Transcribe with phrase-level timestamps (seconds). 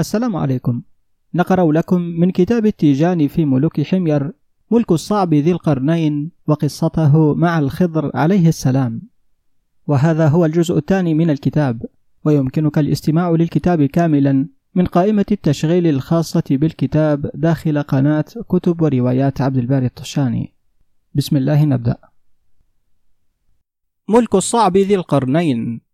[0.00, 0.82] السلام عليكم.
[1.34, 4.32] نقرأ لكم من كتاب التيجان في ملوك حمير
[4.70, 9.02] ملك الصعب ذي القرنين وقصته مع الخضر عليه السلام.
[9.86, 11.82] وهذا هو الجزء الثاني من الكتاب
[12.24, 19.86] ويمكنك الاستماع للكتاب كاملا من قائمة التشغيل الخاصة بالكتاب داخل قناة كتب وروايات عبد الباري
[19.86, 20.54] الطشاني.
[21.14, 21.96] بسم الله نبدأ.
[24.08, 25.89] ملك الصعب ذي القرنين.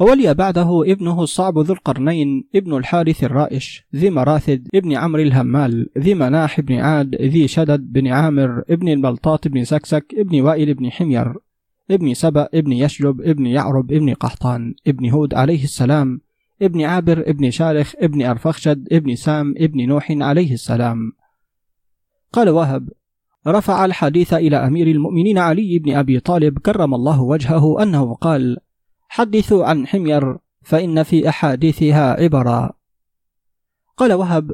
[0.00, 6.14] وولي بعده ابنه الصعب ذو القرنين ابن الحارث الرائش ذي مراثد ابن عمرو الهمال ذي
[6.14, 11.34] مناح بن عاد ذي شدد بن عامر ابن البلطاط بن سكسك ابن وائل بن حمير
[11.90, 16.20] ابن سبأ ابن يشجب ابن يعرب ابن قحطان ابن هود عليه السلام
[16.62, 21.12] ابن عابر ابن شالخ ابن أرفخشد ابن سام ابن نوح عليه السلام.
[22.32, 22.88] قال وهب
[23.46, 28.56] رفع الحديث إلى أمير المؤمنين علي بن أبي طالب كرم الله وجهه أنه قال
[29.12, 32.70] حدثوا عن حمير فإن في أحاديثها عبرا.
[33.96, 34.52] قال وهب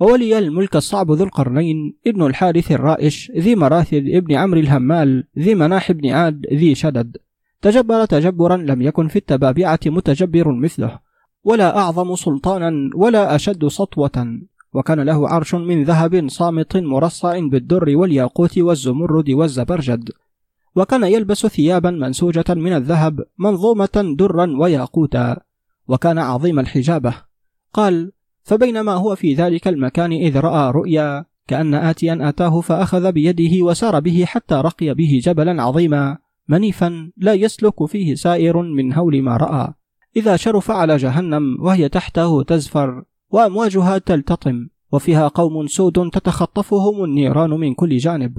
[0.00, 5.92] وولي الملك الصعب ذو القرنين ابن الحارث الرائش ذي مراثد ابن عمرو الهمال ذي مناح
[5.92, 7.16] بن عاد ذي شدد.
[7.62, 10.98] تجبر تجبرا لم يكن في التبابعة متجبر مثله
[11.44, 14.40] ولا أعظم سلطانا ولا أشد سطوة.
[14.74, 20.10] وكان له عرش من ذهب صامت مرصع بالدر والياقوت والزمرد والزبرجد.
[20.76, 25.36] وكان يلبس ثيابا منسوجة من الذهب منظومة درا وياقوتا
[25.88, 27.14] وكان عظيم الحجابة.
[27.72, 34.00] قال فبينما هو في ذلك المكان إذ رأى رؤيا كأن آتيا أتاه فأخذ بيده وسار
[34.00, 39.74] به حتى رقي به جبلا عظيما منيفا لا يسلك فيه سائر من هول ما رأى.
[40.16, 47.74] إذا شرف على جهنم وهي تحته تزفر وأمواجها تلتطم وفيها قوم سود تتخطفهم النيران من
[47.74, 48.38] كل جانب.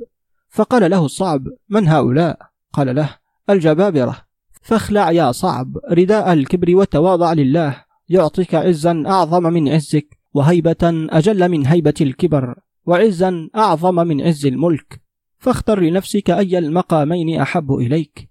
[0.53, 2.39] فقال له الصعب من هؤلاء؟
[2.73, 3.09] قال له
[3.49, 4.17] الجبابرة.
[4.61, 11.67] فاخلع يا صعب رداء الكبر وتواضع لله يعطيك عزا أعظم من عزك وهيبة أجل من
[11.67, 15.01] هيبة الكبر وعزا أعظم من عز الملك.
[15.37, 18.29] فاختر لنفسك أي المقامين أحب إليك.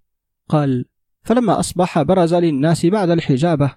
[0.49, 0.85] قال
[1.23, 3.75] فلما أصبح برز للناس بعد الحجابة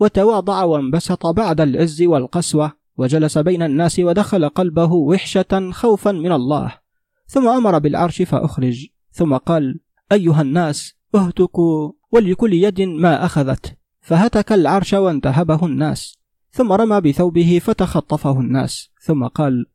[0.00, 6.85] وتواضع وانبسط بعد العز والقسوة وجلس بين الناس ودخل قلبه وحشة خوفا من الله.
[7.26, 8.86] ثم أمر بالعرش فأخرج.
[9.12, 9.80] ثم قال
[10.12, 13.76] أيها الناس اهتكوا ولكل يد ما أخذت.
[14.00, 16.18] فهتك العرش وانتهبه الناس.
[16.50, 18.90] ثم رمى بثوبه فتخطفه الناس.
[19.00, 19.66] ثم قال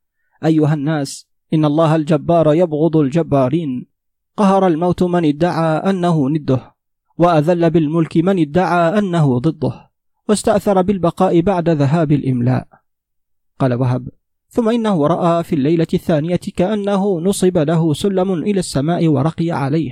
[0.46, 3.88] أيها الناس إن الله الجبار يبغض الجبارين.
[4.38, 6.76] قهر الموت من ادعى أنه نده
[7.18, 9.92] وأذل بالملك من ادعى أنه ضده
[10.30, 12.68] واستأثر بالبقاء بعد ذهاب الإملاء.
[13.60, 14.10] قال وهب
[14.54, 19.92] ثم إنه رأى في الليلة الثانية كأنه نصب له سلم إلى السماء ورقي عليه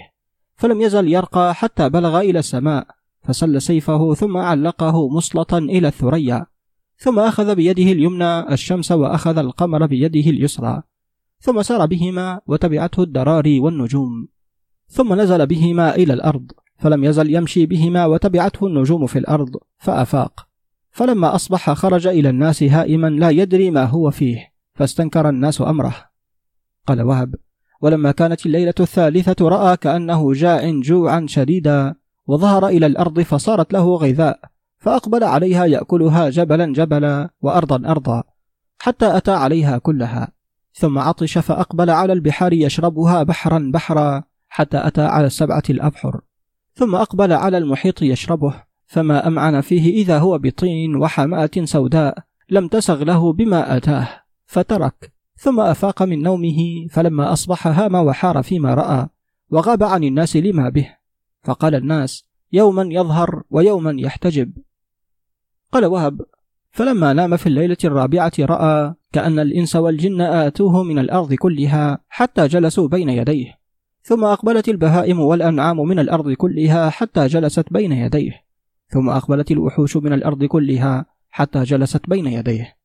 [0.55, 2.87] فلم يزل يرقى حتى بلغ إلى السماء
[3.21, 6.45] فسل سيفه ثم علقه مسلطا إلى الثريا
[6.97, 10.83] ثم أخذ بيده اليمنى الشمس وأخذ القمر بيده اليسرى
[11.39, 14.27] ثم سار بهما وتبعته الدراري والنجوم
[14.87, 20.47] ثم نزل بهما إلى الأرض فلم يزل يمشي بهما وتبعته النجوم في الأرض فأفاق
[20.91, 24.48] فلما أصبح خرج إلى الناس هائما لا يدري ما هو فيه
[24.79, 25.95] فاستنكر الناس أمره.
[26.87, 27.35] قال وهب
[27.81, 31.95] ولما كانت الليلة الثالثة رأى كأنه جاع جوعا شديدا
[32.27, 34.39] وظهر إلى الأرض فصارت له غذاء
[34.77, 38.23] فأقبل عليها يأكلها جبلا جبلا وأرضا أرضا
[38.79, 40.27] حتى أتى عليها كلها.
[40.73, 46.21] ثم عطش فأقبل على البحار يشربها بحرا بحرا حتى أتى على السبعة الأبحر.
[46.73, 52.17] ثم أقبل على المحيط يشربه فما أمعن فيه إذا هو بطين وحماة سوداء
[52.49, 54.28] لم تسغ له بما أتاه.
[54.49, 55.13] فترك.
[55.35, 59.07] ثم أفاق من نومه فلما أصبح هام وحار فيما رأى
[59.49, 60.95] وغاب عن الناس لما به.
[61.43, 64.53] فقال الناس يوما يظهر ويوما يحتجب.
[65.71, 66.21] قال وهب
[66.71, 72.87] فلما نام في الليلة الرابعة رأى كأن الإنس والجن آتوه من الأرض كلها حتى جلسوا
[72.87, 73.59] بين يديه.
[74.01, 78.43] ثم أقبلت البهائم والأنعام من الأرض كلها حتى جلست بين يديه.
[78.87, 82.78] ثم أقبلت الوحوش من الأرض كلها حتى جلست بين يديه.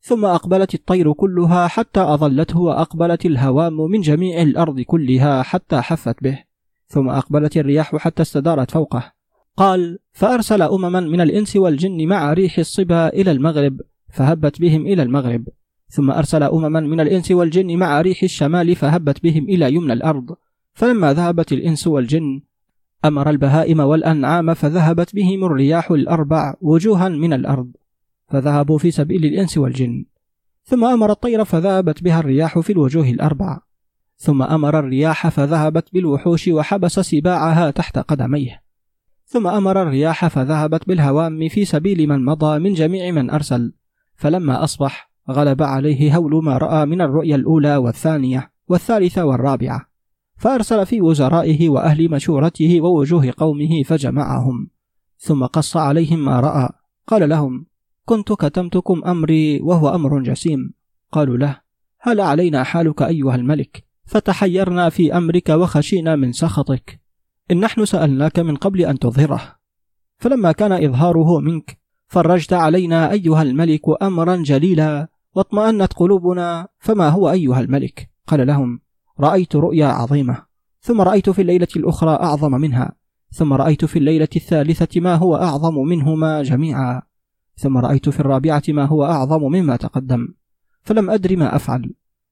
[0.00, 6.38] ثم أقبلت الطير كلها حتى أظلته وأقبلت الهوام من جميع الأرض كلها حتى حفت به.
[6.86, 9.12] ثم أقبلت الرياح حتى استدارت فوقه.
[9.56, 13.80] قال فأرسل أمما من الإنس والجن مع ريح الصبا إلى المغرب
[14.12, 15.48] فهبت بهم إلى المغرب.
[15.88, 20.36] ثم أرسل أمما من الإنس والجن مع ريح الشمال فهبت بهم إلى يمنى الأرض.
[20.72, 22.40] فلما ذهبت الإنس والجن
[23.04, 27.70] أمر البهائم والأنعام فذهبت بهم الرياح الأربع وجوها من الأرض.
[28.28, 30.04] فذهبوا في سبيل الإنس والجن.
[30.64, 33.58] ثم أمر الطير فذهبت بها الرياح في الوجوه الأربع
[34.18, 38.62] ثم أمر الرياح فذهبت بالوحوش وحبس سباعها تحت قدميه.
[39.26, 43.72] ثم أمر الرياح فذهبت بالهوام في سبيل من مضى من جميع من أرسل.
[44.14, 49.88] فلما أصبح غلب عليه هول ما رأى من الرؤيا الأولى والثانية والثالثة والرابعة.
[50.36, 54.70] فأرسل في وزرائه وأهل مشورته ووجوه قومه فجمعهم.
[55.18, 56.68] ثم قص عليهم ما رأى.
[57.06, 57.66] قال لهم
[58.08, 60.72] كنت كتمتكم أمري وهو أمر جسيم.
[61.12, 61.60] قالوا له
[62.00, 67.00] هل علينا حالك أيها الملك؟ فتحيرنا في أمرك وخشينا من سخطك.
[67.50, 69.56] إن نحن سألناك من قبل أن تظهره.
[70.18, 77.60] فلما كان إظهاره منك فرجت علينا أيها الملك أمرا جليلا واطمأنت قلوبنا فما هو أيها
[77.60, 78.80] الملك؟ قال لهم
[79.20, 80.42] رأيت رؤيا عظيمة.
[80.80, 82.92] ثم رأيت في الليلة الأخرى أعظم منها.
[83.30, 87.07] ثم رأيت في الليلة الثالثة ما هو أعظم منهما جميعا.
[87.58, 90.28] ثم رأيت في الرابعة ما هو أعظم مما تقدم
[90.82, 91.90] فلم أدر ما أفعل.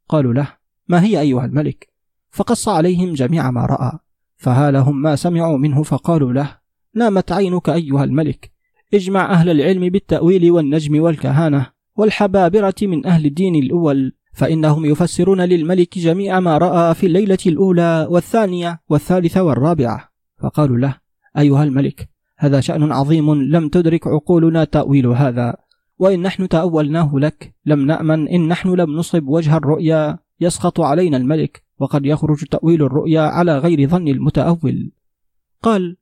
[0.08, 0.49] قالوا له
[0.88, 1.88] ما هي أيها الملك؟
[2.31, 3.99] فقص عليهم جميع ما رأى.
[4.37, 6.58] فهالهم ما سمعوا منه فقالوا له
[6.94, 8.52] نامت عينك أيها الملك.
[8.94, 16.40] اجمع أهل العلم بالتأويل والنجم والكهانة والحبابرة من أهل الدين الأول فإنهم يفسرون للملك جميع
[16.40, 20.08] ما رأى في الليلة الأولى والثانية والثالثة والرابعة.
[20.43, 20.96] فقالوا له
[21.38, 25.56] أيها الملك هذا شأن عظيم لم تدرك عقولنا تأويل هذا.
[25.99, 31.62] وإن نحن تأولناه لك لم نأمن إن نحن لم نصب وجه الرؤيا يسقط علينا الملك
[31.79, 34.91] وقد يخرج تأويل الرؤيا على غير ظن المتأول.
[35.62, 35.97] قال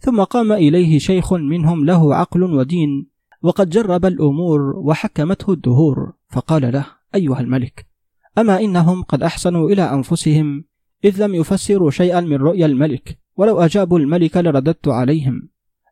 [0.00, 3.06] ثم قام إليه شيخ منهم له عقل ودين
[3.42, 6.12] وقد جرب الأمور وحكمته الدهور.
[6.28, 7.86] فقال له أيها الملك
[8.38, 10.64] أما إنهم قد أحسنوا إلى أنفسهم
[11.04, 15.48] إذ لم يفسروا شيئا من رؤيا الملك ولو أجابوا الملك لرددت عليهم.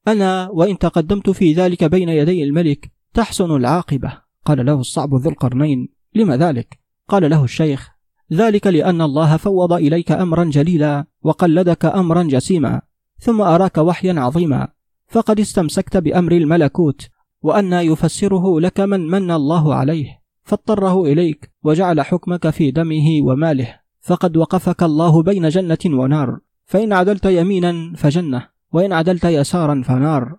[0.08, 4.12] أنا وإن تقدمت في ذلك بين يدي الملك تحسن العاقبة.
[4.44, 7.90] قال له الصعب ذو القرنين لم ذلك؟ قال له الشيخ
[8.32, 12.80] ذلك لأن الله فوض إليك أمرا جليلا وقلدك أمرا جسيما
[13.18, 14.68] ثم أراك وحيا عظيما
[15.08, 17.08] فقد استمسكت بأمر الملكوت
[17.42, 24.36] وأن يفسره لك من من الله عليه فاضطره إليك وجعل حكمك في دمه وماله فقد
[24.36, 28.55] وقفك الله بين جنة ونار فإن عدلت يمينا فجنة.
[28.72, 30.36] وإن عدلت يسارا فنار.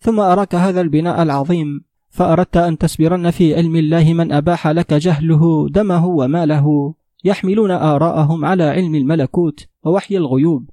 [0.00, 5.68] ثم أراك هذا البناء العظيم فأردت أن تسبرن في علم الله من أباح لك جهله
[5.68, 6.94] دمه وماله.
[7.24, 10.70] يحملون آراءهم على علم الملكوت ووحي الغيوب.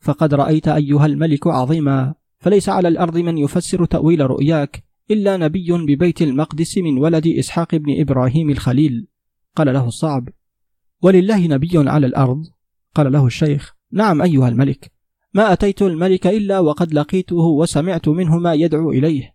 [0.00, 2.14] فقد رأيت أيها الملك عظيما.
[2.38, 8.00] فليس على الأرض من يفسر تأويل رؤياك إلا نبي ببيت المقدس من ولد إسحاق بن
[8.00, 9.06] إبراهيم الخليل.
[9.56, 10.28] قال له الصعب.
[11.02, 12.42] ولله نبي على الأرض.
[12.94, 13.74] قال له الشيخ.
[13.92, 14.97] نعم أيها الملك.
[15.34, 19.34] ما أتيت الملك إلا وقد لقيته وسمعت منه ما يدعو إليه.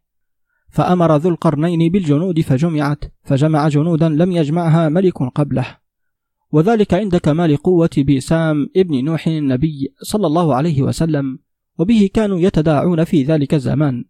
[0.69, 5.77] فأمر ذو القرنين بالجنود فجمعت فجمع جنودا لم يجمعها ملك قبله.
[6.51, 11.39] وذلك عند كمال قوة بيسام ابن نوح النبي صلى الله عليه وسلم
[11.79, 14.05] وبه كانوا يتداعون في ذلك الزمان.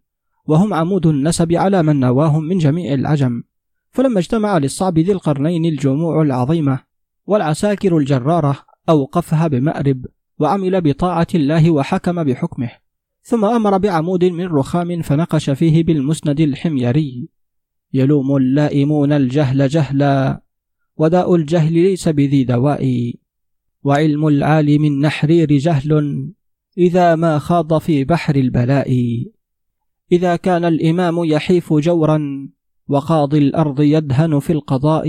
[0.46, 3.42] وهم عمود النسب على من نواهم من جميع العجم.
[3.90, 6.80] فلما اجتمع للصعب ذي القرنين الجموع العظيمة
[7.26, 8.58] والعساكر الجرارة
[8.88, 10.06] أوقفها بمأرب.
[10.38, 12.70] وعمل بطاعة الله وحكم بحكمه.
[13.22, 17.28] ثم أمر بعمود من رخام فنقش فيه بالمسند الحميري.
[17.92, 20.42] يلوم اللائمون الجهل جهلا
[20.96, 23.14] وداء الجهل ليس بذي دواء.
[23.82, 26.24] وعلم العالم النحرير جهل
[26.78, 28.90] إذا ما خاض في بحر البلاء.
[30.12, 32.48] إذا كان الإمام يحيف جورا
[32.88, 35.08] وقاضي الأرض يدهن في القضاء.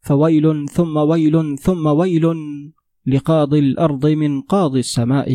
[0.00, 2.26] فويل ثم ويل ثم ويل
[3.08, 5.28] لقاضي الأرض من قاضي السماء.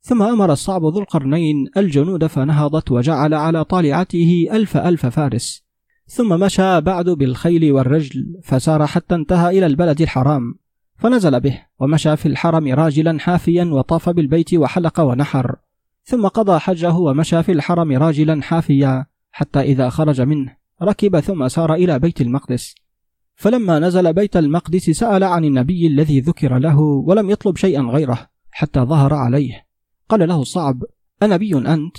[0.00, 5.64] ثم أمر الصعب ذو القرنين الجنود فنهضت وجعل على طالعته ألف ألف فارس.
[6.06, 10.54] ثم مشى بعد بالخيل والرجل فسار حتى انتهى إلى البلد الحرام.
[10.96, 15.56] فنزل به ومشى في الحرم راجلا حافيا وطاف بالبيت وحلق ونحر.
[16.04, 21.74] ثم قضى حجه ومشى في الحرم راجلا حافيا حتى إذا خرج منه ركب ثم سار
[21.74, 22.74] إلى بيت المقدس.
[23.38, 28.80] فلما نزل بيت المقدس سأل عن النبي الذي ذكر له ولم يطلب شيئا غيره حتى
[28.80, 29.66] ظهر عليه
[30.08, 30.82] قال له صعب
[31.22, 31.96] أنبي أنت؟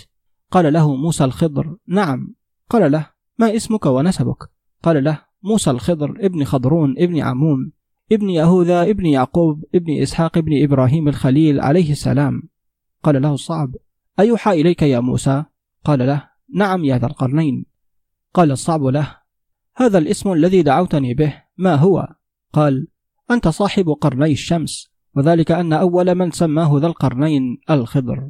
[0.52, 2.36] قال له موسى الخضر نعم
[2.70, 4.38] قال له ما اسمك ونسبك؟
[4.84, 7.72] قال له موسى الخضر ابن خضرون ابن عمون
[8.12, 12.44] ابن يهوذا ابن يعقوب ابن إسحاق ابن إبراهيم الخليل عليه السلام
[13.04, 13.76] قال له الصعب
[14.20, 15.44] أيوحى إليك يا موسى؟
[15.86, 17.66] قال له نعم يا ذا القرنين
[18.34, 19.19] قال الصعب له
[19.80, 22.08] هذا الاسم الذي دعوتني به ما هو؟
[22.54, 22.88] قال
[23.32, 28.30] أنت صاحب قرني الشمس وذلك أن أول من سماه ذا القرنين الخضر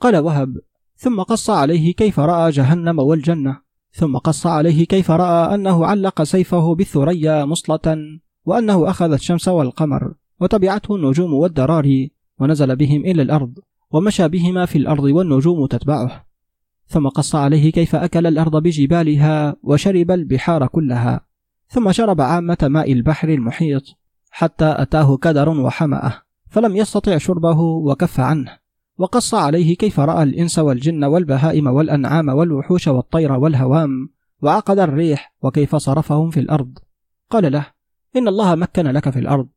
[0.00, 0.56] قال وهب
[0.96, 3.60] ثم قص عليه كيف رأى جهنم والجنة
[3.92, 10.96] ثم قص عليه كيف رأى أنه علق سيفه بالثريا مصلة وأنه أخذ الشمس والقمر وتبعته
[10.96, 13.58] النجوم والدراري ونزل بهم إلى الأرض
[13.90, 16.25] ومشى بهما في الأرض والنجوم تتبعه
[16.88, 21.20] ثم قص عليه كيف أكل الأرض بجبالها وشرب البحار كلها
[21.68, 23.82] ثم شرب عامة ماء البحر المحيط
[24.30, 28.58] حتى أتاه كدر وحمأه فلم يستطع شربه وكف عنه
[28.98, 34.08] وقص عليه كيف رأى الإنس والجن والبهائم والأنعام والوحوش والطير والهوام
[34.42, 36.78] وعقد الريح وكيف صرفهم في الأرض.
[37.30, 37.66] قال له
[38.16, 39.48] إن الله مكن لك في الأرض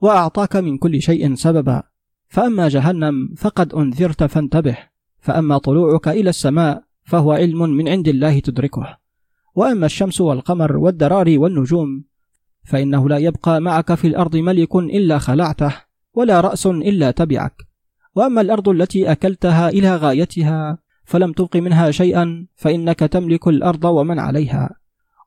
[0.00, 1.82] وأعطاك من كل شيء سببا
[2.28, 4.78] فأما جهنم فقد أنذرت فانتبه.
[5.22, 8.96] فأما طلوعك إلى السماء فهو علم من عند الله تدركه.
[9.54, 12.04] وأما الشمس والقمر والدراري والنجوم
[12.64, 15.74] فإنه لا يبقى معك في الأرض ملك إلا خلعته
[16.14, 17.54] ولا رأس إلا تبعك.
[18.14, 24.70] وأما الأرض التي أكلتها إلى غايتها فلم تبق منها شيئا فإنك تملك الأرض ومن عليها.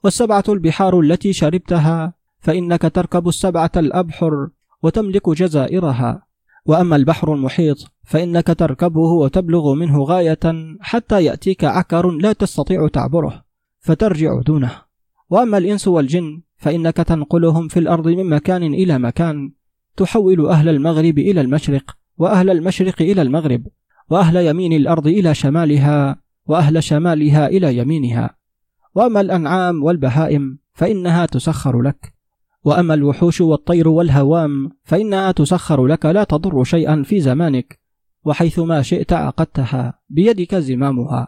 [0.03, 4.49] والسبعة البحار التي شربتها فإنك تركب السبعة الأبحر
[4.83, 6.25] وتملك جزائرها.
[6.65, 13.45] وأما البحر المحيط فإنك تركبه وتبلغ منه غاية حتى يأتيك عكر لا تستطيع تعبره
[13.79, 14.71] فترجع دونه.
[15.29, 19.51] وأما الإنس والجن فإنك تنقلهم في الأرض من مكان إلى مكان
[19.97, 23.67] تحول أهل المغرب إلى المشرق وأهل المشرق إلى المغرب
[24.09, 28.37] وأهل يمين الأرض إلى شمالها وأهل شمالها إلى يمينها.
[28.95, 32.14] وأما الأنعام والبهائم فإنها تسخر لك.
[32.65, 37.79] وأما الوحوش والطير والهوام فإنها تسخر لك لا تضر شيئا في زمانك
[38.23, 41.27] وحيثما شئت عقدتها بيدك زمامها.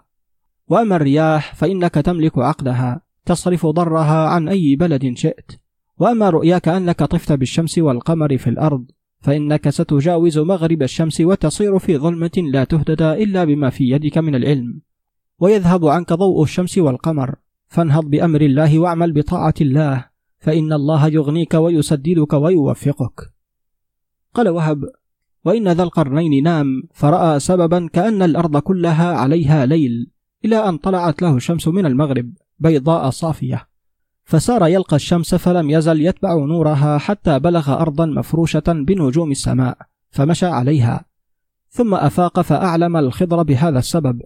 [0.68, 5.52] وأما الرياح فإنك تملك عقدها تصرف ضرها عن أي بلد شئت.
[5.98, 8.86] وأما رؤياك أنك طفت بالشمس والقمر في الأرض
[9.20, 14.82] فإنك ستجاوز مغرب الشمس وتصير في ظلمة لا تهتدى إلا بما في يدك من العلم.
[15.40, 17.36] ويذهب عنك ضوء الشمس والقمر
[17.68, 20.17] فانهض بأمر الله واعمل بطاعة الله.
[20.40, 23.34] فإن الله يغنيك ويسددك ويوفقك.
[24.34, 24.90] قال وهب
[25.46, 30.12] وإن ذا القرنين نام فرأى سببا كأن الأرض كلها عليها ليل
[30.46, 33.68] إلى أن طلعت له الشمس من المغرب بيضاء صافية.
[34.24, 39.78] فسار يلقى الشمس فلم يزل يتبع نورها حتى بلغ أرضا مفروشة بنجوم السماء
[40.10, 41.06] فمشى عليها.
[41.70, 44.22] ثم أفاق فأعلم الخضر بهذا السبب.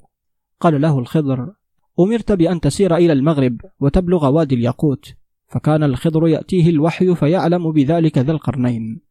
[0.60, 1.54] قال له الخضر
[2.00, 5.14] أمرت بأن تسير إلى المغرب وتبلغ وادي الياقوت.
[5.52, 9.02] فكان الخضر يأتيه الوحي فيعلم بذلك ذا القرنين.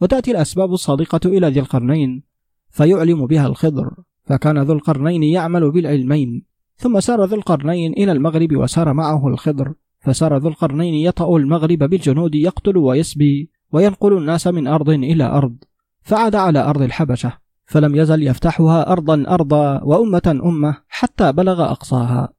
[0.00, 2.22] وتأتي الأسباب الصادقة إلى ذي القرنين
[2.70, 3.90] فيعلم بها الخضر
[4.24, 6.44] فكان ذو القرنين يعمل بالعلمين.
[6.76, 12.34] ثم سار ذو القرنين إلى المغرب وسار معه الخضر فسار ذو القرنين يطأ المغرب بالجنود
[12.34, 15.56] يقتل ويسبي وينقل الناس من أرض إلى أرض.
[16.02, 17.32] فعاد على أرض الحبشة
[17.66, 22.37] فلم يزل يفتحها أرضا أرضا وأمة أمة حتى بلغ أقصاها.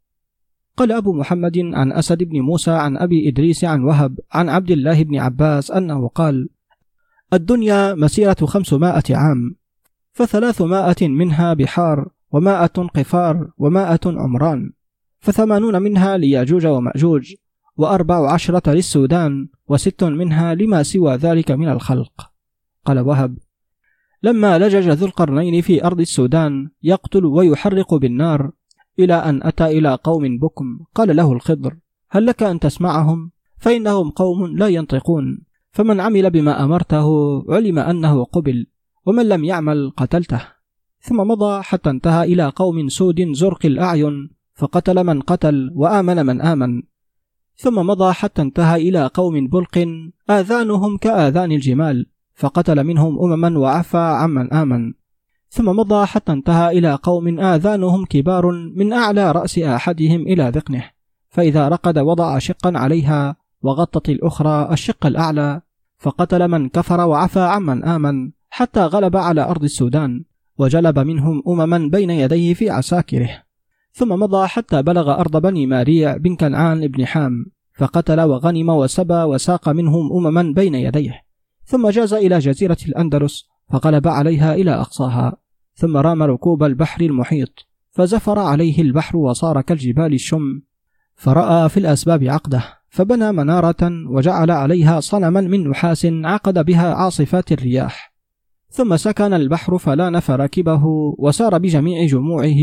[0.80, 5.04] قال أبو محمد عن أسد بن موسى عن أبي إدريس عن وهب عن عبد الله
[5.04, 6.50] بن عباس أنه قال
[7.34, 9.56] الدنيا مسيرة خمسمائة عام
[10.12, 14.72] فثلاثمائة منها بحار ومائة قفار ومائة عمران
[15.20, 17.34] فثمانون منها لياجوج ومأجوج
[17.78, 22.32] وأربع عشرة للسودان وست منها لما سوى ذلك من الخلق.
[22.86, 23.38] قال وهب
[24.24, 28.52] لما لجج ذو القرنين في أرض السودان يقتل ويحرق بالنار
[29.00, 30.80] إلى أن أتى إلى قوم بكم.
[30.96, 31.76] قال له الخضر
[32.10, 35.42] هل لك أن تسمعهم؟ فإنهم قوم لا ينطقون.
[35.72, 37.08] فمن عمل بما أمرته
[37.50, 38.68] علم أنه قبل
[39.06, 40.42] ومن لم يعمل قتلته.
[41.02, 46.82] ثم مضى حتى انتهى إلى قوم سود زرق الأعين فقتل من قتل وآمن من آمن.
[47.56, 49.88] ثم مضى حتى انتهى إلى قوم بلق
[50.30, 54.94] آذانهم كآذان الجمال فقتل منهم أمما وعفى عمن آمن.
[55.50, 60.84] ثم مضى حتى انتهى إلى قوم آذانهم كبار من أعلى رأس أحدهم إلى ذقنه
[61.30, 65.62] فإذا رقد وضع شقا عليها وغطت الأخرى الشق الأعلى
[65.98, 70.24] فقتل من كفر وعفى عمن آمن حتى غلب على أرض السودان
[70.58, 73.44] وجلب منهم أمما بين يديه في عساكره.
[73.94, 79.70] ثم مضى حتى بلغ أرض بني ماريع بن كنعان بن حام فقتل وغنم وسبى وساق
[79.70, 81.22] منهم أمما بين يديه.
[81.66, 85.38] ثم جاز إلى جزيرة الأندلس فقلب عليها إلى أقصاها
[85.76, 90.62] ثم رام ركوب البحر المحيط فزفر عليه البحر وصار كالجبال الشم
[91.16, 98.14] فرأى في الأسباب عقده فبنى منارة وجعل عليها صنما من نحاس عقد بها عاصفات الرياح
[98.70, 100.86] ثم سكن البحر فلان فركبه
[101.18, 102.58] وسار بجميع جموعه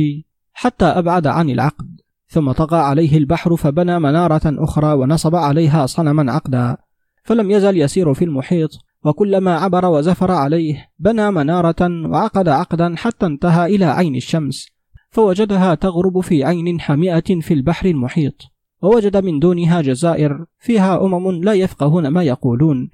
[0.53, 6.77] حتى أبعد عن العقد ثم طغى عليه البحر فبنى منارة أخرى ونصب عليها صنما عقدا
[7.23, 8.71] فلم يزل يسير في المحيط
[9.07, 14.69] وكلما عبر وزفر عليه بنى منارة وعقد عقدا حتى انتهى إلى عين الشمس
[15.11, 18.35] فوجدها تغرب في عين حمئة في البحر المحيط
[18.83, 22.91] ووجد من دونها جزائر فيها أمم لا يفقهون ما يقولون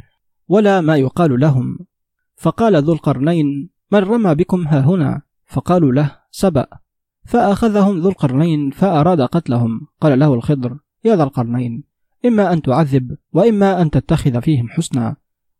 [0.48, 1.78] ولا ما يقال لهم.
[2.36, 6.66] فقال ذو القرنين من رمى بكم ها هنا؟ فقالوا له سبأ.
[7.24, 9.80] فأخذهم ذو القرنين فأراد قتلهم.
[10.00, 11.84] قال له الخضر يا ذا القرنين
[12.26, 15.16] إما أن تعذب وإما أن تتخذ فيهم حسنا.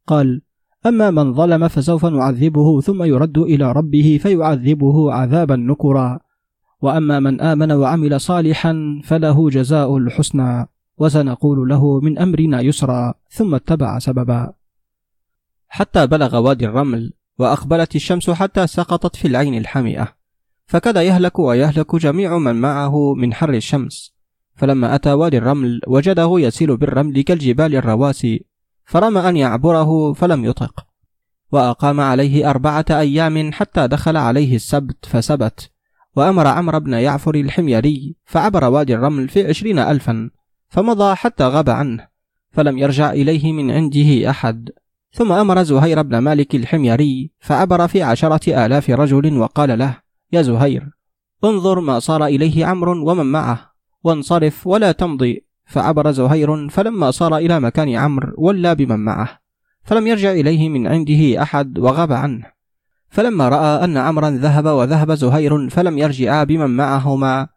[0.07, 0.43] قال
[0.87, 6.21] أما من ظلم فسوف نعذبه ثم يرد إلى ربه فيعذبه عذابا نكرا.
[6.81, 10.67] وأما من آمن وعمل صالحا فله جزاء الحسنى
[10.99, 14.53] وسنقول له من أمرنا يسرا ثم اتبع سببا.
[15.69, 20.09] حتى بلغ وادي الرمل وأقبلت الشمس حتى سقطت في العين الحامئة
[20.67, 24.15] فكاد يهلك ويهلك جميع من معه من حر الشمس.
[24.55, 28.52] فلما أتى وادي الرمل وجده يسيل بالرمل كالجبال الرواسي.
[28.85, 30.87] فرمى أن يعبره فلم يطق
[31.53, 35.71] وأقام عليه أربعة أيام حتى دخل عليه السبت فسبت
[36.17, 40.31] وأمر عمرو بن يعفر الحميري فعبر وادي الرمل في عشرين ألفا
[40.69, 42.09] فمضى حتى غاب عنه
[42.51, 44.71] فلم يرجع إليه من عنده أحد.
[45.13, 49.99] ثم أمر زهير بن مالك الحميري فعبر في عشرة آلاف رجل وقال له
[50.33, 50.91] يا زهير
[51.45, 53.73] انظر ما صار إليه عمرو ومن معه
[54.05, 55.47] وانصرف ولا تمضي.
[55.73, 59.29] فعبر زهير فلما صار إلى مكان عمرو ولى بمن معه
[59.85, 62.45] فلم يرجع إليه من عنده أحد وغاب عنه.
[63.09, 67.49] فلما رأى أن عمرا ذهب وذهب زهير فلم يرجعا بمن معهما.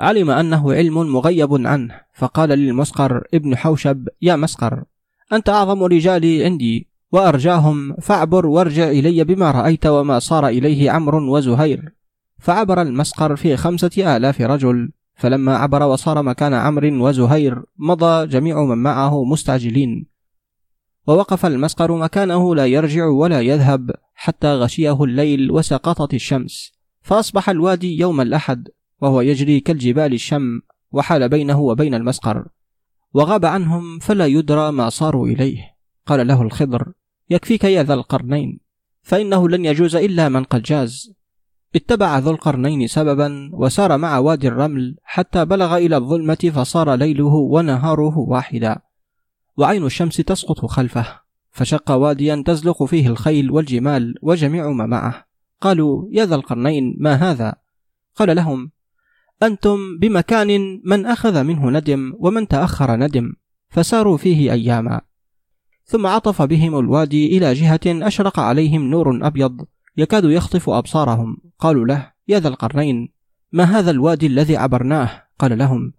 [0.00, 4.84] علم أنه علم مغيب عنه فقال للمسقر ابن حوشب يا مسقر
[5.32, 11.92] أنت أعظم رجالي عندي وأرجاهم فاعبر وارجع إلي بما رأيت وما صار إليه عمرو وزهير.
[12.38, 14.92] فعبر المسقر في خمسة آلاف رجل.
[15.16, 20.06] فلما عبر وصار مكان عمرو وزهير مضى جميع من معه مستعجلين.
[21.06, 26.72] ووقف المسقر مكانه لا يرجع ولا يذهب حتى غشيه الليل وسقطت الشمس.
[27.02, 28.68] فأصبح الوادي يوم الأحد
[29.00, 30.60] وهو يجري كالجبال الشم
[30.92, 32.48] وحال بينه وبين المسقر.
[33.14, 35.76] وغاب عنهم فلا يدرى ما صاروا إليه.
[36.06, 36.92] قال له الخضر
[37.30, 38.60] يكفيك يا ذا القرنين
[39.02, 41.12] فإنه لن يجوز إلا من قد جاز.
[41.76, 48.18] اتبع ذو القرنين سببا وسار مع وادي الرمل حتى بلغ إلى الظلمة فصار ليله ونهاره
[48.18, 48.78] واحدا.
[49.56, 51.06] وعين الشمس تسقط خلفه
[51.50, 55.26] فشق واديا تزلق فيه الخيل والجمال وجميع ما معه.
[55.60, 57.54] قالوا يا ذا القرنين ما هذا؟
[58.14, 58.70] قال لهم
[59.42, 63.32] أنتم بمكان من أخذ منه ندم ومن تأخر ندم
[63.68, 65.00] فساروا فيه أياما.
[65.84, 72.12] ثم عطف بهم الوادي إلى جهة أشرق عليهم نور أبيض يكاد يخطف أبصارهم قالوا له
[72.28, 73.08] يا ذا القرنين
[73.52, 75.92] ما هذا الوادي الذي عبرناه؟ قال لهم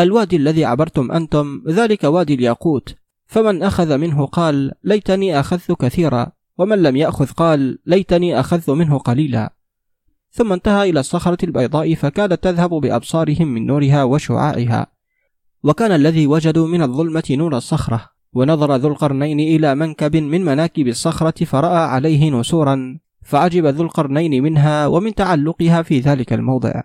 [0.00, 2.94] الوادي الذي عبرتم أنتم ذلك وادي الياقوت.
[3.26, 9.52] فمن أخذ منه قال ليتني أخذت كثيرا ومن لم يأخذ قال ليتني أخذت منه قليلا.
[10.30, 14.86] ثم انتهى إلى الصخرة البيضاء فكادت تذهب بأبصارهم من نورها وشعاعها.
[15.62, 18.08] وكان الذي وجدوا من الظلمة نور الصخرة.
[18.32, 24.86] ونظر ذو القرنين إلى منكب من مناكب الصخرة فرأى عليه نسورا فعجب ذو القرنين منها
[24.86, 26.82] ومن تعلقها في ذلك الموضع.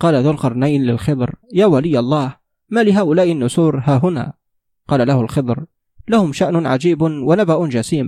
[0.00, 2.36] قال ذو القرنين للخضر يا ولي الله
[2.70, 4.32] ما لهؤلاء النسور؟ ها هنا.
[4.88, 5.64] قال له الخضر
[6.08, 8.06] لهم شأن عجيب ونبأ جسيم.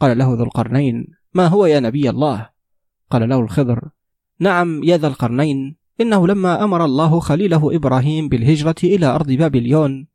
[0.00, 2.48] قال له ذو القرنين ما هو يا نبي الله؟
[3.10, 3.88] قال له الخضر
[4.40, 10.06] نعم يا ذا القرنين إنه لما أمر الله خليله إبراهيم بالهجرة إلى أرض بابليون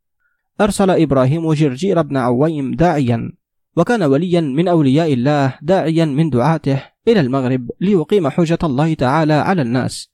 [0.61, 3.31] أرسل إبراهيم جرجير بن عويم داعيا
[3.77, 9.61] وكان وليا من أولياء الله داعيا من دعاته إلى المغرب ليقيم حجة الله تعالى على
[9.61, 10.11] الناس.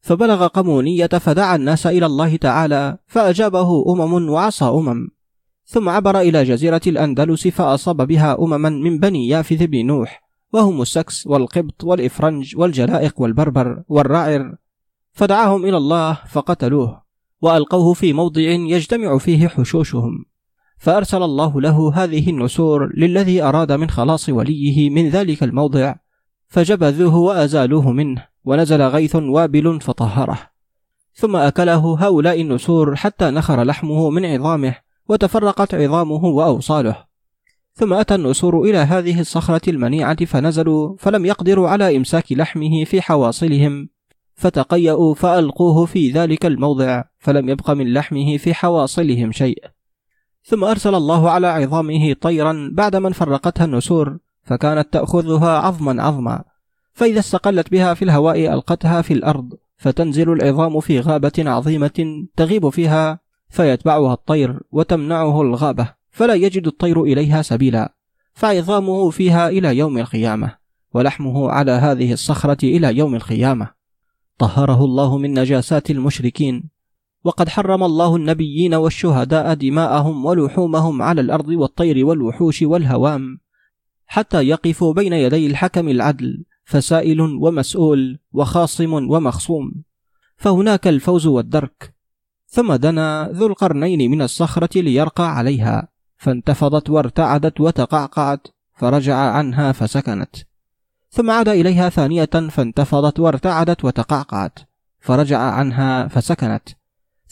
[0.00, 5.08] فبلغ قمونية فدعا الناس إلى الله تعالى فأجابه أمم وعصى أمم.
[5.66, 11.26] ثم عبر إلى جزيرة الأندلس فأصاب بها أمما من بني يافث بن نوح وهم السكس
[11.26, 14.54] والقبط والإفرنج والجلائق والبربر والرعر.
[15.12, 17.02] فدعاهم إلى الله فقتلوه
[17.42, 20.24] وألقوه في موضع يجتمع فيه حشوشهم.
[20.84, 25.94] فأرسل الله له هذه النسور للذي أراد من خلاص وليه من ذلك الموضع
[26.48, 30.38] فجبذوه وأزالوه منه ونزل غيث وابل فطهره.
[31.14, 34.74] ثم أكله هؤلاء النسور حتى نخر لحمه من عظامه
[35.08, 36.96] وتفرقت عظامه وأوصاله.
[37.74, 43.88] ثم أتى النسور إلى هذه الصخرة المنيعة فنزلوا فلم يقدروا على إمساك لحمه في حواصلهم.
[44.34, 49.73] فتقيأوا فألقوه في ذلك الموضع فلم يبق من لحمه في حواصلهم شيء.
[50.44, 56.44] ثم أرسل الله على عظامه طيرا بعد من فرقتها النسور فكانت تأخذها عظما عظما.
[56.92, 63.20] فإذا استقلت بها في الهواء ألقتها في الأرض فتنزل العظام في غابة عظيمة تغيب فيها
[63.48, 67.94] فيتبعها الطير وتمنعه الغابة فلا يجد الطير إليها سبيلا.
[68.34, 70.56] فعظامه فيها إلى يوم القيامة
[70.94, 73.70] ولحمه على هذه الصخرة إلى يوم القيامة.
[74.38, 76.73] طهره الله من نجاسات المشركين.
[77.24, 83.38] وقد حرم الله النبيين والشهداء دماءهم ولحومهم على الأرض والطير والوحوش والهوام
[84.06, 89.84] حتى يقفوا بين يدي الحكم العدل فسائل ومسؤول وخاصم ومخصوم.
[90.36, 91.94] فهناك الفوز والدرك.
[92.46, 100.36] ثم دنا ذو القرنين من الصخرة ليرقى عليها فانتفضت وارتعدت وتقعقعت فرجع عنها فسكنت.
[101.10, 104.58] ثم عاد إليها ثانية فانتفضت وارتعدت وتقعقعت
[105.00, 106.83] فرجع عنها فسكنت.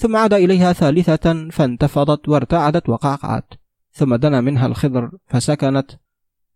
[0.02, 3.54] ثم عاد إليها ثالثة فانتفضت وارتعدت وقعقعت
[3.92, 5.90] ثم دنا منها الخضر فسكنت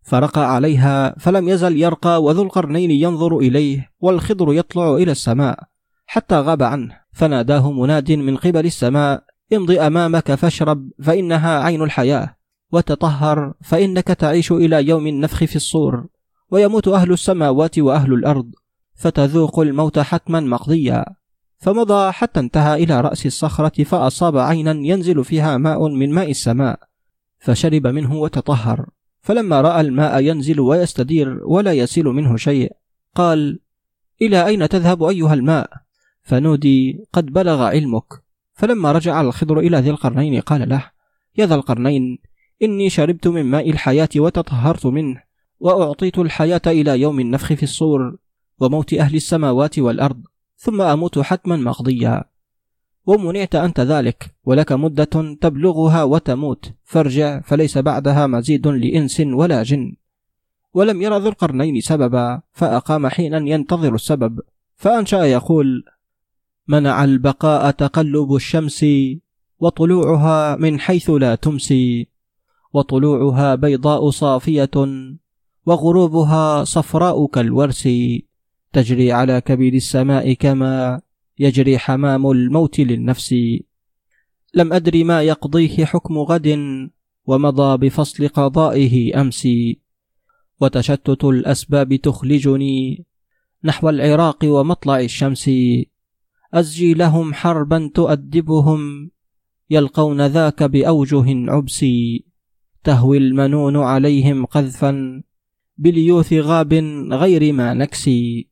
[0.03, 5.63] فرقى عليها فلم يزل يرقى وذو القرنين ينظر إليه والخضر يطلع إلى السماء
[6.05, 12.35] حتى غاب عنه فناداه مناد من قبل السماء امض أمامك فاشرب فإنها عين الحياة
[12.71, 16.07] وتطهر فإنك تعيش إلى يوم النفخ في الصور
[16.51, 18.51] ويموت أهل السماوات وأهل الأرض
[18.95, 21.05] فتذوق الموت حتما مقضيا.
[21.57, 26.79] فمضى حتى انتهى إلى رأس الصخرة فأصاب عينا ينزل فيها ماء من ماء السماء
[27.39, 28.89] فشرب منه وتطهر.
[29.21, 32.71] فلما رأى الماء ينزل ويستدير ولا يسيل منه شيء
[33.15, 33.59] قال
[34.21, 35.69] إلى أين تذهب أيها الماء؟
[36.23, 38.27] فنودي قد بلغ علمك.
[38.53, 40.91] فلما رجع الخضر إلى ذي القرنين قال له
[41.37, 42.17] يا ذا القرنين
[42.61, 45.23] إني شربت من ماء الحياة وتطهرت منه
[45.59, 48.17] وأعطيت الحياة إلى يوم النفخ في الصور
[48.59, 50.21] وموت أهل السماوات والأرض.
[50.57, 52.23] ثم أموت حتما مقضيا.
[53.05, 56.73] ومنعت أنت ذلك ولك مدة تبلغها وتموت.
[56.83, 59.95] فارجع فليس بعدها مزيد لإنس ولا جن.
[60.73, 64.39] ولم ير ذو القرنين سببا فأقام حينا ينتظر السبب.
[64.75, 65.83] فأنشأ يقول
[66.67, 68.85] منع البقاء تقلب الشمس
[69.59, 72.07] وطلوعها من حيث لا تمسي.
[72.73, 74.71] وطلوعها بيضاء صافية
[75.65, 77.87] وغروبها صفراء كالورس.
[78.73, 81.01] تجري على كبد السماء كما
[81.39, 83.35] يجري حمام الموت للنفس.
[84.53, 86.59] لم أدر ما يقضيه حكم غد
[87.25, 89.47] ومضى بفصل قضائه أمس.
[90.61, 93.05] وتشتت الأسباب تخلجني
[93.63, 95.49] نحو العراق ومطلع الشمس.
[96.53, 99.11] أزجي لهم حربا تؤدبهم
[99.69, 101.85] يلقون ذاك بأوجه عبس.
[102.83, 105.23] تهوي المنون عليهم قذفا
[105.77, 106.73] بليوث غاب
[107.11, 108.47] غير ما نكسي.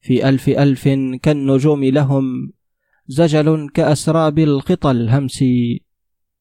[0.00, 0.88] في ألف ألف
[1.22, 2.52] كالنجوم لهم
[3.08, 5.44] زجل كأسراب القطى الهمس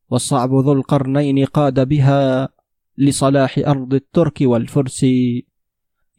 [0.10, 2.50] والصعب ذو القرنين قاد بها
[2.98, 5.06] لصلاح أرض الترك والفرس.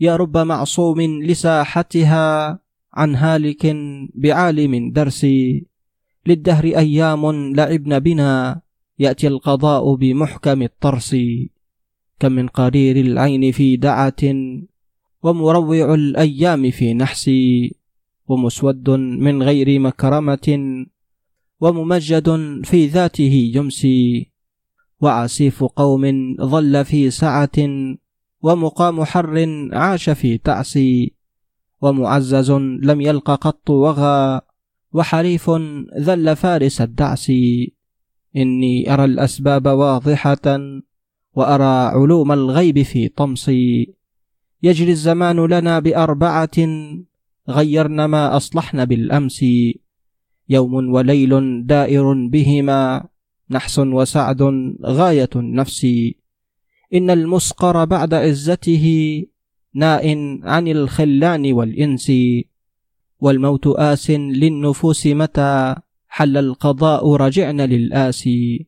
[0.00, 2.58] يا رب معصوم لساحتها
[2.94, 3.76] عن هالك
[4.14, 5.26] بعالم درس.
[6.26, 8.60] للدهر أيام لعبن بنا
[8.98, 11.16] يأتي القضاء بمحكم الطرس.
[12.20, 14.22] كم من قرير العين في دعة
[15.22, 17.30] ومروع الأيام في نحس
[18.28, 20.56] ومسود من غير مكرمة
[21.60, 22.28] وممجد
[22.64, 24.30] في ذاته يمسي
[25.00, 27.58] وعسيف قوم ظل في سعة
[28.42, 31.14] ومقام حر عاش في تعسي
[31.82, 32.50] ومعزز
[32.82, 34.40] لم يلق قط وغى
[34.92, 35.50] وحريف
[35.98, 37.32] ذل فارس الدعس.
[38.36, 40.58] إني أرى الأسباب واضحة
[41.34, 43.94] وأرى علوم الغيب في طمسي.
[44.62, 46.58] يجري الزمان لنا بأربعة
[47.48, 49.44] غيرن ما أصلحن بالأمس
[50.48, 53.08] يوم وليل دائر بهما
[53.50, 54.42] نحس وسعد
[54.84, 55.86] غاية النفس.
[56.94, 58.86] إن المسقر بعد عزته
[59.74, 60.04] ناء
[60.42, 62.12] عن الخلان والإنس
[63.20, 65.76] والموت آس للنفوس متى
[66.08, 68.66] حل القضاء رجعن للآسي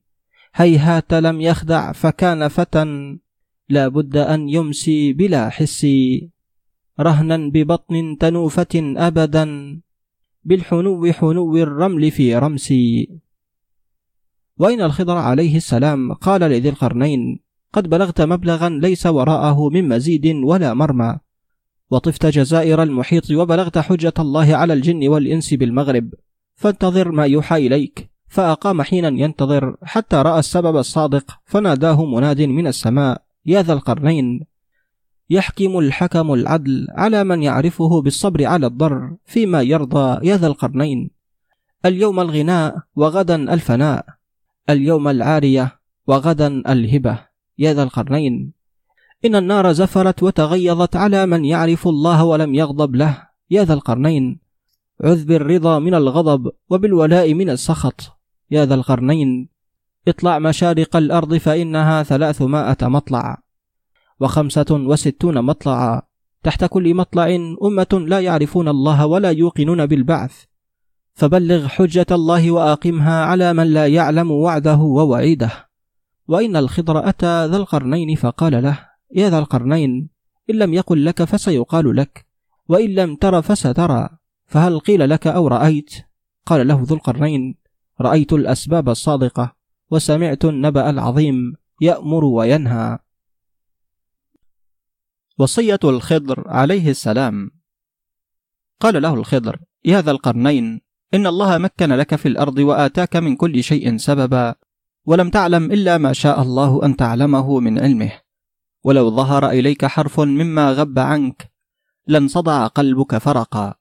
[0.55, 2.85] هيهات لم يخدع فكان فتى
[3.71, 5.87] لا بد أن يمسي بلا حس.
[7.01, 9.47] رهنا ببطن تنوفة أبدا.
[10.45, 13.09] بالحنو حنو الرمل في رمسي
[14.59, 17.41] وإن الخضر عليه السلام؟ قال لذي القرنين.
[17.73, 21.19] قد بلغت مبلغا ليس وراءه من مزيد ولا مرمى.
[21.91, 26.15] وطفت جزائر المحيط وبلغت حجة الله على الجن والإنس بالمغرب.
[26.55, 28.11] فانتظر ما يوحى إليك.
[28.29, 29.77] فأقام حينا ينتظر.
[29.83, 31.39] حتى رأى السبب الصادق.
[31.45, 33.30] فناداه مناد من السماء.
[33.47, 34.47] يا ذا القرنين.
[35.31, 41.11] يحكم الحكم العدل على من يعرفه بالصبر على الضر فيما يرضى يا ذا القرنين.
[41.85, 44.07] اليوم الغناء وغدا الفناء.
[44.71, 47.19] اليوم العارية وغدا الهبة
[47.59, 48.53] يا ذا القرنين.
[49.25, 54.41] إن النار زفرت وتغيظت على من يعرف الله ولم يغضب له يا ذا القرنين.
[55.05, 58.01] عذ بالرضا من الغضب وبالولاء من السخط
[58.51, 59.49] يا ذا القرنين.
[60.09, 63.43] اطلع مشارق الأرض فإنها ثلاثمائة مطلع
[64.21, 66.03] وخمسة وستون مطلعا
[66.43, 67.27] تحت كل مطلع
[67.63, 70.45] أمة لا يعرفون الله ولا يوقنون بالبعث.
[71.15, 75.51] فبلغ حجة الله وأقمها على من لا يعلم وعده ووعيده.
[76.29, 78.79] وإن الخضر أتى ذا القرنين فقال له
[79.15, 80.09] يا ذا القرنين
[80.51, 82.27] إن لم يقل لك فسيقال لك
[82.69, 84.09] وإن لم تر فسترى.
[84.47, 85.95] فهل قيل لك أو رأيت؟
[86.47, 87.55] قال له ذو القرنين
[88.01, 89.60] رأيت الأسباب الصادقة.
[89.91, 92.99] وسمعت النبأ العظيم يأمر وينهى.
[95.39, 97.51] وصية الخضر عليه السلام.
[98.81, 100.81] قال له الخضر يا ذا القرنين
[101.15, 104.55] إن الله مكن لك في الأرض وآتاك من كل شيء سببا
[105.07, 108.13] ولم تعلم إلا ما شاء الله أن تعلمه من علمه.
[108.85, 111.53] ولو ظهر إليك حرف مما غب عنك
[112.07, 113.80] لانصدع قلبك فرقا.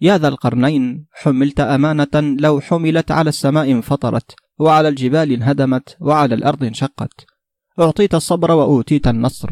[0.00, 6.64] يا ذا القرنين حملت أمانة لو حملت على السماء انفطرت وعلى الجبال انهدمت وعلى الأرض
[6.64, 7.26] انشقت.
[7.80, 9.50] أعطيت الصبر وأوتيت النصر.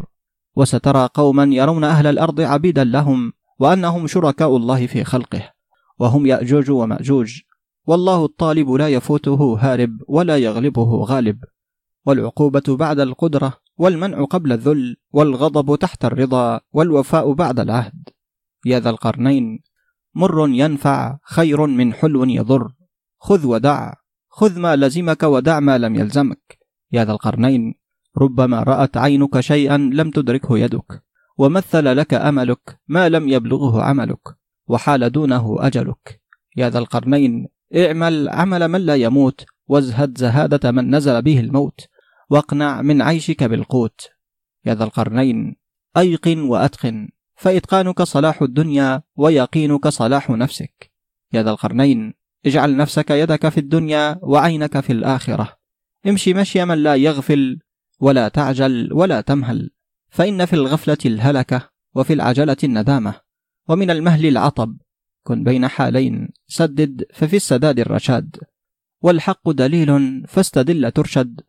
[0.57, 5.53] وسترى قوما يرون أهل الأرض عبيدا لهم وأنهم شركاء الله في خلقه.
[5.99, 7.41] وهم يأجوج ومأجوج.
[7.87, 11.39] والله الطالب لا يفوته هارب ولا يغلبه غالب.
[12.07, 18.09] والعقوبة بعد القدرة والمنع قبل الذل والغضب تحت الرضا والوفاء بعد العهد.
[18.67, 19.66] يا ذا القرنين
[20.17, 22.73] مر ينفع خير من حلو يضر.
[23.19, 23.93] خذ ودع
[24.29, 26.59] خذ ما لزمك ودع ما لم يلزمك.
[26.93, 27.75] يا ذا القرنين
[28.19, 31.03] ربما رأت عينك شيئا لم تدركه يدك
[31.39, 36.21] ومثل لك أملك ما لم يبلغه عملك وحال دونه أجلك.
[36.57, 41.81] يا ذا القرنين اعمل عمل من لا يموت وازهد زهادة من نزل به الموت
[42.31, 44.09] واقنع من عيشك بالقوت.
[44.65, 45.57] يا ذا القرنين
[45.97, 47.09] أيقن وأتقن.
[47.37, 50.91] فإتقانك صلاح الدنيا ويقينك صلاح نفسك.
[51.33, 52.15] يا ذا القرنين
[52.47, 55.57] اجعل نفسك يدك في الدنيا وعينك في الآخرة.
[56.07, 57.59] امشي مشي من لا يغفل
[58.01, 59.71] ولا تعجل ولا تمهل
[60.09, 63.15] فإن في الغفلة الهلكة وفي العجلة الندامة.
[63.69, 64.77] ومن المهل العطب
[65.23, 68.37] كن بين حالين سدد ففي السداد الرشاد.
[69.03, 71.41] والحق دليل فاستدل ترشد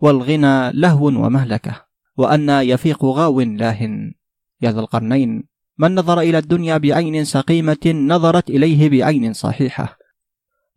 [0.00, 1.84] والغنى لهو ومهلكة.
[2.16, 4.14] وأن يفيق غاو لاهن.
[4.62, 5.44] يا ذا القرنين.
[5.78, 9.98] من نظر إلى الدنيا بعين سقيمة نظرت إليه بعين صحيحة.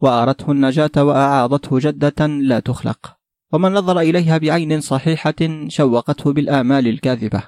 [0.02, 3.16] وأرته النجاة وأعاضته جدة لا تخلق.
[3.54, 7.44] ومن نظر إليها بعين صحيحة شوقته بالآمال الكاذبة.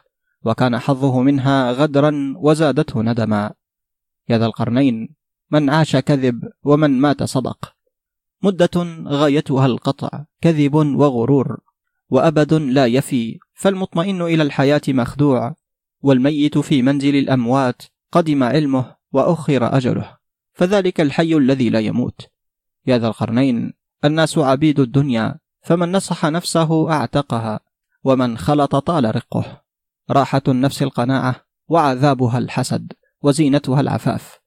[0.46, 3.52] وكان حظه منها غدرا وزادته ندما.
[4.30, 5.16] يا ذا القرنين
[5.52, 7.74] من عاش كذب ومن مات صدق.
[8.44, 11.60] مدة غايتها القطع كذب وغرور.
[12.10, 15.56] وأبد لا يفي فالمطمئن إلى الحياة مخدوع.
[16.02, 17.82] والميت في منزل الأموات
[18.12, 20.18] قدم علمه وأخر أجله.
[20.54, 22.28] فذلك الحي الذي لا يموت.
[22.88, 23.74] يا ذا القرنين
[24.06, 27.60] الناس عبيد الدنيا فمن نصح نفسه أعتقها
[28.04, 29.62] ومن خلط طال رقه.
[30.12, 31.36] راحة النفس القناعة
[31.68, 34.40] وعذابها الحسد وزينتها العفاف.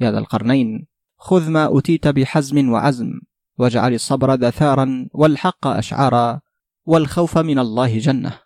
[0.00, 0.86] يا ذا القرنين
[1.18, 3.20] خذ ما أتيت بحزم وعزم
[3.58, 6.40] واجعل الصبر دثارا والحق أشعارا
[6.84, 8.45] والخوف من الله جنة.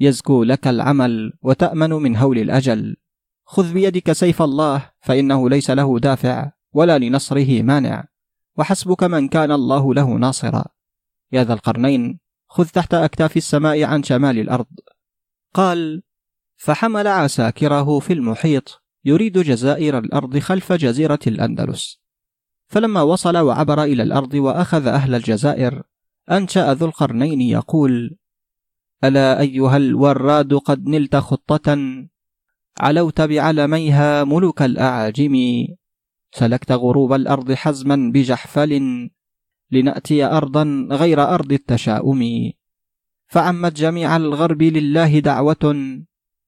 [0.00, 2.96] يزكو لك العمل وتأمن من هول الأجل.
[3.44, 8.04] خذ بيدك سيف الله فإنه ليس له دافع ولا لنصره مانع
[8.56, 10.64] وحسبك من كان الله له ناصرا.
[11.32, 14.66] يا ذا القرنين خذ تحت أكتاف السماء عن شمال الأرض.
[15.54, 16.02] قال
[16.56, 22.04] فحمل عساكره في المحيط يريد جزائر الأرض خلف جزيرة الأندلس.
[22.66, 25.82] فلما وصل وعبر إلى الأرض وأخذ أهل الجزائر
[26.30, 28.16] أنشأ ذو القرنين يقول
[29.04, 31.78] ألا أيها الوراد قد نلت خطة؟
[32.80, 35.34] علوت بعلميها ملوك الأعاجم.
[36.32, 38.72] سلكت غروب الأرض حزما بجحفل
[39.70, 42.50] لنأتي أرضا غير أرض التشاؤم.
[43.26, 45.64] فعمت جميع الغرب لله دعوة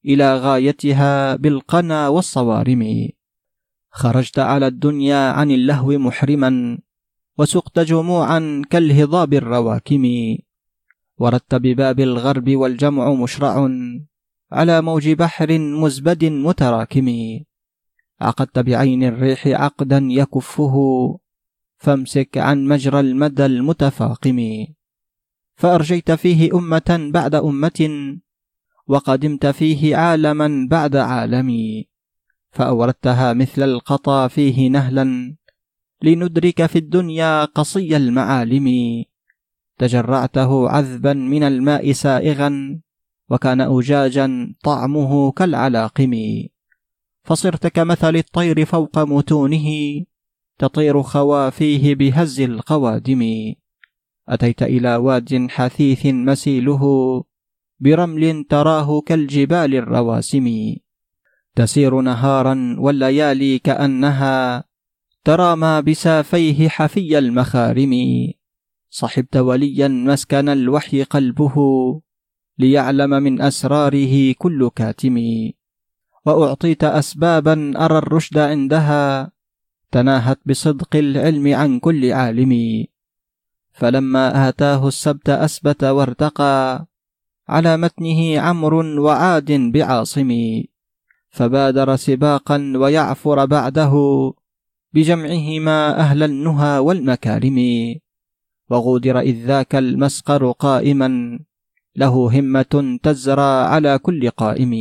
[0.05, 3.09] إلى غايتها بالقنا والصوارم.
[3.91, 6.79] خرجت على الدنيا عن اللهو محرما
[7.37, 10.03] وسقت جموعا كالهضاب الرواكم.
[11.17, 13.69] وردت بباب الغرب والجمع مشرع
[14.51, 17.07] على موج بحر مزبد متراكم.
[18.21, 20.75] عقدت بعين الريح عقدا يكفه.
[21.77, 24.65] فامسك عن مجرى المدى المتفاقم.
[25.55, 27.89] فأرجيت فيه أمة بعد أمة
[28.87, 31.49] وقدمت فيه عالما بعد عالم.
[32.51, 35.35] فأوردتها مثل القطا فيه نهلا.
[36.01, 38.67] لندرك في الدنيا قصي المعالم.
[39.77, 42.79] تجرعته عذبا من الماء سائغا
[43.29, 46.13] وكان أجاجا طعمه كالعلاقم.
[47.23, 49.69] فصرت كمثل الطير فوق متونه
[50.59, 53.53] تطير خوافيه بهز القوادم.
[54.29, 56.83] أتيت إلى واد حثيث مسيله
[57.79, 60.75] برمل تراه كالجبال الرواسم.
[61.55, 64.63] تسير نهارا والليالي كأنها
[65.23, 67.93] ترى ما بسافيه حفي المخارم.
[68.89, 71.55] صحبت وليا مسكن الوحي قلبه
[72.59, 75.17] ليعلم من أسراره كل كاتم
[76.25, 79.31] وأعطيت أسبابا أرى الرشد عندها
[79.91, 82.53] تناهت بصدق العلم عن كل عالم.
[83.71, 86.87] فلما آتاه السبت أسبت وارتقى
[87.47, 90.31] على متنه عمر وعاد بعاصم.
[91.29, 93.93] فبادر سباقا ويعفر بعده
[94.93, 97.57] بجمعهما أهل النهى والمكارم.
[98.69, 101.39] وغودر إذ ذاك المسقر قائما
[101.95, 104.73] له همة تزرى على كل قائم.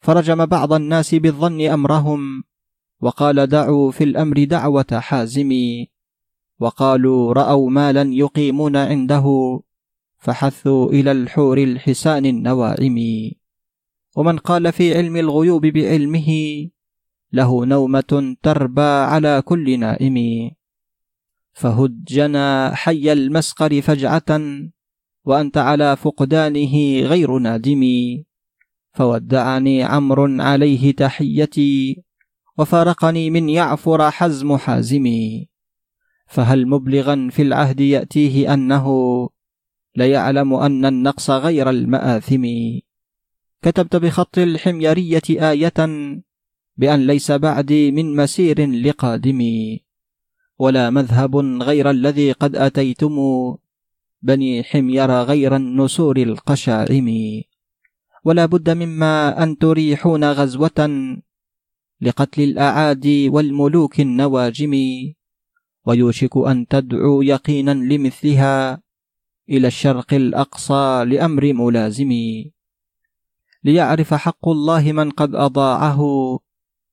[0.00, 2.42] فرجم بعض الناس بالظن أمرهم
[3.00, 5.52] وقال دعوا في الأمر دعوة حازم.
[6.60, 9.26] وقالوا رأوا مالا يقيمون عنده
[10.18, 12.98] فحثوا إلى الحور الحسان النواعم.
[14.16, 16.30] ومن قال في علم الغيوب بعلمه
[17.32, 20.16] له نومة تربى على كل نائم.
[21.52, 24.40] فهجنا حي المسقر فجعة
[25.24, 27.82] وأنت على فقدانه غير نادم.
[28.92, 32.02] فودعني عمرو عليه تحيتي
[32.58, 35.48] وفارقني من يعفر حزم حازمي
[36.26, 38.86] فهل مبلغا في العهد يأتيه أنه
[39.96, 42.44] ليعلم أن النقص غير المآثم؟
[43.62, 45.72] كتبت بخط الحميرية آية
[46.76, 49.84] بأن ليس بعدي من مسير لقادمي
[50.60, 53.16] ولا مذهب غير الذي قد أتيتم
[54.22, 57.08] بني حمير غير النسور القشاعم
[58.24, 60.80] ولا بد مما أن تريحون غزوة
[62.00, 64.74] لقتل الأعادي والملوك النواجم.
[65.86, 68.82] ويوشك أن تدعو يقينا لمثلها
[69.50, 72.12] إلى الشرق الأقصى لأمر ملازم.
[73.64, 76.00] ليعرف حق الله من قد أضاعه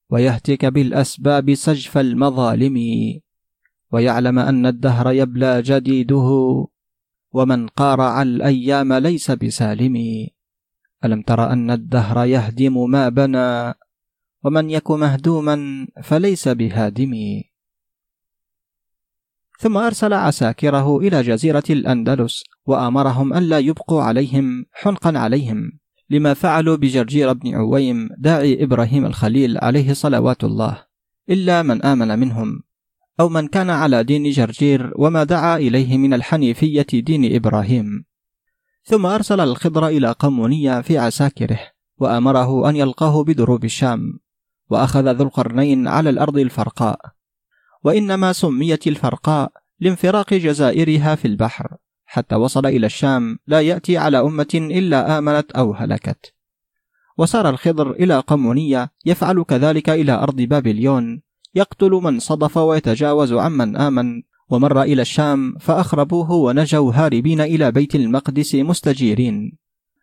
[0.10, 2.78] ويهتك بالأسباب سجف المظالم.
[3.92, 6.30] ويعلم أن الدهر يبلى جديده
[7.32, 9.96] ومن قارع الأيام ليس بسالم
[11.06, 13.74] ألم تر أن الدهر يهدم ما بنى
[14.44, 17.14] ومن يك مهدوما فليس بهادم
[19.60, 25.72] ثم أرسل عساكره إلى جزيرة الأندلس وأمرهم ألا يبقوا عليهم حنقا عليهم
[26.10, 30.84] لما فعلوا بجرجير بن عويم داعي إبراهيم الخليل عليه صلوات الله
[31.30, 32.64] إلا من آمن منهم.
[33.20, 38.06] أو من كان على دين جرجير وما دعا إليه من الحنيفية دين إبراهيم.
[38.84, 41.60] ثم أرسل الخضر إلى قمونية في عساكره
[41.98, 44.20] وأمره أن يلقاه بدروب الشام
[44.70, 47.00] وأخذ ذو القرنين على الأرض الفرقاء.
[47.84, 54.54] وإنما سميت الفرقاء لانفراق جزائرها في البحر حتى وصل إلى الشام لا يأتي على أمة
[54.54, 56.34] إلا آمنت أو هلكت.
[57.18, 61.22] وسار الخضر إلى قمونية يفعل كذلك إلى أرض بابليون
[61.58, 64.24] يقتل من صدف ويتجاوز عمن آمن.
[64.50, 69.58] ومر إلى الشام فأخربوه ونجوا هاربين إلى بيت المقدس مستجيرين.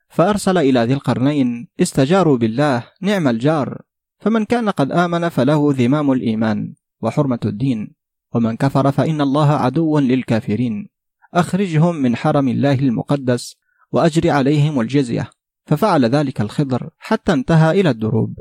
[0.09, 3.83] فأرسل إلى ذي القرنين استجاروا بالله نعم الجار.
[4.19, 7.95] فمن كان قد آمن فله ذمام الإيمان وحرمة الدين.
[8.35, 10.89] ومن كفر فإن الله عدو للكافرين.
[11.35, 13.57] أخرجهم من حرم الله المقدس
[13.93, 15.31] وأجر عليهم الجزية.
[15.67, 18.39] ففعل ذلك الخضر حتى انتهى إلى الدروب.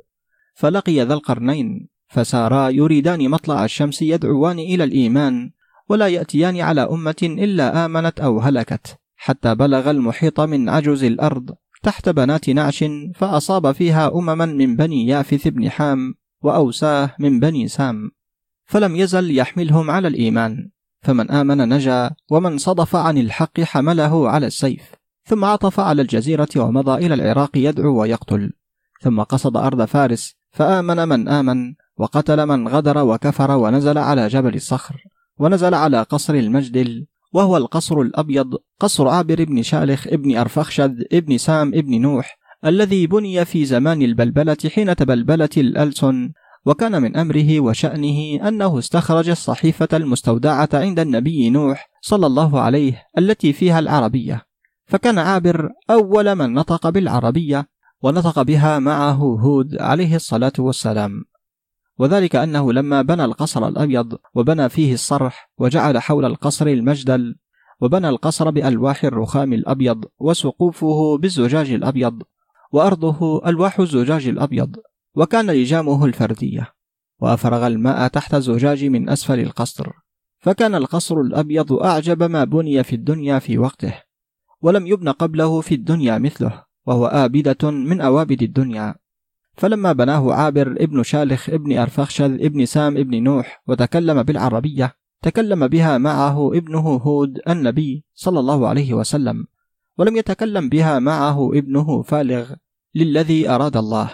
[0.56, 5.52] فلقي ذا القرنين فسارا يريدان مطلع الشمس يدعوان إلى الإيمان
[5.90, 12.10] ولا يأتيان على أمة إلا آمنت أو هلكت حتى بلغ المحيط من عجز الأرض تحت
[12.10, 12.84] بنات نعش
[13.16, 18.12] فأصاب فيها أمما من بني يافث بن حام وأوساه من بني سام.
[18.66, 20.70] فلم يزل يحملهم على الإيمان.
[21.02, 24.92] فمن آمن نجا ومن صدف عن الحق حمله على السيف.
[25.26, 28.54] ثم عطف على الجزيرة ومضى إلى العراق يدعو ويقتل.
[29.02, 31.74] ثم قصد أرض فارس فآمن من آمن.
[31.98, 35.04] وقتل من غدر وكفر ونزل على جبل الصخر
[35.38, 41.68] ونزل على قصر المجدل وهو القصر الأبيض قصر عابر بن شالخ ابن أرفخشد ابن سام
[41.68, 46.32] ابن نوح الذي بني في زمان البلبلة حين تبلبلت الألسن
[46.66, 53.54] وكان من أمره وشأنه أنه استخرج الصحيفة المستودعة عند النبي نوح صلى الله عليه التي
[53.54, 54.42] فيها العربية.
[54.86, 57.68] فكان عابر أول من نطق بالعربية
[58.02, 61.24] ونطق بها معه هود عليه الصلاة والسلام.
[62.00, 67.36] وذلك أنه لما بنى القصر الأبيض وبنى فيه الصرح وجعل حول القصر المجدل
[67.82, 72.24] وبنى القصر بألواح الرخام الأبيض وسقوفه بالزجاج الأبيض
[72.72, 74.76] وأرضه ألواح الزجاج الأبيض
[75.16, 76.74] وكان لجامه الفردية
[77.20, 79.92] وأفرغ الماء تحت الزجاج من أسفل القصر
[80.40, 83.94] فكان القصر الأبيض أعجب ما بني في الدنيا في وقته
[84.62, 88.96] ولم يبن قبله في الدنيا مثله وهو آبدة من أوابد الدنيا
[89.56, 95.98] فلما بناه عابر ابن شالخ ابن أرفخشذ ابن سام ابن نوح وتكلم بالعربية تكلم بها
[95.98, 99.46] معه ابنه هود النبي صلى الله عليه وسلم
[99.98, 102.54] ولم يتكلم بها معه ابنه فالغ
[102.96, 104.10] للذي أراد الله.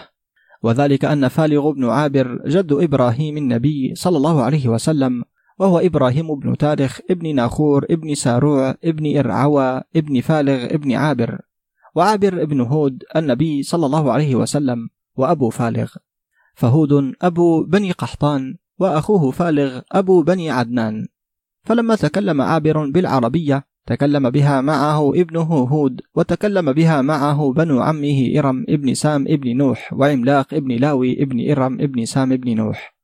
[0.62, 5.24] وذلك أن فالغ بن عابر جد إبراهيم النبي صلى الله عليه وسلم
[5.58, 11.40] وهو إبراهيم بن تارخ ابن ناخور ابن ساروع ابن إرعوى ابن فالغ ابن عابر
[11.94, 14.88] وعابر ابن هود النبي صلى الله عليه وسلم.
[15.20, 15.94] وأبو فالغ.
[16.54, 16.92] فهود
[17.22, 21.08] أبو بني قحطان وأخوه فالغ أبو بني عدنان.
[21.62, 28.66] فلما تكلم عابر بالعربية تكلم بها معه ابنه هود وتكلم بها معه بنو عمه إرم
[28.68, 32.96] ابن سام ابن نوح وعملاق ابن لاوي ابن إرم ابن سام ابن نوح.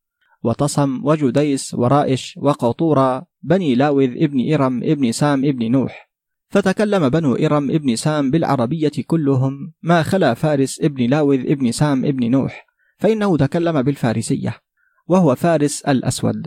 [0.44, 6.05] وتصم وجديس ورائش وقطورة بني لاوذ ابن إرم ابن سام ابن نوح.
[6.57, 12.30] فتكلم بنو إرم ابن سام بالعربية كلهم ما خلا فارس ابن لاوذ ابن سام ابن
[12.30, 12.66] نوح
[12.98, 14.57] فإنه تكلم بالفارسية
[15.07, 16.46] وهو فارس الأسود.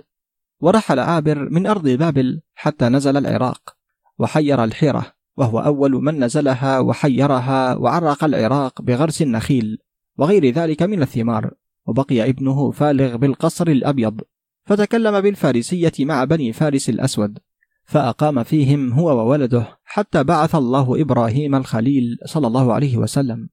[0.61, 3.75] ورحل عابر من أرض بابل حتى نزل العراق
[4.19, 9.77] وحير الحيرة وهو أول من نزلها وحيرها وعرق العراق بغرس النخيل
[10.17, 11.51] وغير ذلك من الثمار
[11.85, 14.21] وبقي ابنه فالغ بالقصر الأبيض.
[14.65, 17.39] فتكلم بالفارسية مع بني فارس الأسود
[17.85, 23.49] فأقام فيهم هو وولده حتى بعث الله إبراهيم الخليل صلى الله عليه وسلم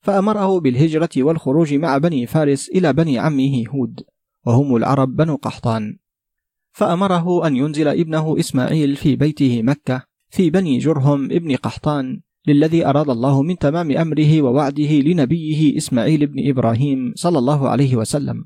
[0.00, 4.00] فأمره بالهجرة والخروج مع بني فارس إلى بني عمه هود
[4.46, 5.98] وهم العرب بنو قحطان.
[6.72, 13.10] فأمره أن ينزل ابنه إسماعيل في بيته مكة في بني جرهم ابن قحطان للذي أراد
[13.10, 18.44] الله من تمام أمره ووعده لنبيه إسماعيل بن إبراهيم صلى الله عليه وسلم.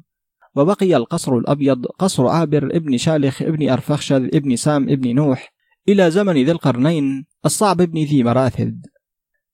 [0.57, 5.53] وبقي القصر الأبيض قصر عابر ابن شالخ ابن أرفخشذ ابن سام ابن نوح
[5.89, 8.87] إلى زمن ذي القرنين الصعب ابن ذي مراثد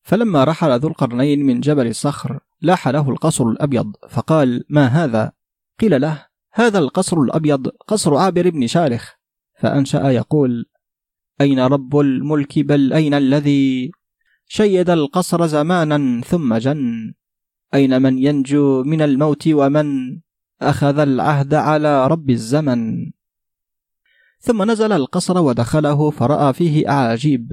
[0.03, 5.33] فلما رحل ذو القرنين من جبل الصخر لاح له القصر الأبيض فقال ما هذا؟
[5.81, 9.15] قيل له هذا القصر الأبيض قصر عابر بن شالخ
[9.55, 10.67] فأنشأ يقول
[11.41, 13.91] أين رب الملك؟ بل أين الذي
[14.47, 17.15] شيد القصر زمانا ثم جن؟
[17.75, 20.19] أين من ينجو من الموت ومن
[20.63, 23.11] أخذ العهد على رب الزمن؟
[24.41, 27.53] ثم نزل القصر ودخله فرأى فيه أعاجيب.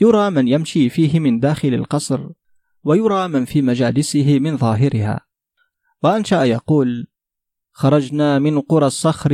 [0.00, 2.28] يرى من يمشي فيه من داخل القصر
[2.84, 5.20] ويرى من في مجالسه من ظاهرها.
[6.02, 7.06] وأنشأ يقول
[7.72, 9.32] خرجنا من قرى الصخر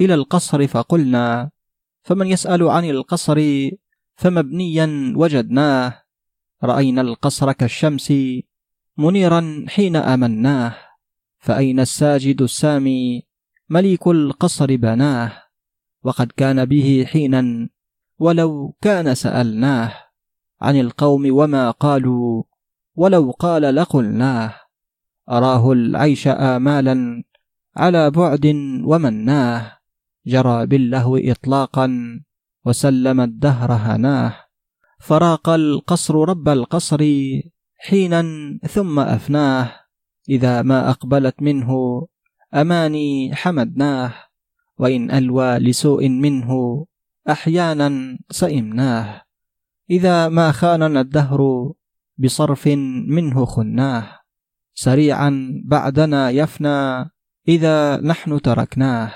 [0.00, 1.50] إلى القصر فقلنا
[2.02, 3.70] فمن يسأل عن القصر
[4.16, 6.02] فمبنيا وجدناه.
[6.64, 8.12] رأينا القصر كالشمس
[8.96, 10.74] منيرا حين آمناه.
[11.38, 13.22] فأين الساجد السامي؟
[13.68, 15.47] مليك القصر بناه.
[16.08, 17.68] وقد كان به حينا
[18.18, 19.92] ولو كان سألناه
[20.60, 22.42] عن القوم وما قالوا
[22.94, 24.54] ولو قال لقلناه
[25.30, 27.24] أراه العيش آمالا
[27.76, 28.46] على بعد
[28.84, 29.78] ومناه
[30.26, 31.88] جرى باللهو إطلاقا
[32.64, 34.34] وسلم الدهر هناه
[35.00, 37.04] فراق القصر رب القصر
[37.76, 38.22] حينا
[38.68, 39.70] ثم أفناه
[40.28, 41.70] إذا ما أقبلت منه
[42.54, 44.27] أماني حمدناه
[44.78, 46.50] وإن ألوى لسوء منه
[47.28, 49.22] أحيانا سئمناه.
[49.90, 51.72] إذا ما خاننا الدهر
[52.18, 52.66] بصرف
[53.08, 54.20] منه خناه.
[54.74, 57.10] سريعا بعدنا يفنى
[57.48, 59.12] إذا نحن تركناه.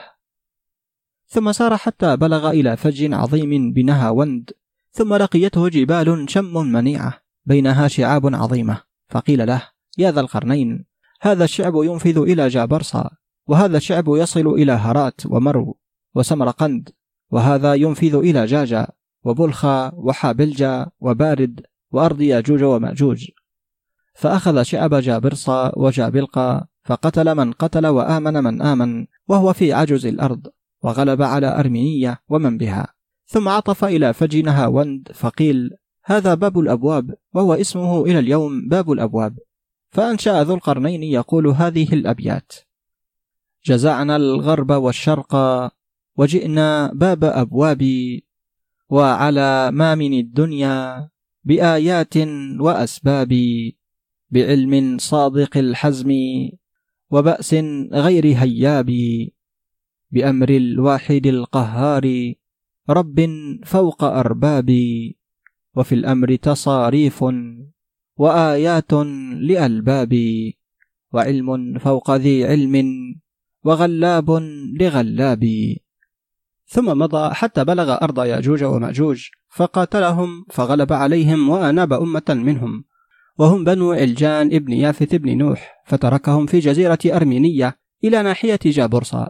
[1.26, 4.50] ثم سار حتى بلغ إلى فج عظيم بنهاوند
[4.90, 8.80] ثم لقيته جبال شم منيعة بينها شعاب عظيمة.
[9.08, 9.62] فقيل له
[9.98, 10.84] يا ذا القرنين
[11.20, 13.10] هذا الشعب ينفذ إلى جابرصا.
[13.48, 15.78] وهذا الشعب يصل إلى هرات ومرو
[16.14, 16.88] وسمرقند
[17.30, 18.86] وهذا ينفذ إلى جاجا
[19.24, 21.60] وبلخا وحابلجا وبارد
[21.92, 23.26] وأرض ياجوج ومأجوج.
[24.14, 30.46] فأخذ شعب جابرصا وجابلقا فقتل من قتل وآمن من آمن وهو في عجز الأرض
[30.82, 32.94] وغلب على أرمينية ومن بها.
[33.26, 35.70] ثم عطف إلى فجنها وند فقيل
[36.04, 39.38] هذا باب الأبواب وهو اسمه إلى اليوم باب الأبواب.
[39.90, 42.52] فأنشأ ذو القرنين يقول هذه الأبيات.
[43.64, 45.36] جزعنا الغرب والشرق
[46.16, 48.24] وجئنا باب أبوابي
[48.88, 51.08] وعلى ما من الدنيا
[51.44, 52.16] بآيات
[52.60, 53.32] وأسباب
[54.30, 56.10] بعلم صادق الحزم
[57.10, 57.54] وبأس
[57.92, 58.90] غير هياب
[60.10, 62.34] بأمر الواحد القهار
[62.90, 63.18] رب
[63.64, 64.70] فوق أرباب
[65.76, 67.24] وفي الأمر تصاريف
[68.16, 68.92] وآيات
[69.40, 70.12] لألباب
[71.12, 72.74] وعلم فوق ذي علم
[73.64, 74.30] وغلاب
[74.80, 75.44] لغلاب.
[76.66, 82.84] ثم مضى حتى بلغ أرض يأجوج ومأجوج فقاتلهم فغلب عليهم وأناب أمة منهم.
[83.38, 89.28] وهم بنو علجان ابن يافث ابن نوح فتركهم في جزيرة أرمينية إلى ناحية جابرصا.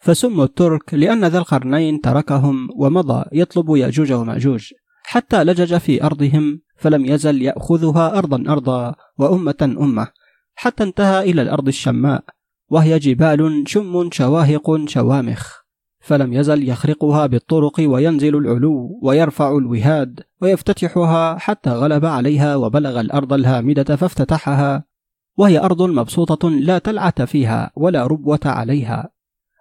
[0.00, 4.72] فسموا الترك لأن ذا القرنين تركهم ومضى يطلب يأجوج ومأجوج.
[5.02, 10.08] حتى لجج في أرضهم فلم يزل يأخذها أرضا أرضا وأمة أمة
[10.54, 12.24] حتى انتهى إلى الأرض الشماء.
[12.70, 15.58] وهي جبال شم شواهق شوامخ
[16.00, 23.96] فلم يزل يخرقها بالطرق وينزل العلو ويرفع الوهاد ويفتتحها حتى غلب عليها وبلغ الأرض الهامدة
[23.96, 24.84] فافتتحها
[25.36, 29.10] وهي أرض مبسوطة لا تلعة فيها ولا ربوة عليها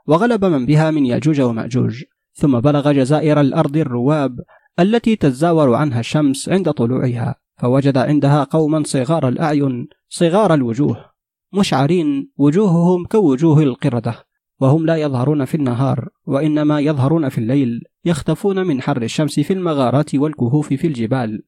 [0.07, 2.03] وغلب من بها من ياجوج ومأجوج
[2.33, 4.39] ثم بلغ جزائر الأرض الرواب
[4.79, 11.16] التي تزاور عنها الشمس عند طلوعها فوجد عندها قوما صغار الأعين صغار الوجوه.
[11.53, 14.27] مشعرين وجوههم كوجوه القردة
[14.59, 20.15] وهم لا يظهرون في النهار وإنما يظهرون في الليل يختفون من حر الشمس في المغارات
[20.15, 21.43] والكهوف في الجبال.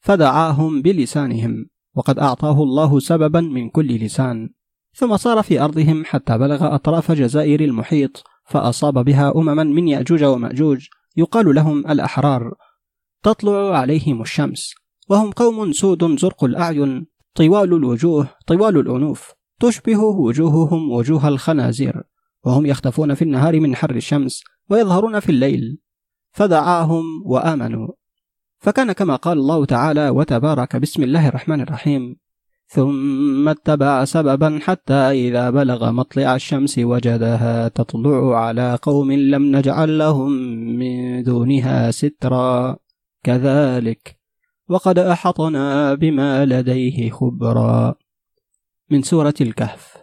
[0.00, 4.50] فدعاهم بلسانهم وقد أعطاه الله سببا من كل لسان.
[4.94, 10.86] ثم صار في أرضهم حتى بلغ أطراف جزائر المحيط فأصاب بها أمما من يأجوج ومأجوج
[11.16, 12.54] يقال لهم الأحرار.
[13.22, 14.74] تطلع عليهم الشمس
[15.08, 19.32] وهم قوم سود زرق الأعين طوال الوجوه طوال الأنوف.
[19.62, 22.02] تشبه وجوههم وجوه الخنازير
[22.44, 25.78] وهم يختفون في النهار من حر الشمس ويظهرون في الليل.
[26.30, 27.88] فدعاهم وآمنوا.
[28.58, 32.16] فكان كما قال الله تعالى وتبارك بسم الله الرحمن الرحيم
[32.66, 40.32] ثم اتبع سببا حتى إذا بلغ مطلع الشمس وجدها تطلع على قوم لم نجعل لهم
[40.78, 42.76] من دونها سترا.
[43.22, 44.16] كذلك.
[44.68, 47.94] وقد أحطنا بما لديه خبرا.
[48.92, 49.96] من سورة الكهف.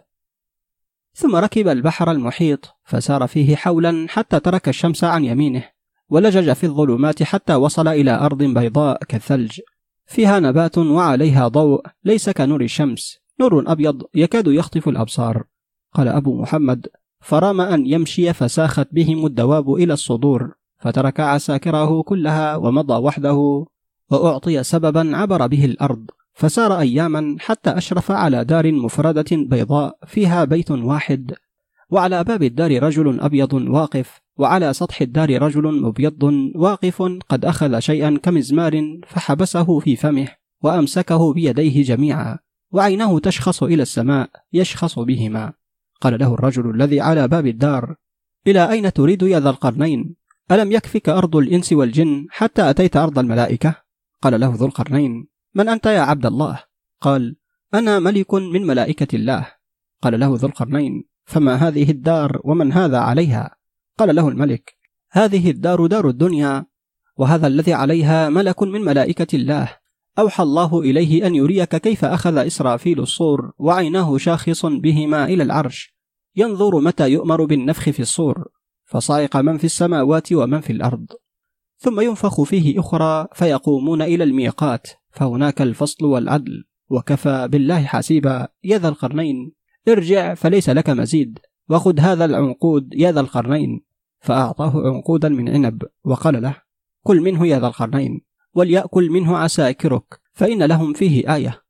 [1.14, 5.64] ثم ركب البحر المحيط فسار فيه حولا حتى ترك الشمس عن يمينه
[6.08, 9.60] ولجج في الظلمات حتى وصل إلى أرض بيضاء كالثلج.
[10.06, 13.18] فيها نبات وعليها ضوء ليس كنور الشمس.
[13.40, 15.44] نور أبيض يكاد يخطف الأبصار.
[15.94, 16.86] قال أبو محمد
[17.20, 23.66] فرام أن يمشي فساخت بهم الدواب إلى الصدور فترك عساكره كلها ومضى وحده
[24.10, 26.10] وأعطي سببا عبر به الأرض.
[26.34, 31.34] فسار أياما حتى أشرف على دار مفردة بيضاء فيها بيت واحد
[31.90, 36.22] وعلى باب الدار رجل أبيض واقف وعلى سطح الدار رجل مبيض
[36.54, 40.28] واقف قد أخذ شيئا كمزمار فحبسه في فمه
[40.62, 42.38] وأمسكه بيديه جميعا
[42.72, 45.52] وعينه تشخص إلى السماء يشخص بهما.
[46.00, 47.94] قال له الرجل الذي على باب الدار
[48.46, 50.14] إلى أين تريد يا ذا القرنين؟
[50.50, 53.74] ألم يكفك أرض الإنس والجن حتى أتيت أرض الملائكة؟
[54.22, 56.62] قال له ذو القرنين من أنت يا عبد الله؟
[57.00, 57.36] قال
[57.74, 59.46] أنا ملك من ملائكة الله.
[60.02, 63.56] قال له ذو القرنين فما هذه الدار ومن هذا عليها؟
[63.98, 64.76] قال له الملك
[65.10, 66.66] هذه الدار دار الدنيا
[67.16, 69.76] وهذا الذي عليها ملك من ملائكة الله.
[70.18, 75.94] أوحى الله إليه أن يريك كيف أخذ إسرافيل الصور وعيناه شاخص بهما إلى العرش.
[76.36, 78.48] ينظر متى يؤمر بالنفخ في الصور
[78.84, 81.06] فصعق من في السماوات ومن في الأرض.
[81.78, 84.86] ثم ينفخ فيه أخرى فيقومون إلى الميقات.
[85.10, 89.52] فهناك الفصل والعدل وكفى بالله حسيبا يا ذا القرنين.
[89.88, 91.38] ارجع فليس لك مزيد
[91.68, 93.84] وخذ هذا العنقود يا ذا القرنين.
[94.20, 96.56] فأعطاه عنقودا من عنب وقال له
[97.02, 98.20] كل منه يا ذا القرنين
[98.54, 101.62] وليأكل منه عساكرك فإن لهم فيه آية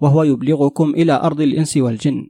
[0.00, 2.28] وهو يبلغكم إلى أرض الإنس والجن.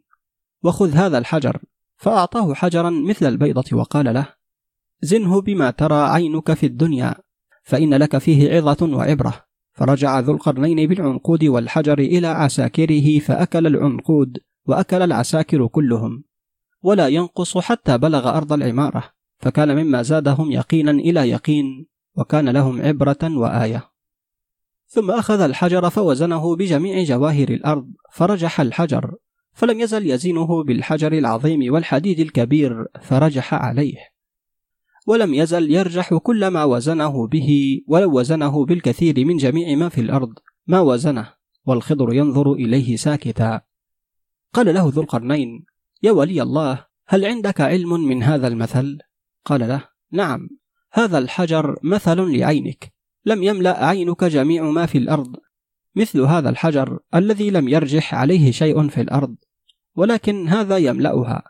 [0.63, 1.63] وخذ هذا الحجر.
[1.97, 4.27] فأعطاه حجرا مثل البيضة وقال له
[5.03, 7.15] زنه بما ترى عينك في الدنيا
[7.63, 9.52] فإن لك فيه عظة وعبرة.
[9.73, 16.25] فرجع ذو القرنين بالعنقود والحجر إلى عساكره فأكل العنقود وأكل العساكر كلهم.
[16.83, 19.05] ولا ينقص حتى بلغ أرض العمارة
[19.39, 23.91] فكان مما زادهم يقينا إلى يقين وكان لهم عبرة وآية.
[24.87, 29.15] ثم أخذ الحجر فوزنه بجميع جواهر الأرض فرجح الحجر
[29.53, 34.12] فلم يزل يزينه بالحجر العظيم والحديد الكبير فرجح عليه.
[35.07, 40.33] ولم يزل يرجح كل ما وزنه به ولو وزنه بالكثير من جميع ما في الأرض
[40.67, 41.33] ما وزنه
[41.67, 43.61] والخضر ينظر إليه ساكتا.
[44.53, 45.65] قال له ذو القرنين
[46.03, 48.99] يا ولي الله هل عندك علم من هذا المثل؟
[49.45, 50.49] قال له نعم
[50.93, 52.93] هذا الحجر مثل لعينك
[53.25, 55.37] لم يملأ عينك جميع ما في الأرض
[55.95, 59.37] مثل هذا الحجر الذي لم يرجح عليه شيء في الأرض
[59.95, 61.43] ولكن هذا يملأها.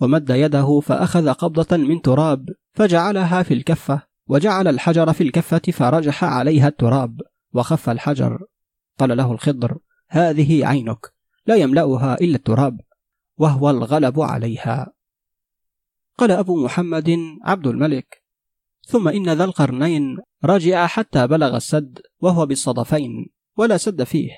[0.00, 6.68] ومد يده فأخذ قبضة من تراب فجعلها في الكفة وجعل الحجر في الكفة فرجح عليها
[6.68, 7.20] التراب
[7.54, 8.38] وخف الحجر.
[8.98, 9.78] قال له الخضر
[10.08, 11.12] هذه عينك
[11.46, 12.80] لا يملأها إلا التراب
[13.36, 14.92] وهو الغلب عليها.
[16.18, 18.22] قال أبو محمد عبد الملك
[18.86, 23.26] ثم إن ذا القرنين رجع حتى بلغ السد وهو بالصدفين
[23.56, 24.30] ولا سد فيه.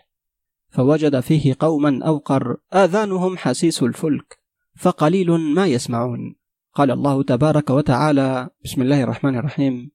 [0.71, 4.40] فوجد فيه قوما أوقر آذانهم حسيس الفلك
[4.77, 6.35] فقليل ما يسمعون.
[6.75, 9.91] قال الله تبارك وتعالى بسم الله الرحمن الرحيم.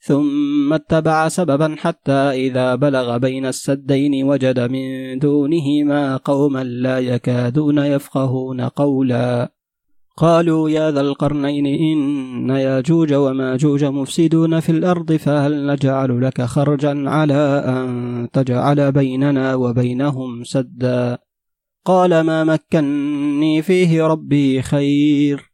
[0.00, 8.60] ثم اتبع سببا حتى إذا بلغ بين السدين وجد من دونهما قوما لا يكادون يفقهون
[8.60, 9.52] قولا.
[10.16, 17.64] قالوا يا ذا القرنين إن ياجوج وماجوج مفسدون في الأرض فهل نجعل لك خرجا على
[17.66, 21.18] أن تجعل بيننا وبينهم سدا؟
[21.84, 25.50] قال ما مكني فيه ربي خير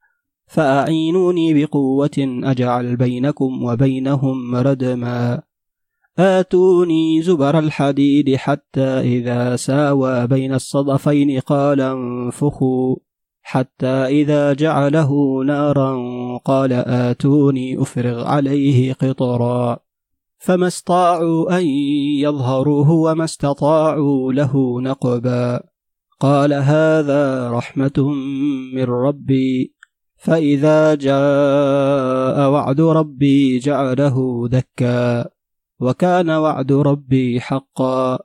[0.47, 5.43] فأعينوني بقوة أجعل بينكم وبينهم ردما.
[6.19, 12.97] آتوني زبر الحديد حتى إذا ساوى بين الصدفين قال انفخوا
[13.43, 15.97] حتى إذا جعله نارا
[16.45, 19.79] قال آتوني أفرغ عليه قطرا.
[20.39, 21.67] فما استطاعوا أن
[22.21, 25.76] يظهروه وما استطاعوا له نقبا.
[26.21, 28.11] قال هذا رحمة
[28.75, 29.75] من ربي
[30.17, 35.25] فإذا جاء وعد ربي جعله دكا
[35.81, 38.19] وكان وعد ربي حقا.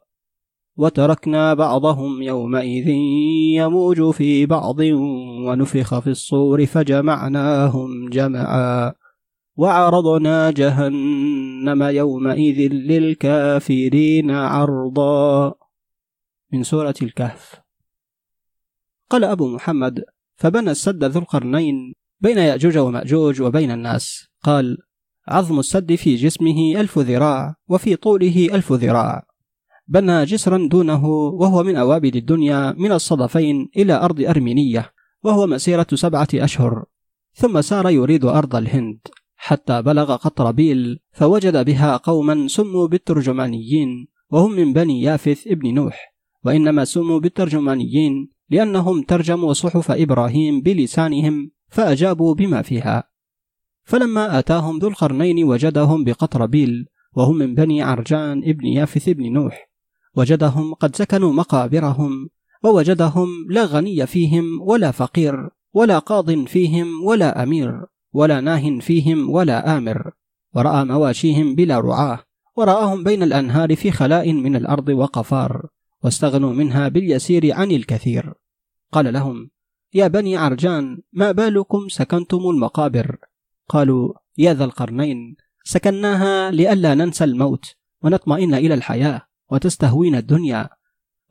[0.77, 2.87] وتركنا بعضهم يومئذ
[3.55, 4.79] يموج في بعض
[5.47, 8.93] ونفخ في الصور فجمعناهم جمعا.
[9.55, 15.53] وعرضنا جهنم يومئذ للكافرين عرضا.
[16.53, 17.61] من سورة الكهف.
[19.11, 20.03] قال أبو محمد
[20.35, 24.27] فبنى السد ذو القرنين بين يأجوج ومأجوج وبين الناس.
[24.43, 24.77] قال
[25.27, 29.23] عظم السد في جسمه ألف ذراع وفي طوله ألف ذراع.
[29.87, 34.91] بنى جسرا دونه وهو من أوابد الدنيا من الصدفين إلى أرض أرمينية
[35.23, 36.85] وهو مسيرة سبعة أشهر.
[37.33, 38.99] ثم سار يريد أرض الهند.
[39.35, 46.15] حتى بلغ قطربيل فوجد بها قوما سموا بالترجمانيين وهم من بني يافث ابن نوح.
[46.45, 53.03] وإنما سموا بالترجمانيين لأنهم ترجموا صحف إبراهيم بلسانهم فأجابوا بما فيها.
[53.83, 59.69] فلما آتاهم ذو القرنين وجدهم بقطربيل وهم من بني عرجان ابن يافث ابن نوح
[60.15, 62.29] وجدهم قد سكنوا مقابرهم
[62.63, 69.77] ووجدهم لا غني فيهم ولا فقير ولا قاض فيهم ولا أمير ولا ناه فيهم ولا
[69.77, 70.11] آمر.
[70.55, 72.19] ورأى مواشيهم بلا رعاة
[72.55, 75.67] ورآهم بين الأنهار في خلاء من الأرض وقفار
[76.03, 78.33] واستغنوا منها باليسير عن الكثير.
[78.91, 79.49] قال لهم
[79.93, 83.17] يا بني عرجان ما بالكم سكنتم المقابر؟
[83.69, 89.21] قالوا يا ذا القرنين سكناها لئلا ننسى الموت ونطمئن إلى الحياة
[89.51, 90.69] وتستهوين الدنيا.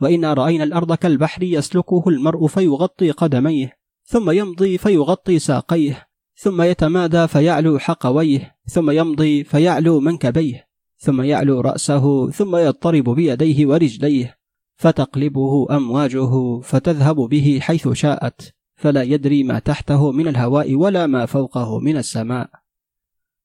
[0.01, 7.79] وإنا رأينا الأرض كالبحر يسلكه المرء فيغطي قدميه ثم يمضي فيغطي ساقيه ثم يتمادى فيعلو
[7.79, 14.40] حقويه ثم يمضي فيعلو منكبيه ثم يعلو رأسه ثم يضطرب بيديه ورجليه.
[14.81, 21.79] فتقلبه أمواجه فتذهب به حيث شاءت فلا يدري ما تحته من الهواء ولا ما فوقه
[21.79, 22.51] من السماء.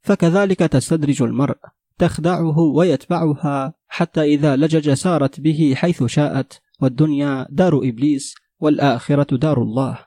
[0.02, 1.58] فكذلك تستدرج المرء
[1.98, 10.00] تخدعه ويتبعها حتى إذا لجج سارت به حيث شاءت والدنيا دار إبليس والآخرة دار الله.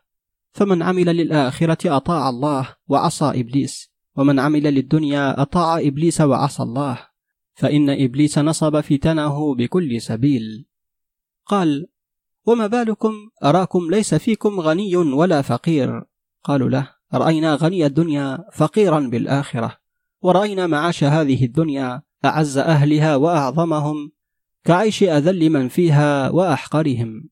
[0.53, 6.99] فمن عمل للآخرة أطاع الله وعصى إبليس ومن عمل للدنيا أطاع إبليس وعصى الله.
[7.55, 10.68] فإن إبليس نصب فتنه بكل سبيل.
[11.49, 11.86] قال
[12.46, 13.14] وما بالكم?
[13.44, 16.05] أراكم ليس فيكم غني ولا فقير.
[16.44, 19.76] قالوا له رأينا غني الدنيا فقيرا بالآخرة
[20.22, 24.12] ورأينا معاش هذه الدنيا أعز أهلها وأعظمهم
[24.64, 27.28] كعيش أذل من فيها وأحقرهم.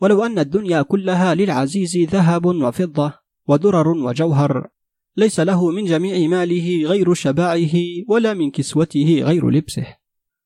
[0.00, 3.12] ولو أن الدنيا كلها للعزيز ذهب وفضة
[3.46, 4.68] ودرر وجوهر
[5.16, 7.74] ليس له من جميع ماله غير شباعه
[8.08, 9.86] ولا من كسوته غير لبسه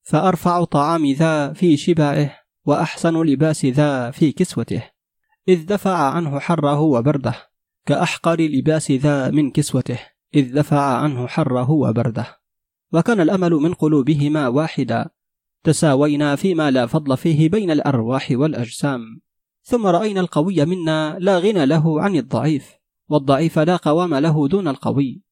[0.03, 4.83] فأرفع طعام ذا في شباعه وأحسن لباس ذا في كسوته.
[5.49, 7.35] إذ دفع عنه حره وبرده
[7.87, 9.99] كأحقر لباس ذا من كسوته.
[10.35, 12.27] إذ دفع عنه حره وبرده.
[12.93, 15.11] وكان الأمل من قلوبهما واحدا.
[15.65, 19.01] تساوينا فيما لا فضل فيه بين الأرواح والأجسام.
[19.63, 22.73] ثم رأينا القوي منا لا غنى له عن الضعيف
[23.09, 25.23] والضعيف لا قوام له دون القوي.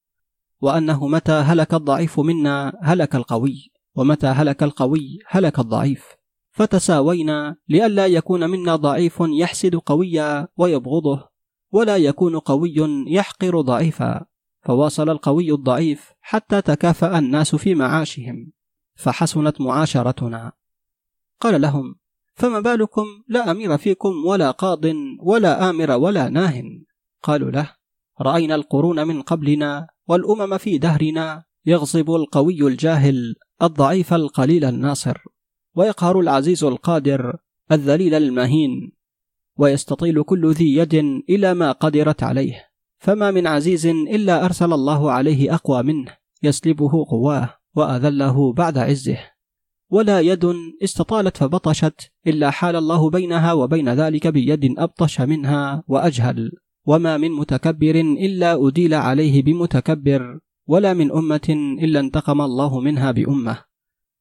[0.61, 6.20] وأنه متى هلك الضعيف منا هلك القوي ومتى هلك القوي هلك الضعيف.
[6.61, 11.29] فتساوينا لئلا يكون منا ضعيف يحسد قويا ويبغضه
[11.73, 12.75] ولا يكون قوي
[13.07, 14.27] يحقر ضعيفا.
[14.63, 18.53] فواصل القوي الضعيف حتى تكافأ الناس في معاشهم
[18.95, 20.53] فحسنت معاشرتنا.
[21.41, 21.95] قال لهم
[22.35, 24.85] فما بالكم؟ لا أمير فيكم ولا قاض
[25.23, 26.63] ولا آمر ولا ناه.
[27.23, 27.71] قالوا له
[28.21, 35.19] رأينا القرون من قبلنا والأمم في دهرنا يغصب القوي الجاهل الضعيف القليل الناصر.
[35.77, 37.37] ويقهر العزيز القادر
[37.73, 38.93] الذليل المهين
[39.59, 40.95] ويستطيل كل ذي يد
[41.31, 42.71] إلى ما قدرت عليه.
[42.99, 49.19] فما من عزيز إلا أرسل الله عليه أقوى منه يسلبه قواه وأذله بعد عزه.
[49.91, 56.53] ولا يد استطالت فبطشت إلا حال الله بينها وبين ذلك بيد أبطش منها وأجهل.
[56.87, 63.70] وما من متكبر إلا أديل عليه بمتكبر ولا من أمة إلا انتقم الله منها بأمة.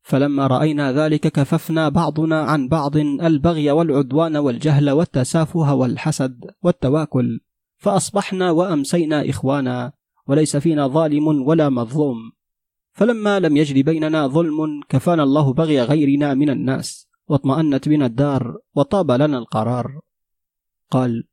[0.09, 7.39] فلما رأينا ذلك كففنا بعضنا عن بعض البغي والعدوان والجهل والتسافه والحسد والتواكل
[7.77, 9.91] فأصبحنا وأمسينا إخوانا
[10.27, 12.17] وليس فينا ظالم ولا مظلوم.
[12.91, 19.11] فلما لم يجري بيننا ظلم كفانا الله بغي غيرنا من الناس واطمأنت بنا الدار وطاب
[19.11, 19.99] لنا القرار.
[20.91, 21.23] قال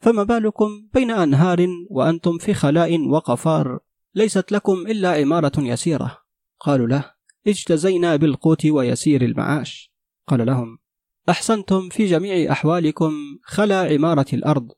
[0.00, 3.78] فما بالكم بين أنهار وأنتم في خلاء وقفار
[4.14, 6.18] ليست لكم إلا عمارة يسيرة.
[6.60, 7.13] قالوا له
[7.46, 9.92] اجتزينا بالقوت ويسير المعاش.
[10.28, 10.78] قال لهم
[11.28, 14.68] أحسنتم في جميع أحوالكم خلا عمارة الأرض.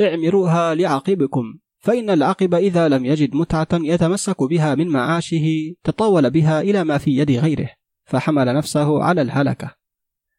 [0.00, 6.84] اعمروها لعقبكم فإن العقب إذا لم يجد متعة يتمسك بها من معاشه تطاول بها إلى
[6.84, 7.70] ما في يد غيره
[8.04, 9.74] فحمل نفسه على الهلكة.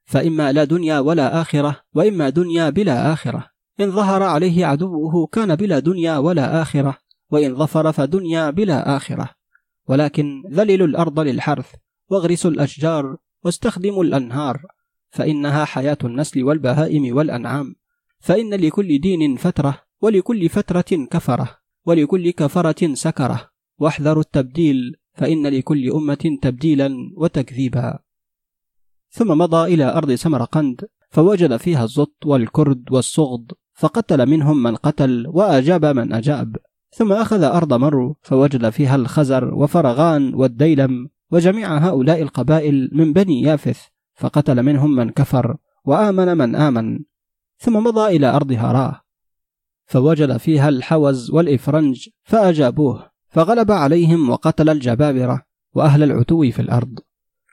[0.05, 3.49] فإما لا دنيا ولا آخرة وإما دنيا بلا آخرة.
[3.79, 6.97] إن ظهر عليه عدوه كان بلا دنيا ولا آخرة
[7.31, 9.29] وإن ظفر فدنيا بلا آخرة.
[9.87, 11.75] ولكن ذللوا الأرض للحرث
[12.09, 14.61] واغرسوا الأشجار واستخدموا الأنهار
[15.09, 17.75] فإنها حياة النسل والبهائم والأنعام.
[18.19, 23.49] فإن لكل دين فترة ولكل فترة كفرة ولكل كفرة سكرة.
[23.77, 27.99] واحذروا التبديل فإن لكل أمة تبديلا وتكذيبا.
[29.09, 35.85] ثم مضى إلى أرض سمرقند فوجد فيها الزط والكرد والصغد فقتل منهم من قتل وأجاب
[35.85, 36.55] من أجاب.
[36.95, 43.81] ثم أخذ أرض مرو فوجد فيها الخزر وفرغان والديلم وجميع هؤلاء القبائل من بني يافث
[44.13, 46.99] فقتل منهم من كفر وآمن من آمن
[47.57, 49.01] ثم مضى إلى أرض هراه
[49.85, 55.41] فوجد فيها الحوز والإفرنج فأجابوه فغلب عليهم وقتل الجبابرة
[55.73, 56.99] وأهل العتو في الأرض.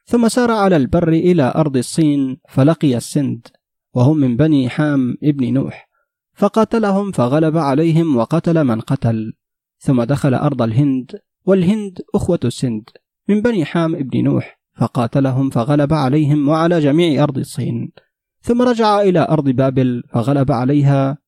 [0.05, 3.47] ثم سار على البر إلى أرض الصين فلقي السند
[3.95, 5.91] وهم من بني حام ابن نوح.
[6.35, 9.33] فقاتلهم فغلب عليهم وقتل من قتل.
[9.78, 12.91] ثم دخل أرض الهند والهند أخوة السند
[13.28, 17.93] من بني حام ابن نوح فقاتلهم فغلب عليهم وعلى جميع أرض الصين.
[18.41, 21.18] ثم رجع إلى أرض بابل فغلب عليها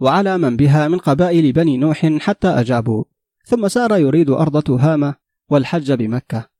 [0.00, 3.04] وعلى من بها من قبائل بني نوح حتى أجابوا.
[3.44, 5.14] ثم سار يريد أرض تهامة
[5.50, 6.50] والحج بمكة.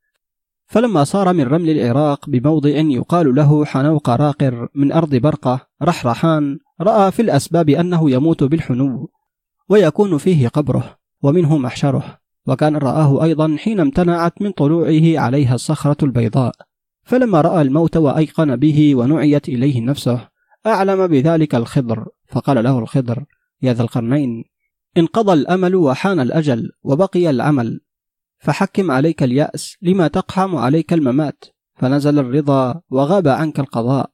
[0.67, 7.11] فلما صار من رمل العراق بموضع يقال له حنوق راقر من أرض برقة رحرحان رأى
[7.13, 9.11] في الأسباب أنه يموت بالحنو
[9.69, 16.53] ويكون فيه قبره ومنه محشره وكان رآه أيضا حين امتنعت من طلوعه عليها الصخرة البيضاء.
[17.03, 20.29] فلما رأى الموت وأيقن به ونعيت إليه نفسه
[20.67, 23.25] أعلم بذلك الخضر فقال له الخضر
[23.63, 24.45] يا ذا القرنين
[24.97, 27.81] انقضى الأمل وحان الأجل وبقي العمل
[28.39, 31.45] فحكم عليك اليأس لما تقحم عليك الممات
[31.77, 34.11] فنزل الرضا وغاب عنك القضاء.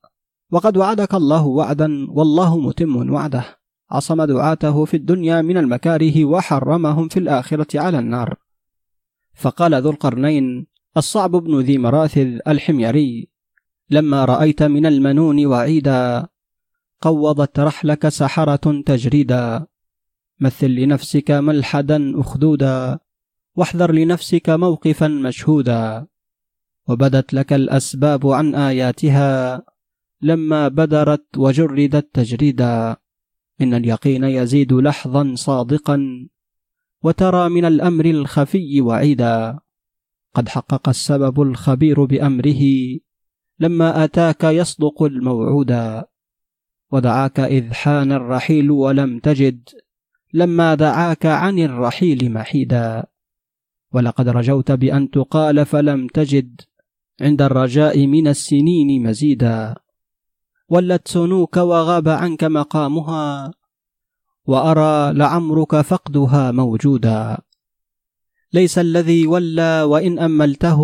[0.51, 3.45] وقد وعدك الله وعدا والله متم وعده.
[3.91, 8.35] عصم دعاته في الدنيا من المكاره وحرمهم في الآخرة على النار.
[9.35, 10.67] فقال ذو القرنين
[10.97, 13.29] الصعب بن ذي مراثذ الحميري
[13.91, 16.27] لما رأيت من المنون وعيدا
[17.01, 19.67] قوضت رحلك سحرة تجريدا.
[20.41, 22.99] مثل لنفسك ملحدا أخدودا
[23.57, 26.07] واحذر لنفسك موقفا مشهودا.
[26.89, 29.63] وبدت لك الأسباب عن آياتها.
[30.23, 32.97] لما بدرت وجردت تجريدا
[33.61, 36.29] إن اليقين يزيد لحظا صادقا
[37.03, 39.59] وترى من الأمر الخفي وعيدا.
[40.35, 42.63] قد حقق السبب الخبير بأمره
[43.61, 46.05] لما أتاك يصدق الموعودا
[46.93, 49.69] ودعاك إذ حان الرحيل ولم تجد
[50.33, 53.07] لما دعاك عن الرحيل محيدا.
[53.93, 56.61] ولقد رجوت بأن تقال فلم تجد
[57.21, 59.86] عند الرجاء من السنين مزيدا.
[60.69, 63.55] ولت سنوك وغاب عنك مقامها
[64.47, 67.39] وأرى لعمرك فقدها موجودا.
[68.53, 70.81] ليس الذي ولى وإن أملته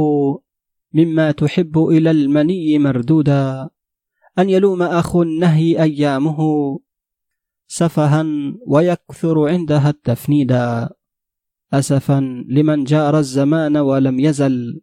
[0.93, 3.71] مما تحب إلى المني مردودا.
[4.39, 6.39] أن يلوم أخو النهي أيامه
[7.67, 8.27] سفها
[8.67, 10.91] ويكثر عندها التفنيدا.
[11.73, 14.81] أسفا لمن جار الزمان ولم يزل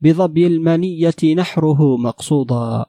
[0.00, 2.86] بظبي المنية نحره مقصودا.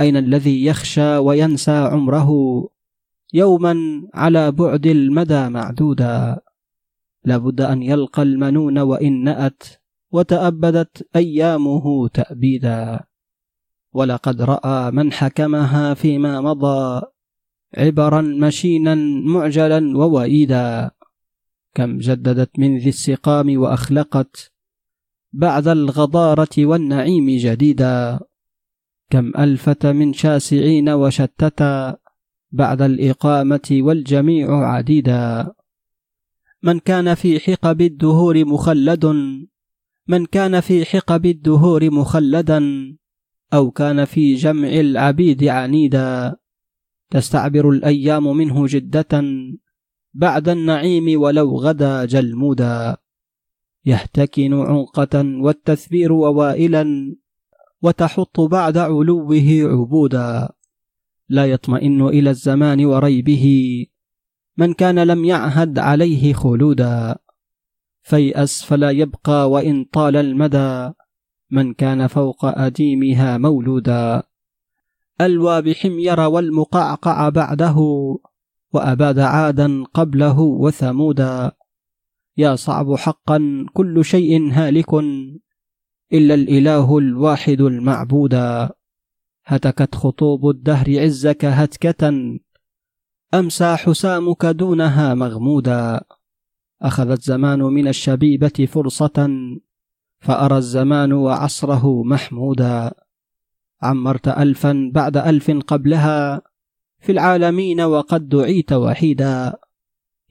[0.00, 2.30] أين الذي يخشى وينسى عمره
[3.34, 3.74] يوما
[4.14, 6.40] على بعد المدى معدودا؟
[7.24, 9.62] لابد أن يلقى المنون وإن نأت
[10.10, 13.00] وتأبدت أيامه تأبيدا.
[13.92, 17.02] ولقد رأى من حكمها فيما مضى
[17.78, 18.94] عبرا مشينا
[19.24, 20.90] معجلا ووئيدا
[21.74, 24.52] كم جددت من ذي السقام وأخلقت
[25.32, 28.20] بعد الغضارة والنعيم جديدا.
[29.10, 31.96] كم ألفت من شاسعين وشتتا
[32.50, 35.52] بعد الإقامة والجميع عديدا.
[36.62, 39.06] من كان في حقب الدهور مخلد
[40.08, 42.62] من كان في حقب الدهور مخلدا
[43.54, 46.36] أو كان في جمع العبيد عنيدا.
[47.10, 49.22] تستعبر الأيام منه جدة
[50.14, 52.96] بعد النعيم ولو غدا جلمودا.
[53.84, 57.16] يهتكن عنقة والتثبير ووائلا
[57.82, 60.48] وتحط بعد علوه عبودا.
[61.28, 63.86] لا يطمئن إلى الزمان وريبه.
[64.56, 67.16] من كان لم يعهد عليه خلودا.
[68.02, 70.92] فيأس فلا يبقى وإن طال المدى.
[71.50, 74.22] من كان فوق أديمها مولودا.
[75.20, 77.76] ألوى بحمير والمقعقع بعده.
[78.72, 81.52] وأباد عادا قبله وثمودا.
[82.36, 84.90] يا صعب حقا كل شيء هالك.
[86.12, 88.70] إلا الإله الواحد المعبودا
[89.44, 92.38] هتكت خطوب الدهر عزك هتكة.
[93.34, 96.00] أمسى حسامك دونها مغمودا.
[96.82, 99.30] أخذ الزمان من الشبيبة فرصة
[100.20, 102.94] فأرى الزمان وعصره محمودا.
[103.82, 106.42] عمرت ألفا بعد ألف قبلها
[107.00, 109.54] في العالمين وقد دعيت وحيدا.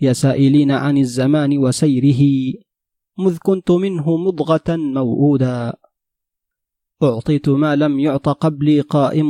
[0.02, 2.54] يا سائلين عن الزمان وسيره
[3.18, 5.74] مذ كنت منه مضغة موؤودا.
[7.04, 9.30] أعطيت ما لم يعط قبلي قائم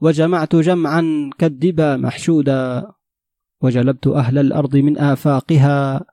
[0.00, 2.92] وجمعت جمعا كالدبا محشودا.
[3.60, 6.04] وجلبت أهل الأرض من آفاقها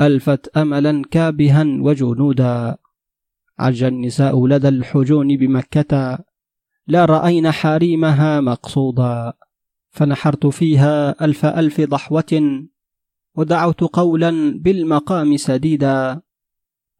[0.00, 2.76] ألفت أملا كابها وجنودا.
[3.58, 6.18] عج النساء لدى الحجون بمكة
[6.86, 9.32] لا رأين حريمها مقصودا.
[9.90, 12.62] فنحرت فيها ألف ألف ضحوة.
[13.36, 16.22] ودعوت قولا بالمقام سديدا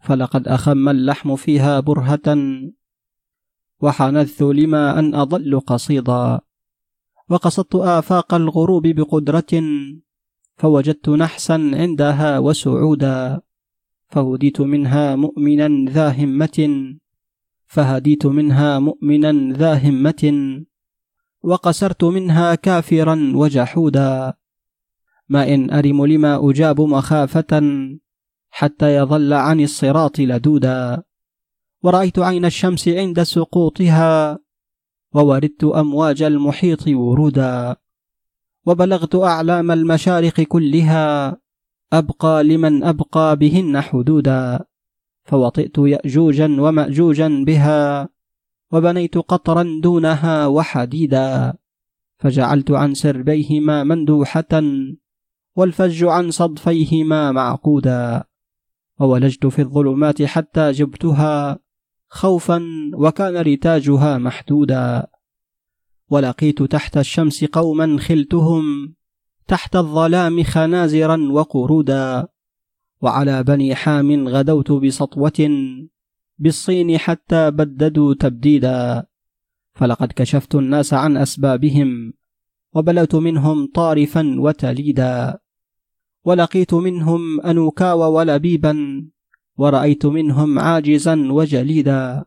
[0.01, 2.37] فلقد أخم اللحم فيها برهة
[3.81, 6.41] وحنثت لما أن أضل قصيدا.
[7.29, 9.63] وقصدت آفاق الغروب بقدرة
[10.57, 13.41] فوجدت نحسا عندها وسعودا.
[14.09, 16.59] فهديت منها مؤمنا ذا همة
[17.67, 20.23] فهديت منها مؤمنا ذا همة.
[21.43, 24.40] وقسرت منها كافرا وجحودا.
[25.31, 27.63] ما إن أرم لما أجاب مخافة
[28.51, 31.03] حتى يظل عن الصراط لدودا.
[31.83, 34.39] ورأيت عين الشمس عند سقوطها
[35.15, 37.77] ووردت أمواج المحيط ورودا.
[38.67, 41.37] وبلغت أعلام المشارق كلها
[41.93, 44.67] أبقى لمن أبقى بهن حدودا.
[45.25, 48.09] فوطئت يأجوجا ومأجوجا بها
[48.73, 51.55] وبنيت قطرا دونها وحديدا.
[52.19, 54.63] فجعلت عن سربيهما مندوحة
[55.57, 58.25] والفج عن صدفيهما معقودا
[59.01, 61.59] وولجت في الظلمات حتى جبتها
[62.09, 62.63] خوفا
[62.95, 65.07] وكان رتاجها محدودا.
[66.09, 68.95] ولقيت تحت الشمس قوما خلتهم
[69.47, 72.29] تحت الظلام خنازرا وقرودا.
[73.01, 75.49] وعلى بني حام غدوت بسطوة
[76.39, 79.07] بالصين حتى بددوا تبديدا.
[79.75, 82.13] فلقد كشفت الناس عن أسبابهم
[82.75, 85.39] وبلوت منهم طارفا وتليدا
[86.25, 89.05] ولقيت منهم أنوكا ولبيبا
[89.57, 92.25] ورأيت منهم عاجزا وجليدا.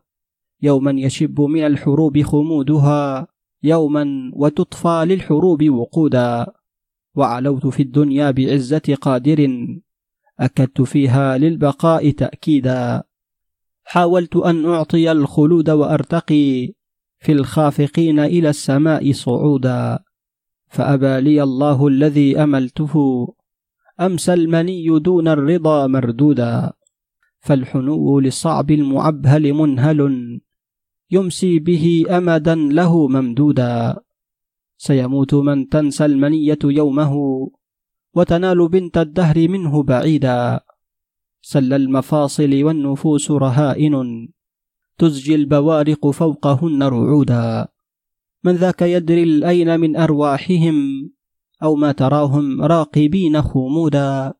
[0.62, 3.26] يوما يشب من الحروب خمودها
[3.62, 6.46] يوما وتطفى للحروب وقودا.
[7.14, 9.66] وعلوت في الدنيا بعزة قادر
[10.40, 13.02] أكدت فيها للبقاء تأكيدا.
[13.84, 16.72] حاولت أن أعطي الخلود وأرتقي
[17.18, 19.98] في الخافقين إلى السماء صعودا.
[20.74, 22.94] فأبى لي الله الذي أملته.
[24.00, 26.72] أمسى المني دون الرضا مردودا.
[27.40, 30.00] فالحنو للصعب المعبهل منهل.
[31.10, 34.00] يمسي به أمدا له ممدودا.
[34.76, 37.12] سيموت من تنسى المنية يومه
[38.14, 40.60] وتنال بنت الدهر منه بعيدا.
[41.42, 43.94] سل المفاصل والنفوس رهائن.
[44.98, 47.73] تزجي البوارق فوقهن رعودا.
[48.44, 51.10] من ذاك يدري الأين من أرواحهم
[51.62, 54.34] أو ما تراهم راقبين خمودا.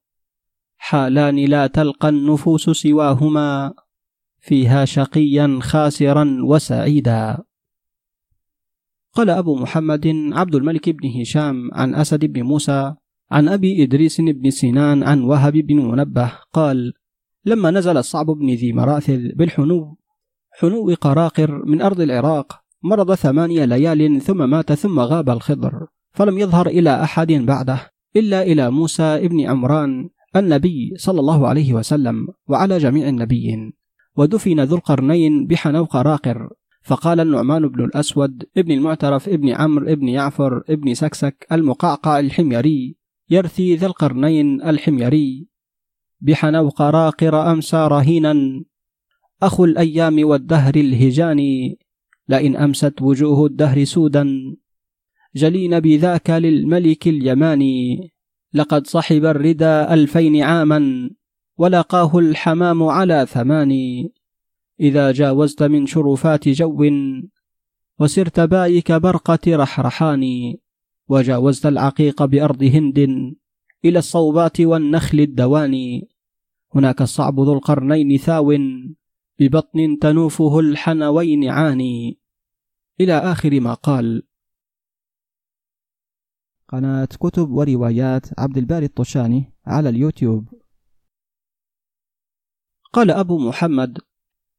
[0.76, 3.74] حالان لا تلقى النفوس سواهما
[4.40, 7.44] فيها شقيا خاسرا وسعيدا.
[9.12, 12.94] قال أبو محمد عبد الملك بن هشام عن أسد بن موسى
[13.30, 16.92] عن أبي إدريس بن سنان عن وهب بن منبه قال
[17.44, 19.96] لما نزل الصعب بن ذي مراثل بالحنو
[20.60, 26.66] حنو قراقر من أرض العراق مرض ثمانية ليال ثم مات ثم غاب الخضر فلم يظهر
[26.66, 33.08] إلى أحد بعده إلا إلى موسى بن عمران النبي صلى الله عليه وسلم وعلى جميع
[33.08, 33.72] النبيين.
[34.16, 36.48] ودفن ذو القرنين بحنوق راقر
[36.82, 42.96] فقال النعمان بن الأسود ابن المعترف ابن عمرو ابن يعفر ابن سكسك المقعقع الحميري
[43.30, 45.48] يرثي ذا القرنين الحميري.
[46.20, 48.64] بحنوق راقر أمسى رهينا
[49.42, 51.83] أخو الأيام والدهر الهجاني.
[52.28, 54.56] لئن أمست وجوه الدهر سودا
[55.36, 58.10] جلين بذاك للملك اليماني
[58.54, 59.64] لقد صحب الردى
[59.94, 61.10] ألفين عاما
[61.58, 64.12] ولقاه الحمام على ثماني
[64.80, 66.84] إذا جاوزت من شرفات جو
[67.98, 70.54] وسرت بايك برقة رحرحان.
[71.08, 72.98] وجاوزت العقيق بأرض هند
[73.84, 76.08] إلى الصوبات والنخل الدواني
[76.74, 78.52] هناك الصعب ذو القرنين ثاو.
[79.40, 82.20] ببطن تنوفه الحنوين عاني.
[83.00, 84.22] إلى آخر ما قال.
[86.68, 90.48] قناة كتب وروايات عبد الباري الطشاني على اليوتيوب.
[92.92, 93.98] قال أبو محمد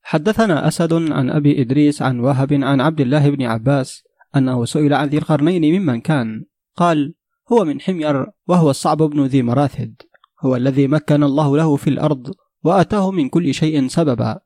[0.02, 4.04] حدثنا أسد عن أبي إدريس عن وهب عن عبد الله بن عباس
[4.36, 6.46] أنه سئل عن ذي القرنين ممن كان.
[6.76, 7.16] قال
[7.52, 10.02] هو من حمير وهو الصعب بن ذي مراثد.
[10.42, 14.45] هو الذي مكن الله له في الأرض وآتاه من كل شيء سببا.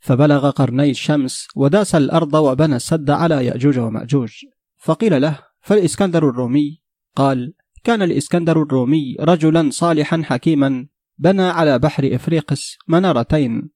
[0.00, 4.32] فبلغ قرني الشمس وداس الأرض وبنى السد على يأجوج ومأجوج.
[4.76, 6.80] فقيل له فالإسكندر الرومي؟
[7.16, 10.86] قال كان الإسكندر الرومي رجلا صالحا حكيما
[11.18, 13.70] بنى على بحر إفريقس منارتين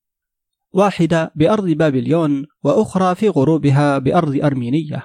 [0.72, 5.02] واحدة بأرض بابليون وأخرى في غروبها بأرض أرمينية.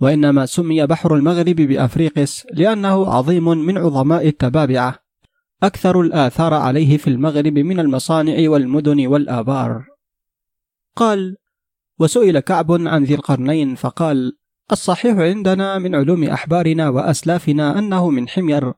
[0.00, 4.94] وإنما سمي بحر المغرب بأفريقس لأنه عظيم من عظماء التبابعة.
[5.62, 9.84] أكثر الآثار عليه في المغرب من المصانع والمدن والآبار.
[10.96, 11.36] قال
[11.98, 14.32] وسئل كعب عن ذي القرنين فقال
[14.72, 18.72] الصحيح عندنا من علوم أحبارنا وأسلافنا أنه من حمير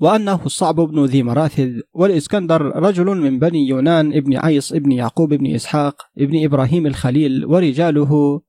[0.00, 5.54] وأنه الصعب بن ذي مراثذ والإسكندر رجل من بني يونان ابن عيص ابن يعقوب ابن
[5.54, 8.40] إسحاق ابن إبراهيم الخليل ورجاله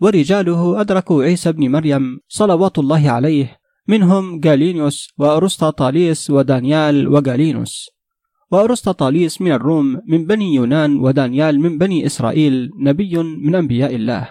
[0.00, 7.90] ورجاله أدركوا عيسى بن مريم صلوات الله عليه منهم جالينيوس وأرسطاطاليس ودانيال وجالينوس
[8.50, 14.28] وأرسطاطاليس من الروم من بني يونان ودانيال من بني إسرائيل نبي من أنبياء الله.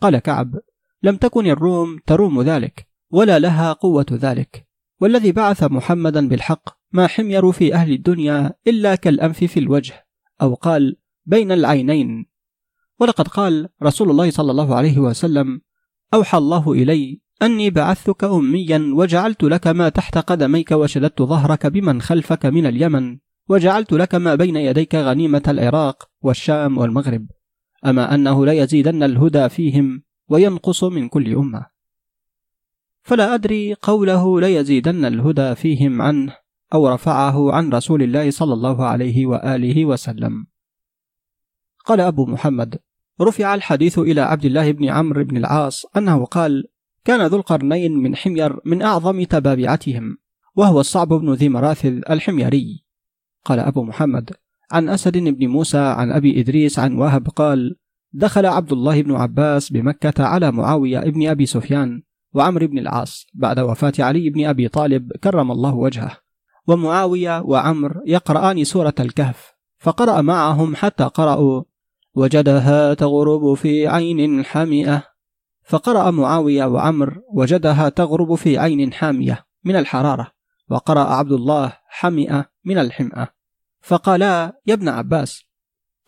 [0.00, 0.54] قال كعب
[1.02, 4.66] لم تكن الروم تروم ذلك ولا لها قوة ذلك.
[5.00, 10.06] والذي بعث محمدا بالحق ما حمير في أهل الدنيا إلا كالأنف في الوجه.
[10.42, 12.26] أو قال بين العينين.
[13.00, 15.60] ولقد قال رسول الله صلى الله عليه وسلم
[16.14, 22.46] أوحى الله إلي أني بعثتك أميا وجعلت لك ما تحت قدميك وشددت ظهرك بمن خلفك
[22.46, 23.18] من اليمن.
[23.48, 27.26] وجعلت لك ما بين يديك غنيمة العراق والشام والمغرب
[27.86, 31.66] أما أنه ليزيدن الهدى فيهم وينقص من كل أمة.
[33.02, 36.36] فلا أدري قوله ليزيدن الهدى فيهم عنه
[36.74, 40.46] أو رفعه عن رسول الله صلى الله عليه وآله وسلم.
[41.84, 42.78] قال أبو محمد
[43.20, 46.64] رفع الحديث إلى عبد الله بن عمرو بن العاص أنه قال
[47.04, 50.18] كان ذو القرنين من حمير من أعظم تبابعتهم
[50.56, 52.84] وهو الصعب بن ذي مراثذ الحميري.
[53.44, 54.30] قال أبو محمد
[54.72, 57.76] عن أسد بن موسى عن أبي إدريس عن وهب قال
[58.12, 62.02] دخل عبد الله بن عباس بمكة على معاوية ابن أبي سفيان
[62.34, 66.16] وعمرو بن العاص بعد وفاة علي بن أبي طالب كرم الله وجهه.
[66.66, 71.62] ومعاوية وعمر يقرآن سورة الكهف فقرأ معهم حتى قرأوا
[72.14, 75.02] وجدها تغرب في عين حمئة
[75.64, 80.30] فقرأ معاوية وعمر وجدها تغرب في عين حامية من الحرارة
[80.70, 83.28] وقرأ عبد الله حمئة من الحمأة.
[83.80, 85.44] فقالا يا ابن عباس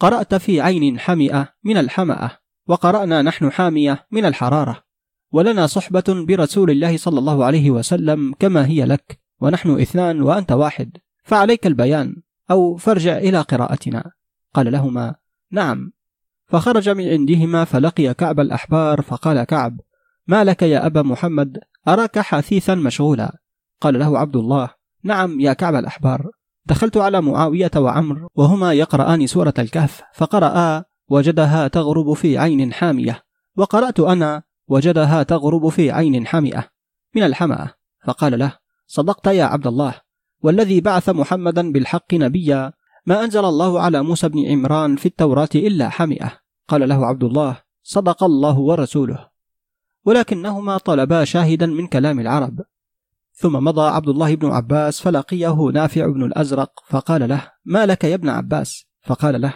[0.00, 2.30] قرأت في عين حمئة من الحمأة
[2.66, 4.84] وقرأنا نحن حامية من الحرارة
[5.32, 10.96] ولنا صحبة برسول الله صلى الله عليه وسلم كما هي لك ونحن اثنان وأنت واحد
[11.24, 14.12] فعليك البيان أو فارجع إلى قراءتنا.
[14.54, 15.14] قال لهما
[15.50, 15.92] نعم.
[16.46, 19.80] فخرج من عندهما فلقي كعب الأحبار فقال كعب
[20.26, 23.38] ما لك يا أبا محمد؟ أراك حثيثا مشغولا.
[23.80, 24.70] قال له عبد الله
[25.02, 26.30] نعم يا كعب الأحبار.
[26.66, 33.22] دخلت على معاوية وعمر وهما يقرآن سورة الكهف فقرأ وجدها تغرب في عين حامية
[33.56, 36.68] وقرأت أنا وجدها تغرب في عين حمئة
[37.14, 37.74] من الحمأة.
[38.04, 39.94] فقال له صدقت يا عبد الله
[40.42, 42.72] والذي بعث محمدا بالحق نبيا
[43.06, 46.32] ما أنزل الله على موسى بن عمران في التوراة إلا حمئة
[46.68, 49.28] قال له عبد الله صدق الله ورسوله
[50.04, 52.60] ولكنهما طلبا شاهدا من كلام العرب.
[53.36, 58.14] ثم مضى عبد الله بن عباس فلقيه نافع بن الأزرق فقال له ما لك يا
[58.14, 59.54] ابن عباس؟ فقال له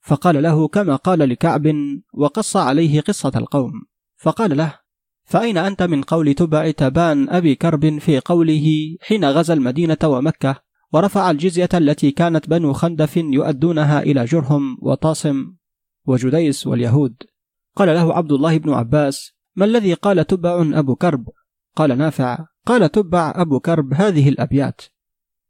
[0.00, 1.66] فقال له كما قال لكعب
[2.14, 3.72] وقص عليه قصة القوم.
[4.16, 4.74] فقال له
[5.24, 10.62] فأين أنت من قول تبع تبان أبي كرب في قوله حين غزا المدينة ومكة
[10.92, 15.54] ورفع الجزية التي كانت بنو خندف يؤدونها إلى جرهم وطاصم
[16.06, 17.16] وجديس واليهود؟
[17.76, 21.28] قال له عبد الله بن عباس ما الذي قال تبع أبو كرب؟
[21.76, 22.38] قال نافع
[22.68, 24.80] قال تبع أبو كرب هذه الأبيات.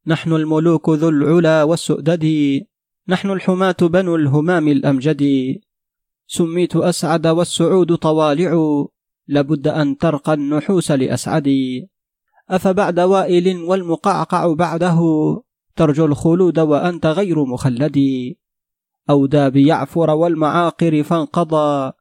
[0.07, 2.25] نحن الملوك ذو العلا والسؤدد
[3.09, 5.23] نحن الحماة بنو الهمام الأمجد.
[6.27, 8.53] سميت أسعد والسعود طوالع
[9.29, 11.89] لابد أن ترقى النحوس لأسعدي
[12.51, 15.01] أفبعد وائل والمقعقع بعده
[15.77, 17.99] ترجو الخلود وأنت غير مخلد.
[19.11, 21.93] أودى بيعفر والمعاقر فانقضى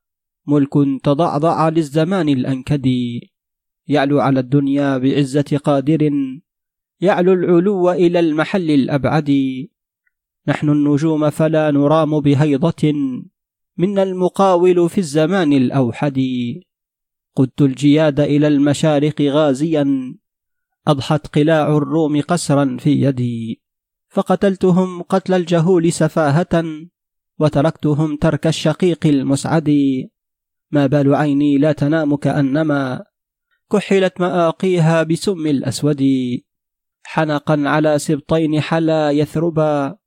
[0.48, 2.88] ملك تضعضع للزمان الأنكد.
[3.88, 6.12] يعلو على الدنيا بعزة قادر
[7.02, 9.32] يعلو العلو إلى المحل الأبعد.
[10.48, 12.94] نحن النجوم فلا نرام بهيضة
[13.78, 16.22] منا المقاول في الزمان الأوحد.
[17.36, 20.16] قدت الجياد إلى المشارق غازيا
[20.88, 23.62] أضحت قلاع الروم قسرا في يدي.
[24.10, 26.64] فقتلتهم قتل الجهول سفاهة
[27.40, 29.70] وتركتهم ترك الشقيق المسعد.
[30.72, 33.04] ما بال عيني لا تنام كأنما
[33.72, 36.04] كحلت مآقيها بسم الأسود
[37.04, 39.98] حنقا على سبطين حلا يثربا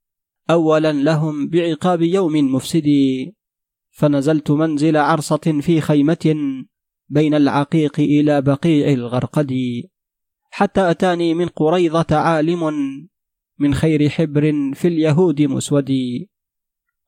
[0.49, 2.89] أولا لهم بعقاب يوم مفسد
[3.91, 6.35] فنزلت منزل عرصة في خيمة
[7.09, 9.53] بين العقيق إلى بقيع الغرقد.
[10.51, 12.71] حتى أتاني من قريضة عالم
[13.59, 15.91] من خير حبر في اليهود مسود.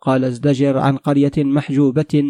[0.01, 2.23] قال ازدجر عن قرية محجوبة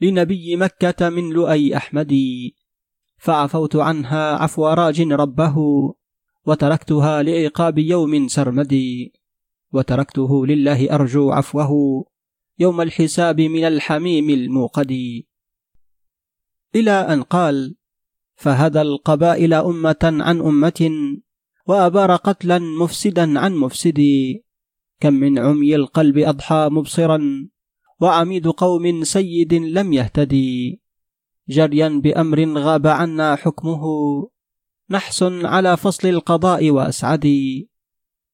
[0.00, 2.14] لنبي مكة من لؤي أحمد.
[3.20, 5.56] فعفوت عنها عفو راج ربه
[6.46, 9.12] وتركتها لعقاب يوم سرمدي
[9.72, 12.04] وتركته لله أرجو عفوه
[12.58, 14.92] يوم الحساب من الحميم الموقد.
[16.74, 17.76] إلى أن قال
[18.36, 20.90] فهدى القبائل أمة عن أمة
[21.66, 24.00] وأبار قتلا مفسدا عن مفسد.
[25.00, 27.48] كم من عمي القلب أضحى مبصرا
[28.00, 30.80] وعميد قوم سيد لم يهتدي.
[31.50, 33.84] جريا بأمر غاب عنا حكمه.
[34.90, 37.70] نحس على فصل القضاء وأسعدي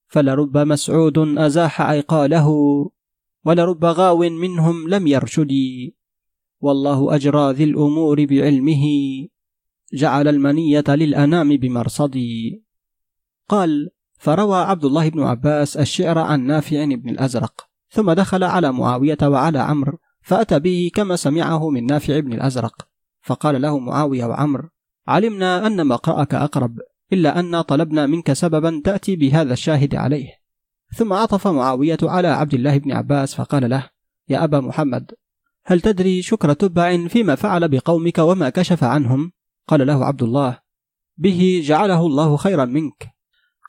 [0.06, 2.48] فلرب مسعود أزاح عقاله
[3.44, 5.96] ولرب غاو منهم لم يرشدي
[6.60, 8.84] والله أجرى ذي الأمور بعلمه
[9.92, 12.62] جعل المنية للأنام بمرصدي
[13.48, 19.18] قال فروى عبد الله بن عباس الشعر عن نافع بن الأزرق ثم دخل على معاوية
[19.22, 22.88] وعلى عمرو فأتى به كما سمعه من نافع بن الأزرق.
[23.26, 24.68] فقال له معاوية وعمرو
[25.08, 26.78] علمنا أن مقرأك أقرب
[27.12, 30.28] إلا أن طلبنا منك سببا تأتي بهذا الشاهد عليه.
[30.96, 33.90] ثم عطف معاوية على عبد الله بن عباس فقال له
[34.28, 35.12] يا أبا محمد
[35.64, 39.32] هل تدري شكر تبع فيما فعل بقومك وما كشف عنهم؟
[39.68, 40.58] قال له عبد الله
[41.16, 43.08] به جعله الله خيرا منك.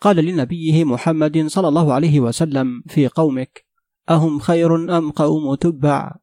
[0.02, 3.66] قال لنبيه محمد صلى الله عليه وسلم في قومك
[4.10, 6.16] أهم خير أم قوم تبع؟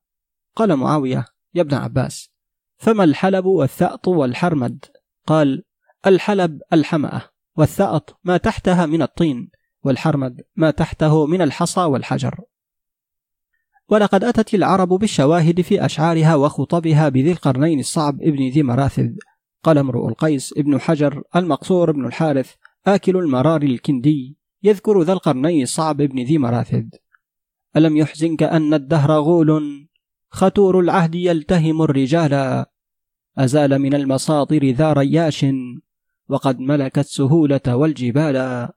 [0.56, 1.24] قال معاوية
[1.54, 2.33] يا ابن عباس
[2.76, 4.84] فما الحلب والثأط والحرمد؟
[5.26, 5.62] قال
[6.06, 7.22] الحلب الحمأة
[7.56, 9.50] والثأط ما تحتها من الطين
[9.82, 12.40] والحرمد ما تحته من الحصى والحجر.
[13.88, 19.10] ولقد أتت العرب بالشواهد في أشعارها وخطبها بذي القرنين الصعب ابن ذي مراثذ
[19.62, 22.54] قال امرؤ القيس ابن حجر المقصور بن الحارث
[22.86, 26.94] آكل المرار الكندي يذكر ذا القرنين الصعب ابن ذي مراثد
[27.76, 29.88] ألم يحزنك أن الدهر غول؟
[30.34, 32.64] خطور العهد يلتهم الرجال.
[33.38, 35.46] أزال من المصاطر ذا رياش
[36.28, 38.68] وقد ملك السهولة والجبال.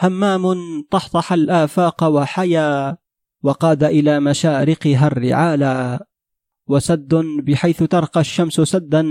[0.00, 0.44] همام
[0.90, 2.96] طحطح الآفاق وحيا
[3.42, 6.06] وقاد إلى مشارقها الرعالا
[6.66, 7.14] وسد
[7.44, 9.06] بحيث ترقى الشمس سدا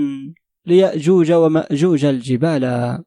[0.66, 2.98] ليأجوج ومأجوج الجبال.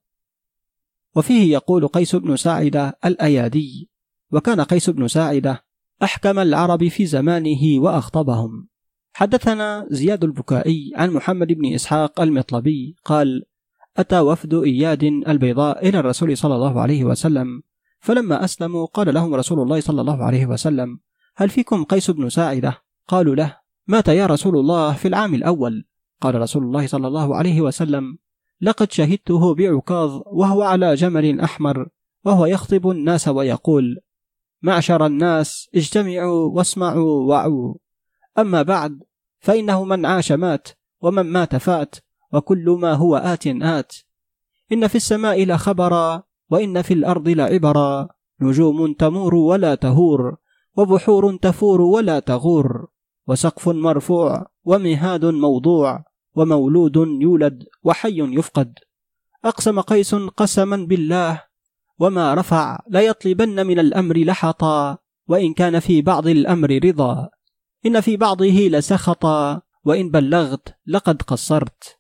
[1.16, 3.90] وفيه يقول قيس بن ساعدة الأيادي
[4.32, 5.64] وكان قيس بن ساعدة
[6.02, 8.73] أحكم العرب في زمانه وأخطبهم.
[9.16, 13.44] حدثنا زياد البكائي عن محمد بن إسحاق المطلبي قال
[13.96, 17.62] أتى وفد إياد البيضاء إلى الرسول صلى الله عليه وسلم
[18.00, 20.98] فلما أسلموا قال لهم رسول الله صلى الله عليه وسلم
[21.36, 25.84] هل فيكم قيس بن ساعدة؟ قالوا له مات يا رسول الله في العام الأول.
[26.20, 28.18] قال رسول الله صلى الله عليه وسلم
[28.60, 31.88] لقد شهدته بعكاظ وهو على جمل أحمر
[32.24, 34.00] وهو يخطب الناس ويقول
[34.62, 37.74] معشر الناس اجتمعوا واسمعوا وعوا.
[38.38, 39.02] أما بعد
[39.40, 40.68] فإنه من عاش مات
[41.00, 41.94] ومن مات فات
[42.32, 43.92] وكل ما هو آت آت.
[44.72, 48.08] إن في السماء لخبرا وإن في الأرض لعبرا
[48.40, 50.36] نجوم تمور ولا تهور
[50.76, 52.88] وبحور تفور ولا تغور.
[53.26, 56.04] وسقف مرفوع ومهاد موضوع
[56.34, 58.78] ومولود يولد وحي يفقد.
[59.44, 61.42] أقسم قيس قسما بالله
[61.98, 64.98] وما رفع ليطلبن من الأمر لحطا
[65.28, 67.28] وإن كان في بعض الأمر رضا.
[67.86, 71.98] إن في بعضه لسخطا وإن بلغت لقد قصرت.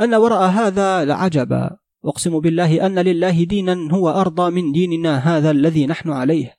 [0.00, 1.76] أن وراء هذا لعجبا.
[2.04, 6.56] أقسم بالله أن لله دينا هو أرضى من ديننا هذا الذي نحن عليه.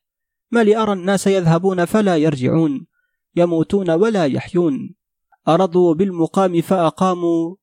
[0.51, 2.85] ما لأرى الناس يذهبون فلا يرجعون
[3.35, 4.95] يموتون ولا يحيون.
[5.47, 7.55] أرضوا بالمقام فأقاموا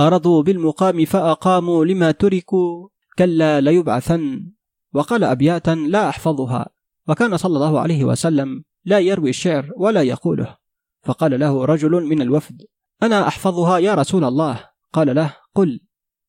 [0.00, 2.88] أرضوا بالمقام فأقاموا لما تركوا.
[3.18, 4.52] كلا ليبعثن.
[4.94, 6.66] وقال أبياتا لا أحفظها.
[7.08, 10.56] وكان صلى الله عليه وسلم لا يروي الشعر ولا يقوله.
[11.02, 12.62] فقال له رجل من الوفد
[13.02, 15.80] أنا أحفظها يا رسول الله؟ قال له قل.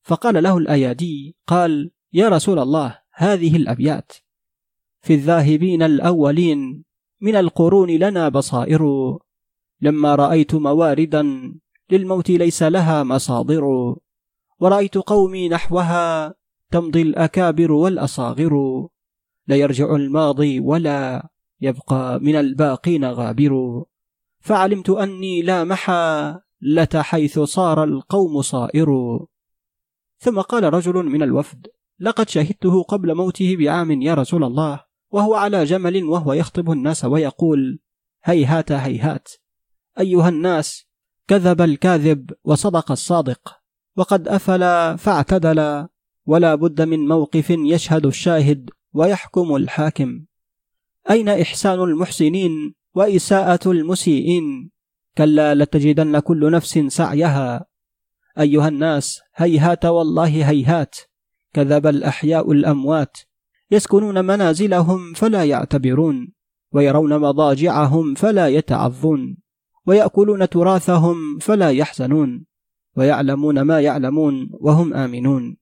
[0.04, 4.12] فقال له الأيادي قال يا رسول الله هذه الأبيات.
[5.02, 6.84] في الذاهبين الأولين
[7.22, 8.82] من القرون لنا بصائر.
[9.82, 11.54] لما رأيت مواردا
[11.92, 13.64] للموت ليس لها مصادر.
[14.60, 16.34] ورأيت قومي نحوها
[16.72, 18.88] تمضي الأكابر والأصاغر.
[19.48, 21.30] لا يرجع الماضي ولا
[21.62, 23.84] يبقى من الباقين غابر.
[24.40, 29.20] فعلمت أني لا محالة حيث صار القوم صائر.
[30.18, 31.68] ثم قال رجل من الوفد
[32.00, 37.80] لقد شهدته قبل موته بعام يا رسول الله وهو على جمل وهو يخطب الناس ويقول
[38.24, 39.30] هيهات هيهات.
[40.00, 40.86] أيها الناس
[41.28, 43.56] كذب الكاذب وصدق الصادق
[43.98, 44.60] وقد أفل
[44.98, 45.88] فاعتدل
[46.26, 50.26] ولا بد من موقف يشهد الشاهد ويحكم الحاكم.
[51.10, 54.70] أين إحسان المحسنين وإساءة المسيئين؟
[55.18, 57.66] كلا لتجدن كل نفس سعيها.
[58.40, 60.96] أيها الناس هيهات والله هيهات.
[61.54, 63.18] كذب الأحياء الأموات.
[63.72, 66.32] يسكنون منازلهم فلا يعتبرون
[66.72, 69.38] ويرون مضاجعهم فلا يتعظون
[69.86, 72.46] ويأكلون تراثهم فلا يحزنون
[72.98, 75.58] ويعلمون ما يعلمون وهم آمنون.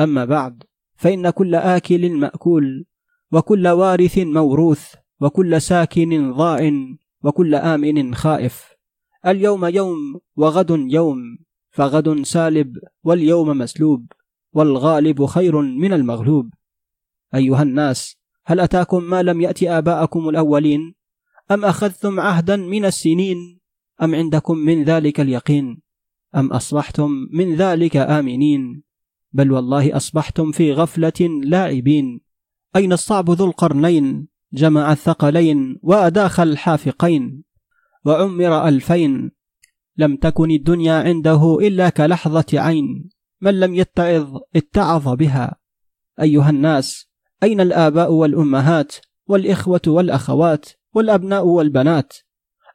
[0.00, 0.62] أما بعد
[0.96, 2.84] فإن كل آكل مأكول
[3.32, 6.72] وكل وارث موروث وكل ساكن ضاع
[7.24, 8.68] وكل آمن خائف.
[9.26, 11.38] اليوم يوم وغد يوم
[11.70, 14.12] فغد سالب واليوم مسلوب
[14.52, 16.54] والغالب خير من المغلوب.
[17.34, 20.94] أيها الناس هل أتاكم ما لم يأت آباءكم الأولين؟
[21.50, 23.60] أم أخذتم عهدا من السنين؟
[24.02, 25.80] أم عندكم من ذلك اليقين؟
[26.36, 28.82] أم أصبحتم من ذلك آمنين؟
[29.32, 32.27] بل والله أصبحتم في غفلة لاعبين.
[32.76, 37.42] أين الصعب ذو القرنين جمع الثقلين وأداخ الحافقين
[38.04, 39.30] وعمر ألفين
[39.96, 45.56] لم تكن الدنيا عنده إلا كلحظة عين من لم يتعظ اتعظ بها
[46.20, 47.08] أيها الناس
[47.42, 48.94] أين الآباء والأمهات
[49.26, 52.12] والإخوة والأخوات والأبناء والبنات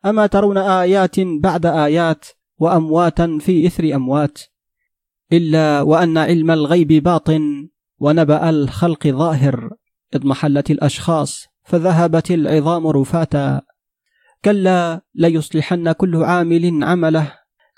[0.05, 2.25] أما ترون آيات بعد آيات
[2.57, 4.39] وأمواتا في إثر أموات
[5.33, 9.69] إلا وأن علم الغيب باطن ونبأ الخلق ظاهر
[10.13, 13.61] اضمحلت الأشخاص فذهبت العظام رفاتا.
[14.45, 17.33] كلا ليصلحن كل عامل عمله.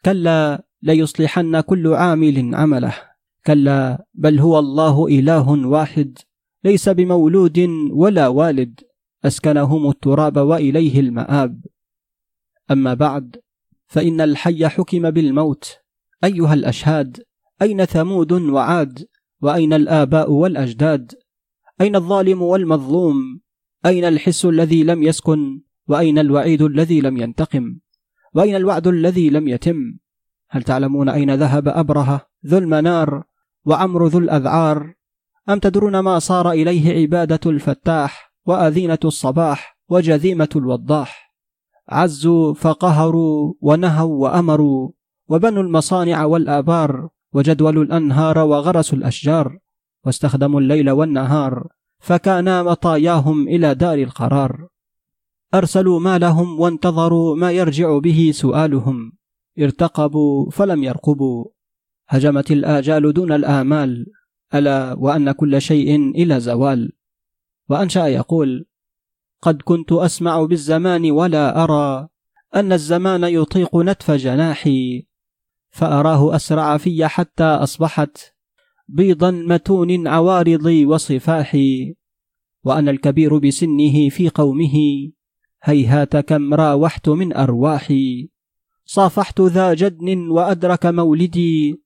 [0.06, 2.94] كلا ليصلحن كل عامل عمله.
[3.46, 6.18] كلا بل هو الله إله واحد
[6.64, 8.82] ليس بمولود ولا والد.
[9.26, 11.66] أسكنهم التراب وإليه المآب.
[12.72, 13.36] أما بعد
[13.88, 15.78] فإن الحي حكم بالموت.
[16.24, 17.24] أيها الأشهاد
[17.62, 19.08] أين ثمود وعاد؟
[19.42, 21.12] وأين الآباء والأجداد؟
[21.82, 23.40] أين الظالم والمظلوم؟
[23.86, 27.80] أين الحس الذي لم يسكن؟ وأين الوعيد الذي لم ينتقم؟
[28.34, 29.98] وأين الوعد الذي لم يتم؟
[30.50, 33.24] هل تعلمون أين ذهب أبرهة ذو المنار
[33.66, 34.94] وعمر ذو الأذعار؟
[35.50, 41.36] أم تدرون ما صار إليه عبادة الفتاح وأذينة الصباح وجذيمة الوضاح؟
[41.90, 44.90] عزوا فقهروا ونهوا وأمروا
[45.28, 49.60] وبنوا المصانع والآبار وجدولوا الأنهار وغرسوا الأشجار.
[50.06, 51.68] واستخدموا الليل والنهار
[52.00, 54.68] فكانا مطاياهم إلى دار القرار.
[55.54, 59.12] أرسلوا مالهم وانتظروا ما يرجع به سؤالهم.
[59.60, 61.46] ارتقبوا فلم يرقبوا.
[62.08, 64.06] هجمت الآجال دون الآمال.
[64.54, 66.92] ألا وأن كل شيء إلى زوال.
[67.70, 68.66] وأنشأ يقول
[69.42, 72.08] قد كنت أسمع بالزمان ولا أرى
[72.56, 75.08] أن الزمان يطيق نتف جناحي
[75.70, 78.35] فأراه أسرع في حتى أصبحت
[78.88, 81.96] بيضا متون عوارضي وصفاحي
[82.64, 84.74] وأنا الكبير بسنه في قومه
[85.64, 88.30] هيهات كم راوحت من أرواحي.
[88.86, 91.82] صافحت ذا جدن وأدرك مولدي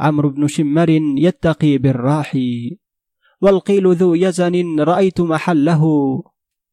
[0.00, 2.78] عمرو بن شمر يتقي بالراحي.
[3.40, 5.82] والقيل ذو يزن رأيت محله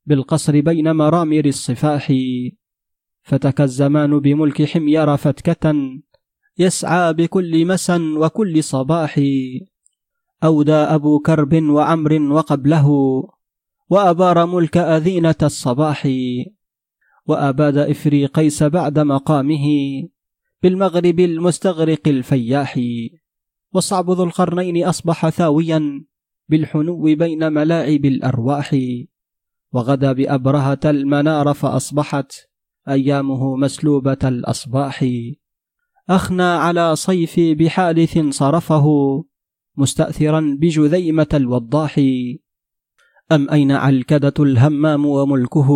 [0.06, 2.14] بالقصر بين مرامر الصفاح
[3.22, 5.74] فتك الزمان بملك حمير فتكة
[6.60, 9.22] يسعى بكل مسا وكل صباح.
[10.44, 12.88] أودى أبو كرب وعمر وقبله
[13.90, 16.08] وأبار ملك أذينة الصباح.
[17.26, 19.68] وأباد إفري قيس بعد مقامه
[20.64, 22.80] بالمغرب المستغرق الفياح.
[23.74, 26.06] والصعب ذو القرنين أصبح ثاويا
[26.50, 28.76] بالحنو بين ملاعب الأرواح.
[29.72, 32.32] وغدا بأبرهة المنار فأصبحت
[32.90, 35.06] أيامه مسلوبة الأصباح.
[36.10, 38.86] أخنى على صيف بحادث صرفه
[39.78, 42.00] مستأثرا بجذيمة الوضاح.
[43.32, 45.70] أم أين علكدة الهمام وملكه؟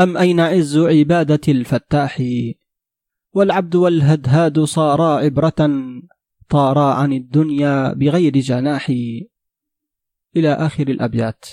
[0.00, 2.22] أم أين عز عبادة الفتاح؟
[3.32, 5.70] والعبد والهدهاد صارا عبرة
[6.48, 8.90] طارا عن الدنيا بغير جناح.
[10.36, 11.44] إلى آخر الأبيات.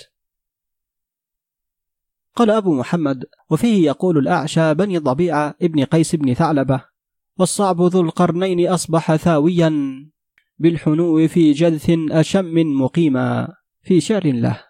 [2.34, 6.87] قال أبو محمد وفيه يقول الأعشى بني ضبيعة ابن قيس بن ثعلبة
[7.38, 9.72] والصعب ذو القرنين أصبح ثاويا
[10.58, 13.48] بالحنو في جذث أشم مقيما
[13.82, 14.62] في شعر له.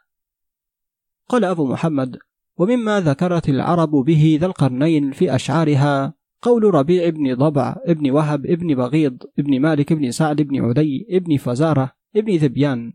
[1.28, 2.16] قال أبو محمد
[2.57, 8.74] ومما ذكرت العرب به ذا القرنين في أشعارها قول ربيع بن ضبع ابن وهب ابن
[8.74, 12.93] بغيض ابن مالك بن سعد بن عدي ابن فزارة ابن ذبيان.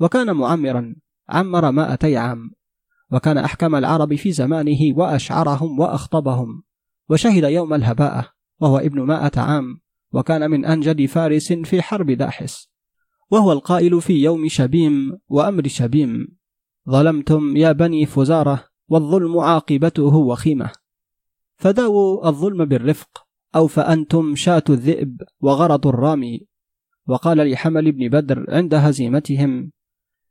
[0.00, 0.94] وكان معمرا
[1.28, 2.50] عمر مائتي عام.
[3.12, 6.62] وكان أحكم العرب في زمانه وأشعرهم وأخطبهم
[7.08, 8.31] وشهد يوم الهباءة
[8.62, 9.80] وهو ابن مائة عام
[10.12, 12.68] وكان من أنجد فارس في حرب داحس.
[13.30, 16.28] وهو القائل في يوم شبيم وأمر شبيم
[16.90, 20.70] ظلمتم يا بني فزارة والظلم عاقبته وخيمة.
[21.56, 26.46] فداووا الظلم بالرفق أو فأنتم شاة الذئب وغرض الرامي.
[27.06, 29.70] وقال لحمل بن بدر عند هزيمتهم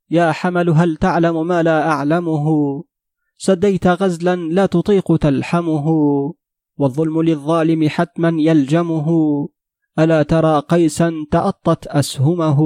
[0.09, 2.45] يا حمل هل تعلم ما لا أعلمه؟
[3.37, 5.85] سديت غزلا لا تطيق تلحمه.
[6.81, 9.07] والظلم للظالم حتما يلجمه.
[9.99, 12.59] ألا ترى قيسا تأطت أسهمه.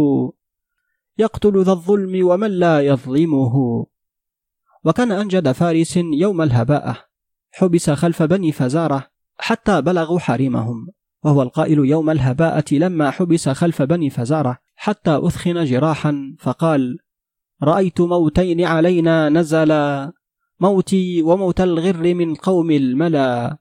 [1.17, 3.85] يقتل ذا الظلم ومن لا يظلمه.
[4.85, 6.97] وكان أنجد فارس يوم الهباءة
[7.51, 10.87] حبس خلف بني فزارة حتى بلغوا حريمهم.
[11.23, 16.97] وهو القائل يوم الهباءة لما حبس خلف بني فزارة حتى أثخن جراحا فقال
[17.63, 20.13] رأيت موتين علينا نزلا.
[20.59, 23.57] موتي وموت الغر من قوم الملا.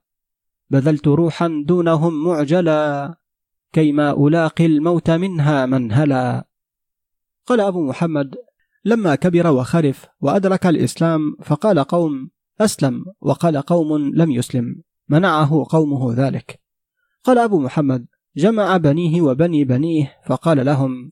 [0.69, 3.15] بذلت روحا دونهم معجلا
[3.73, 6.47] كيما ألاقي الموت منها منهلا.
[7.45, 8.35] قال أبو محمد
[8.85, 12.29] لما كبر وخرف وأدرك الإسلام فقال قوم
[12.61, 16.59] أسلم وقال قوم لم يسلم منعه قومه ذلك.
[17.23, 18.05] قال أبو محمد
[18.37, 21.09] جمع بنيه وبني بنيه فقال لهم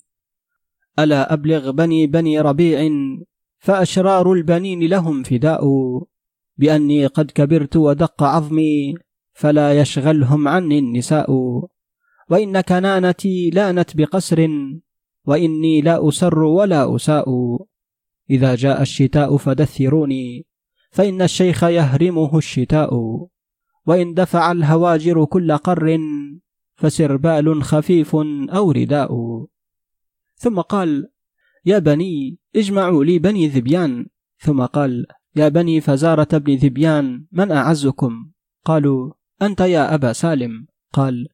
[0.99, 2.89] ألا أبلغ بني بني ربيع
[3.59, 5.63] فأشرار البنين لهم فداء
[6.57, 8.95] بأني قد كبرت ودق عظمي.
[9.33, 11.31] فلا يشغلهم عني النساء.
[12.29, 14.49] وإن كنانتي لانت بقسر
[15.25, 17.25] وإني لا أسر ولا أساء.
[18.29, 20.45] إذا جاء الشتاء فدثروني
[20.91, 22.93] فإن الشيخ يهرمه الشتاء.
[23.85, 25.99] وإن دفع الهواجر كل قر
[26.75, 28.15] فسربال خفيف
[28.49, 29.11] أو رداء.
[30.35, 31.09] ثم قال
[31.65, 34.07] يا بني اجمعوا لي بني ذبيان.
[34.39, 35.05] ثم قال
[35.35, 38.31] يا بني فزارة بن ذبيان من أعزكم؟
[38.65, 40.67] قالوا أنت يا أبا سالم.
[40.93, 41.27] قال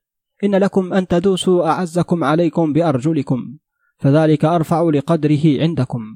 [0.43, 3.57] إن لكم أن تدوسوا أعزكم عليكم بأرجلكم
[3.97, 6.15] فذلك أرفع لقدره عندكم.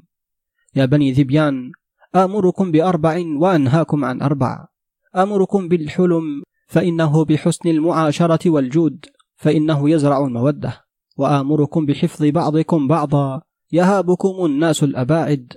[0.76, 1.72] يا بني ذبيان
[2.16, 4.66] آمركم بأربع وأنهاكم عن أربع.
[5.16, 9.06] آمركم بالحلم فإنه بحسن المعاشرة والجود
[9.36, 10.84] فإنه يزرع المودة.
[11.16, 13.42] وآمركم بحفظ بعضكم بعضا
[13.72, 15.52] يهابكم الناس الأباعد.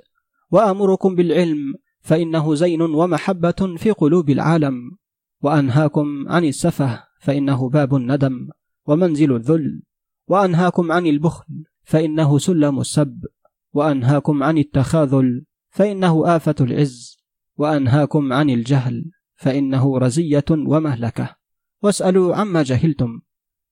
[0.51, 4.97] وآمركم بالعلم فإنه زين ومحبة في قلوب العالم.
[5.41, 8.49] وأنهاكم عن السفه فإنه باب الندم
[8.85, 9.81] ومنزل الذل.
[10.27, 13.25] وأنهاكم عن البخل فإنه سلم السب.
[13.73, 17.17] وأنهاكم عن التخاذل فإنه آفة العز.
[17.57, 21.35] وأنهاكم عن الجهل فإنه رزية ومهلكة.
[21.83, 23.19] واسألوا عما جهلتم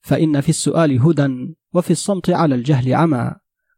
[0.02, 3.32] فإن في السؤال هدى وفي الصمت على الجهل عمى.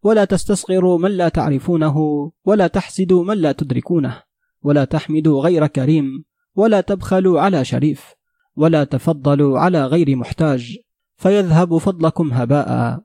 [0.04, 1.98] ولا تستصغروا من لا تعرفونه
[2.46, 4.24] ولا تحسدوا من لا تدركونه.
[4.62, 6.27] ولا تحمدوا غير كريم
[6.58, 8.14] ولا تبخلوا على شريف
[8.56, 10.78] ولا تفضلوا على غير محتاج
[11.18, 13.00] فيذهب فضلكم هباء.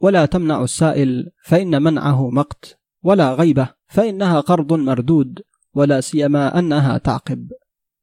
[0.00, 2.78] ولا تمنع السائل فإن منعه مقت.
[3.02, 5.42] ولا غيبة فإنها قرض مردود
[5.74, 7.52] ولا سيما أنها تعقب.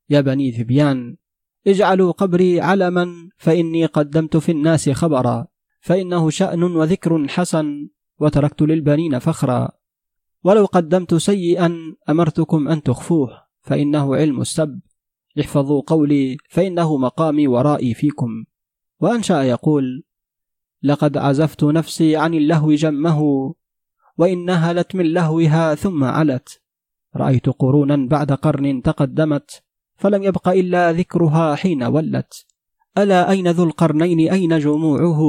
[0.10, 1.16] يا بني ذبيان
[1.68, 5.48] اجعلوا قبري علما فإني قدمت في الناس خبرا.
[5.80, 7.90] فإنه شأن وذكر حسن
[8.20, 9.70] وتركت للبنين فخرا.
[10.44, 13.47] ولو قدمت سيئا أمرتكم أن تخفوه.
[13.68, 14.80] فإنه علم السب.
[15.40, 18.46] احفظوا قولي فإنه مقامي ورائي فيكم.
[19.00, 20.04] وأنشأ يقول
[20.84, 23.20] لقد عزفت نفسي عن اللهو جمه
[24.18, 26.62] وإن نهلت من لهوها ثم علت
[27.16, 29.64] رأيت قرونا بعد قرن تقدمت
[29.96, 32.46] فلم يبق إلا ذكرها حين ولت.
[32.98, 35.22] ألا أين ذو القرنين؟ أين جموعه؟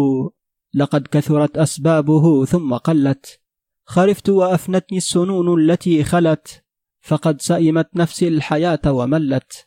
[0.74, 3.40] لقد كثرت أسبابه ثم قلت.
[3.84, 6.64] خرفت وأفنتني السنون التي خلت.
[7.08, 9.66] فقد سئمت نفسي الحياة وملت.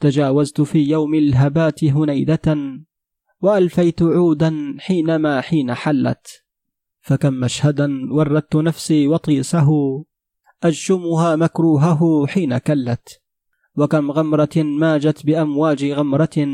[0.00, 2.56] تجاوزت في يوم الهبات هنيدة
[3.40, 6.44] وألفيت عودا حينما حين حلت.
[7.00, 9.68] فكم مشهدا وردت نفسي وطيسه
[10.62, 13.20] أجشمها مكروهه حين كلت.
[13.76, 16.46] وكم غمرة ماجت بأمواج غمرة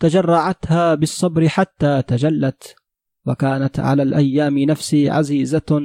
[0.00, 2.76] تجرعتها بالصبر حتى تجلت.
[3.26, 5.80] وكانت على الأيام نفسي عزيزة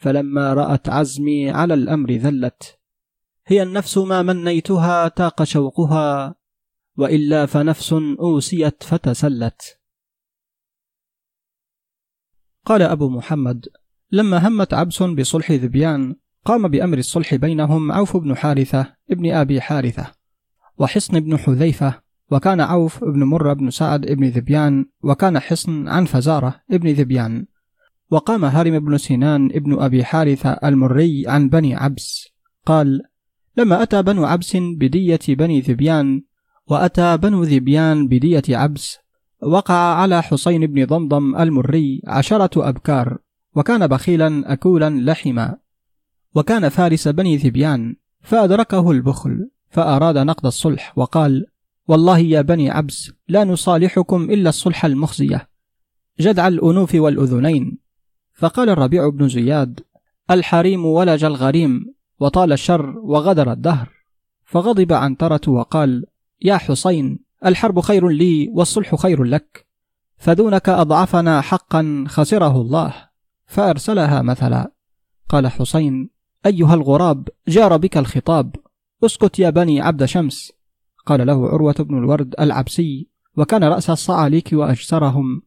[0.00, 2.78] فلما رأت عزمي على الأمر ذلت.
[3.46, 6.34] هي النفس ما منيتها تاق شوقها
[6.96, 9.80] وإلا فنفس أوسيت فتسلت.
[12.66, 13.66] قال أبو محمد
[14.12, 20.12] لما همت عبس بصلح ذبيان قام بأمر الصلح بينهم عوف بن حارثة ابن أبي حارثة
[20.78, 26.60] وحصن بن حذيفة وكان عوف بن مرة بن سعد ابن ذبيان وكان حصن عن فزارة
[26.70, 27.46] ابن ذبيان.
[28.10, 32.28] وقام هارم بن سنان ابن أبي حارثة المري عن بني عبس.
[32.66, 33.02] قال
[33.56, 36.22] لما أتى بنو عبس بدية بني ذبيان
[36.66, 38.98] وأتى بنو ذبيان بدية عبس
[39.42, 43.18] وقع على حسين بن ضمضم المري عشرة أبكار
[43.54, 45.56] وكان بخيلا أكولا لحما.
[46.34, 51.46] وكان فارس بني ذبيان فأدركه البخل فأراد نقض الصلح وقال
[51.88, 55.48] والله يا بني عبس لا نصالحكم إلا الصلح المخزية.
[56.20, 57.79] جدع الأنوف والأذنين
[58.40, 59.80] فقال الربيع بن زياد
[60.30, 63.88] الحريم ولج الغريم وطال الشر وغدر الدهر.
[64.44, 66.04] فغضب عنترة وقال
[66.42, 69.66] يا حسين الحرب خير لي والصلح خير لك
[70.18, 72.94] فدونك أضعفنا حقا خسره الله
[73.46, 74.72] فأرسلها مثلا.
[75.28, 76.10] قال حسين
[76.46, 78.56] أيها الغراب جار بك الخطاب
[79.04, 80.52] اسكت يا بني عبد شمس.
[81.06, 85.42] قال له عروة بن الورد العبسي وكان رأس الصعاليك وأجسرهم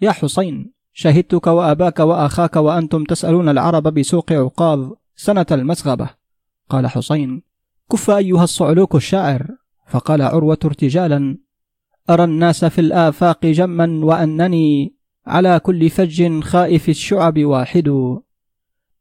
[0.00, 6.10] يا حسين شهدتك وأباك وأخاك وأنتم تسألون العرب بسوق عقاظ سنة المسغبة.
[6.68, 7.42] قال حسين
[7.92, 9.46] كف أيها الصعلوك الشاعر.
[9.88, 11.38] فقال عروة ارتجالا
[12.10, 14.94] أرى الناس في الآفاق جما وأنني
[15.26, 17.88] على كل فج خائف الشعب واحد.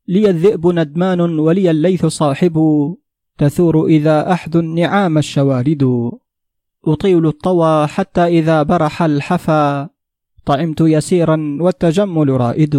[0.07, 2.57] لي الذئب ندمان ولي الليث صاحب.
[3.37, 6.11] تثور إذا أحد النعام الشوارد.
[6.85, 9.96] أطيل الطوى حتى إذا برح الحفا.
[10.47, 12.75] طعمت يسيرا والتجمل رائد.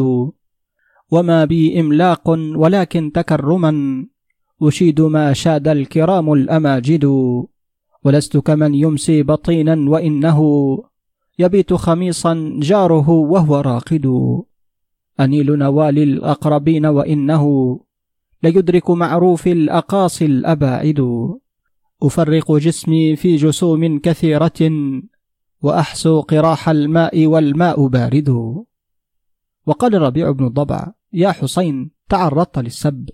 [1.11, 3.73] وما بي إملاق ولكن تكرما.
[4.63, 7.05] أشيد ما شاد الكرام الأماجد.
[8.05, 10.39] ولست كمن يمسي بطينا وإنه.
[11.39, 14.07] يبيت خميصا جاره وهو راقد.
[15.21, 17.45] أنيل نوال الأقربين وإنه.
[18.43, 21.01] ليدرك معروف الأقاصي الأباعد.
[22.03, 24.61] أفرق جسمي في جسوم كثيرة.
[25.63, 28.29] وأحسو قراح الماء والماء بارد.
[29.67, 33.09] وقال الربيع بن الضبع يا حسين تعرضت للسب.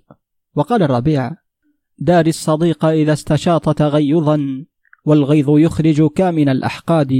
[0.55, 1.31] وقال الربيع
[1.99, 4.65] دار الصديق إذا استشاط تغيظا
[5.05, 7.13] والغيظ يخرج كامن الأحقاد.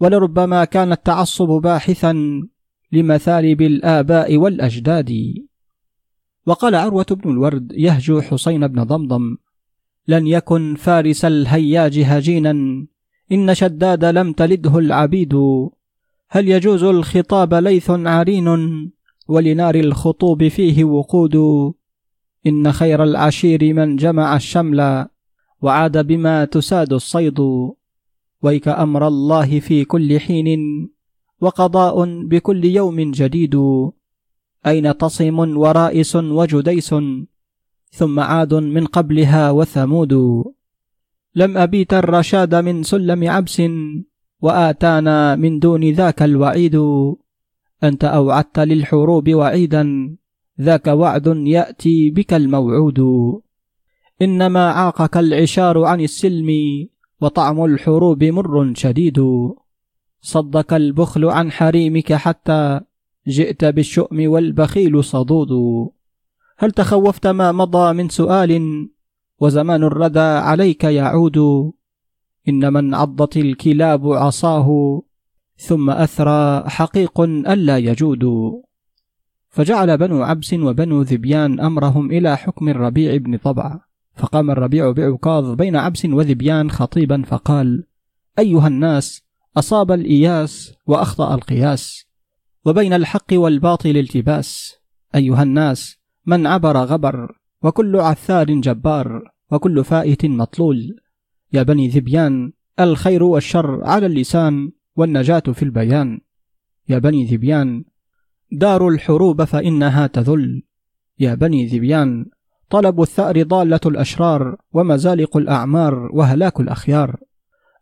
[0.00, 2.14] ولربما كان التعصب باحثا
[2.92, 5.34] لمثالب الآباء والأجداد.
[6.46, 9.36] وقال عروة بن الورد يهجو حسين بن ضمضم
[10.08, 12.86] لن يكن فارس الهياج هجينا.
[13.32, 15.34] إن شداد لم تلده العبيد.
[16.30, 18.48] هل يجوز الخطاب ليث عرين
[19.28, 21.36] ولنار الخطوب فيه وقود؟
[22.46, 25.06] إن خير العشير من جمع الشمل
[25.62, 27.40] وعاد بما تساد الصيد.
[28.42, 30.48] ويك أمر الله في كل حين
[31.40, 33.56] وقضاء بكل يوم جديد.
[34.66, 36.94] أين تصم ورائس وجديس؟
[37.90, 40.44] ثم عاد من قبلها وثمود.
[41.34, 43.62] لم أبيت الرشاد من سلم عبس
[44.40, 46.76] وآتانا من دون ذاك الوعيد.
[47.84, 50.16] أنت أوعدت للحروب وعيدا
[50.60, 53.00] ذاك وعد يأتي بك الموعود.
[54.22, 56.48] إنما عاقك العشار عن السلم
[57.20, 59.20] وطعم الحروب مر شديد.
[60.20, 62.80] صدك البخل عن حريمك حتى
[63.28, 65.48] جئت بالشؤم والبخيل صدود.
[66.58, 68.62] هل تخوفت ما مضى من سؤال
[69.40, 71.38] وزمان الردى عليك يعود.
[72.48, 75.02] إن من عضت الكلاب عصاه
[75.56, 78.24] ثم أثرى حقيق ألا يجود.
[79.48, 83.80] فجعل بنو عبس وبنو ذبيان أمرهم إلى حكم الربيع بن طبع
[84.16, 87.84] فقام الربيع بعكاظ بين عبس وذبيان خطيبا فقال
[88.38, 89.22] أيها الناس
[89.56, 92.06] أصاب الإياس وأخطأ القياس
[92.64, 94.76] وبين الحق والباطل التباس.
[95.14, 100.96] أيها الناس من عبر غبر وكل عثار جبار وكل فائت مطلول.
[101.52, 106.20] يا بني ذبيان الخير والشر على اللسان والنجاة في البيان.
[106.88, 107.84] يا بني ذبيان
[108.52, 110.62] دار الحروب فإنها تذل.
[111.18, 112.26] يا بني ذبيان
[112.70, 117.16] طلب الثأر ضالة الأشرار ومزالق الأعمار وهلاك الأخيار.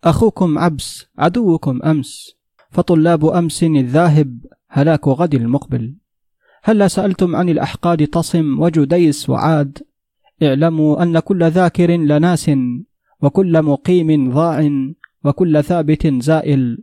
[0.04, 2.36] أخوكم عبس عدوكم أمس
[2.70, 5.96] فطلاب أمس الذاهب هلاك غد المقبل.
[6.68, 9.78] هلا سألتم عن الأحقاد تصم وجديس وعاد؟
[10.42, 12.50] اعلموا أن كل ذاكر لناس
[13.22, 14.70] وكل مقيم ضاع
[15.24, 16.78] وكل ثابت زائل.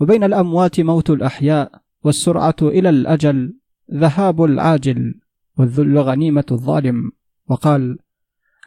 [0.00, 1.72] وبين الأموات موت الأحياء
[2.04, 3.54] والسرعة إلى الأجل.
[3.94, 5.14] ذهاب العاجل
[5.58, 7.10] والذل غنيمة الظالم.
[7.48, 7.98] وقال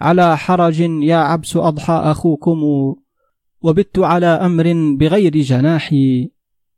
[0.02, 2.60] على حرج يا عبس أضحى أخوكم
[3.62, 6.32] وبت على أمر بغير جناحي.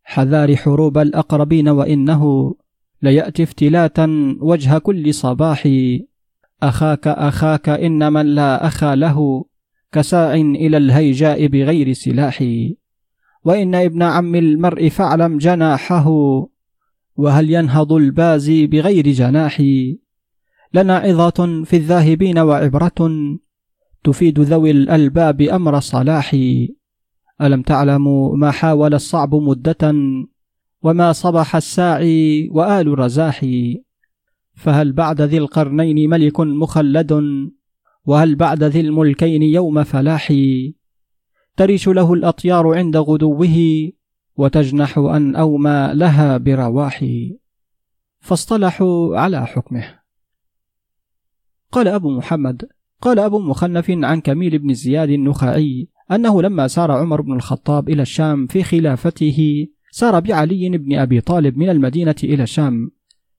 [0.04, 2.54] حذار حروب الأقربين وإنه
[3.04, 5.70] ليأتي افتلاتا وجه كل صباح.
[6.64, 9.46] أخاك أخاك إن من لا أخا له
[9.92, 12.44] كساع إلى الهيجاء بغير سلاح.
[13.44, 16.08] وإن ابن عم المرء فاعلم جناحه
[17.16, 19.62] وهل ينهض البازي بغير جناح.
[20.74, 23.10] لنا عظة في الذاهبين وعبرة
[24.04, 26.36] تفيد ذوي الألباب أمر صلاح.
[27.42, 29.94] ألم تعلموا ما حاول الصعب مدة؟
[30.84, 33.84] وما صبح الساعي وآل رزاحي
[34.54, 37.14] فهل بعد ذي القرنين ملك مخلد؟
[38.06, 40.34] وهل بعد ذي الملكين يوم فلاح؟
[41.58, 43.58] تريش له الأطيار عند غدوه
[44.36, 47.06] وتجنح أن أومى لها برواح.
[48.20, 50.00] فاصطلحوا على حكمه.
[51.72, 52.66] قال أبو محمد
[53.02, 58.02] قال أبو مخنف عن كميل بن زياد النخعي أنه لما سار عمر بن الخطاب إلى
[58.02, 62.92] الشام في خلافته سار بعلي بن أبي طالب من المدينة إلى الشام.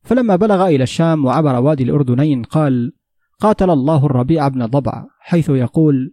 [0.02, 2.92] فلما بلغ إلى الشام وعبر وادي الأردنين قال
[3.40, 6.12] قاتل الله الربيع بن ضبع حيث يقول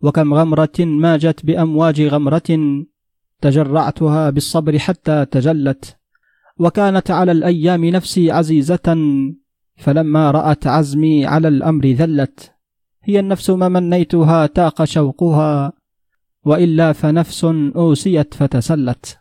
[0.00, 2.58] وكم غمرة ماجت بأمواج غمرة
[3.40, 5.96] تجرعتها بالصبر حتى تجلت
[6.58, 8.96] وكانت على الأيام نفسي عزيزة
[9.76, 12.52] فلما رأت عزمي على الأمر ذلت.
[13.02, 15.72] هي النفس ما منيتها تاق شوقها
[16.44, 17.44] وإلا فنفس
[17.76, 19.19] أوسيت فتسلت.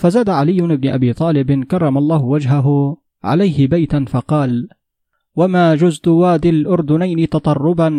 [0.00, 4.68] فزاد علي بن أبي طالب كرم الله وجهه عليه بيتا فقال
[5.36, 7.90] وما جزت وادي الأردنين تطربا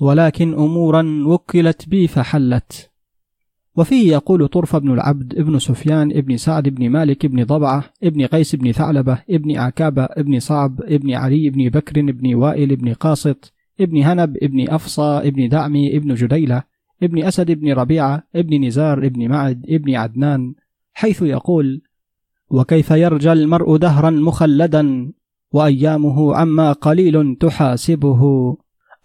[0.00, 2.90] ولكن أمورا وكلت بي فحلت.
[3.76, 8.54] وفيه يقول طرف بن العبد ابن سفيان ابن سعد بن مالك بن ضبعة ابن قيس
[8.54, 14.02] بن ثعلبة ابن عكابة ابن صعب ابن علي بن بكر بن وائل بن قاسط ابن
[14.02, 16.62] هنب ابن أفصى ابن دعمي ابن جديلة
[17.02, 20.54] ابن أسد ابن ربيعة ابن نزار ابن معد ابن عدنان
[20.98, 21.82] حيث يقول
[22.50, 25.12] وكيف يرجى المرء دهرا مخلدا
[25.52, 28.22] وأيامه عما قليل تحاسبه؟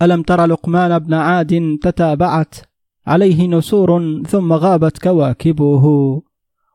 [0.02, 2.56] ألم تر لقمان بن عاد تتابعت؟
[3.08, 5.86] عليه نسور ثم غابت كواكبه.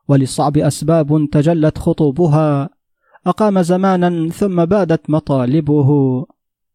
[0.07, 2.69] وللصعب أسباب تجلت خطوبها.
[3.27, 5.89] أقام زمانا ثم بادت مطالبه.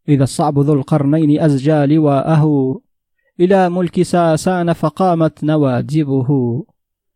[0.08, 2.74] إذا الصعب ذو القرنين أزجى لواءه.
[3.40, 6.62] إلى ملك ساسان فقامت نواجبه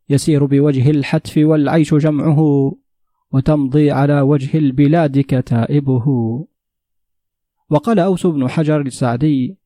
[0.08, 2.72] يسير بوجه الحتف والعيش جمعه
[3.32, 6.06] وتمضي على وجه البلاد كتائبه.
[7.70, 9.58] وقال أوس بن حجر السعدي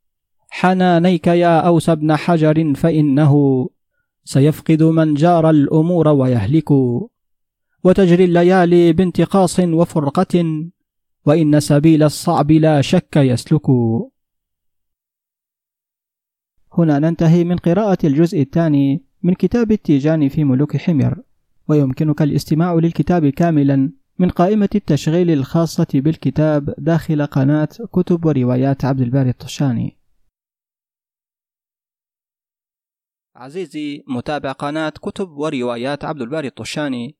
[0.49, 3.67] حنانيك يا أوس بن حجر فإنه
[4.25, 6.71] سيفقد من جار الأمور ويهلك.
[7.85, 10.71] وتجري الليالي بانتقاص وفرقة
[11.27, 13.71] وإن سبيل الصعب لا شك يسلك.
[16.73, 21.17] هنا ننتهي من قراءة الجزء الثاني من كتاب التيجان في ملوك حمير
[21.69, 29.31] ويمكنك الاستماع للكتاب كاملا من قائمة التشغيل الخاصة بالكتاب داخل قناة كتب وروايات عبد الباري
[29.31, 29.97] الطشاني.
[33.37, 37.20] عزيزي متابع قناة كتب وروايات عبد الباري الطشاني